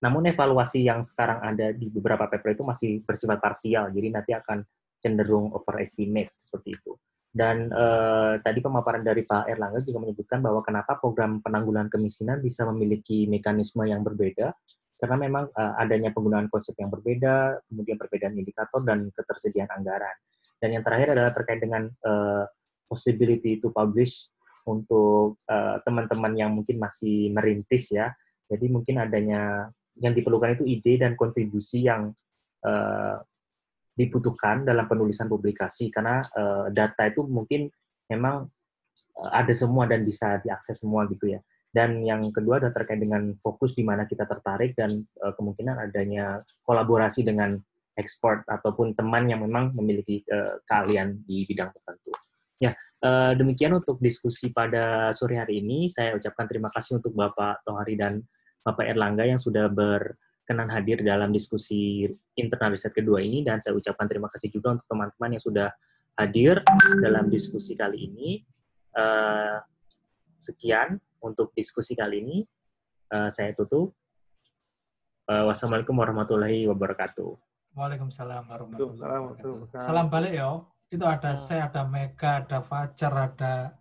namun 0.00 0.26
evaluasi 0.26 0.82
yang 0.82 1.06
sekarang 1.06 1.38
ada 1.38 1.70
di 1.70 1.86
beberapa 1.86 2.26
paper 2.26 2.58
itu 2.58 2.64
masih 2.66 2.90
bersifat 3.06 3.38
parsial, 3.38 3.94
jadi 3.94 4.08
nanti 4.10 4.34
akan 4.34 4.64
cenderung 4.98 5.54
overestimate 5.54 6.34
seperti 6.34 6.74
itu. 6.74 6.92
Dan 7.30 7.70
uh, 7.70 8.42
tadi 8.42 8.58
pemaparan 8.58 9.06
dari 9.06 9.22
Pak 9.22 9.46
Erlangga 9.46 9.86
juga 9.86 10.02
menyebutkan 10.02 10.42
bahwa 10.42 10.66
kenapa 10.66 10.98
program 10.98 11.38
penanggulangan 11.38 11.86
kemiskinan 11.86 12.42
bisa 12.42 12.66
memiliki 12.66 13.30
mekanisme 13.30 13.86
yang 13.86 14.02
berbeda, 14.02 14.50
karena 15.00 15.16
memang 15.16 15.48
uh, 15.56 15.74
adanya 15.80 16.12
penggunaan 16.12 16.52
konsep 16.52 16.76
yang 16.76 16.92
berbeda, 16.92 17.64
kemudian 17.66 17.96
perbedaan 17.96 18.36
indikator 18.36 18.84
dan 18.84 19.08
ketersediaan 19.10 19.72
anggaran. 19.72 20.12
Dan 20.60 20.76
yang 20.76 20.84
terakhir 20.84 21.16
adalah 21.16 21.32
terkait 21.32 21.64
dengan 21.64 21.88
uh, 22.04 22.44
possibility 22.84 23.56
to 23.56 23.72
publish 23.72 24.28
untuk 24.68 25.40
teman-teman 25.82 26.32
uh, 26.36 26.38
yang 26.44 26.50
mungkin 26.52 26.76
masih 26.76 27.32
merintis 27.32 27.88
ya. 27.88 28.12
Jadi 28.44 28.68
mungkin 28.68 29.00
adanya 29.00 29.72
yang 29.96 30.12
diperlukan 30.12 30.60
itu 30.60 30.64
ide 30.68 31.00
dan 31.00 31.16
kontribusi 31.16 31.88
yang 31.88 32.12
uh, 32.66 33.16
dibutuhkan 33.96 34.68
dalam 34.68 34.84
penulisan 34.84 35.26
publikasi 35.32 35.88
karena 35.88 36.20
uh, 36.36 36.68
data 36.68 37.08
itu 37.08 37.24
mungkin 37.24 37.72
memang 38.08 38.48
ada 39.32 39.52
semua 39.52 39.88
dan 39.88 40.04
bisa 40.04 40.40
diakses 40.44 40.82
semua 40.82 41.08
gitu 41.08 41.30
ya. 41.30 41.40
Dan 41.70 42.02
yang 42.02 42.26
kedua 42.34 42.58
adalah 42.58 42.74
terkait 42.74 42.98
dengan 42.98 43.30
fokus 43.38 43.78
di 43.78 43.86
mana 43.86 44.04
kita 44.04 44.26
tertarik 44.26 44.74
dan 44.74 44.90
uh, 45.22 45.30
kemungkinan 45.38 45.90
adanya 45.90 46.42
kolaborasi 46.66 47.22
dengan 47.22 47.54
ekspor 47.94 48.42
ataupun 48.46 48.98
teman 48.98 49.30
yang 49.30 49.46
memang 49.46 49.70
memiliki 49.78 50.26
uh, 50.30 50.58
keahlian 50.66 51.22
di 51.22 51.46
bidang 51.46 51.70
tertentu. 51.70 52.10
Ya, 52.58 52.74
uh, 53.06 53.32
demikian 53.38 53.70
untuk 53.78 54.02
diskusi 54.02 54.50
pada 54.50 55.14
sore 55.14 55.38
hari 55.38 55.62
ini. 55.62 55.86
Saya 55.86 56.18
ucapkan 56.18 56.50
terima 56.50 56.68
kasih 56.74 56.98
untuk 56.98 57.14
Bapak 57.14 57.62
Tohari 57.62 57.94
dan 57.94 58.20
Bapak 58.66 58.90
Erlangga 58.90 59.24
yang 59.24 59.38
sudah 59.38 59.70
ber 59.70 60.18
berkenan 60.50 60.66
hadir 60.74 60.98
dalam 61.06 61.30
diskusi 61.30 62.10
internal 62.34 62.74
riset 62.74 62.90
kedua 62.90 63.22
ini 63.22 63.46
dan 63.46 63.62
saya 63.62 63.78
ucapkan 63.78 64.10
terima 64.10 64.26
kasih 64.26 64.50
juga 64.50 64.74
untuk 64.74 64.82
teman-teman 64.90 65.38
yang 65.38 65.44
sudah 65.46 65.70
hadir 66.18 66.58
dalam 66.98 67.30
diskusi 67.30 67.78
kali 67.78 68.10
ini. 68.10 68.42
Uh, 68.90 69.62
sekian 70.42 70.98
untuk 71.22 71.52
diskusi 71.54 71.94
kali 71.94 72.24
ini. 72.24 72.38
Uh, 73.10 73.30
saya 73.32 73.52
tutup. 73.56 73.94
Uh, 75.30 75.46
wassalamualaikum 75.46 75.94
warahmatullahi 75.94 76.66
wabarakatuh. 76.66 77.38
Waalaikumsalam 77.78 78.50
warahmatullahi 78.50 79.20
wabarakatuh. 79.38 79.78
Salam 79.78 80.10
balik 80.10 80.34
ya. 80.34 80.58
Itu 80.90 81.06
ada 81.06 81.38
saya, 81.38 81.70
ada 81.70 81.86
Mega, 81.86 82.42
ada 82.42 82.58
Fajar, 82.66 83.14
ada 83.30 83.78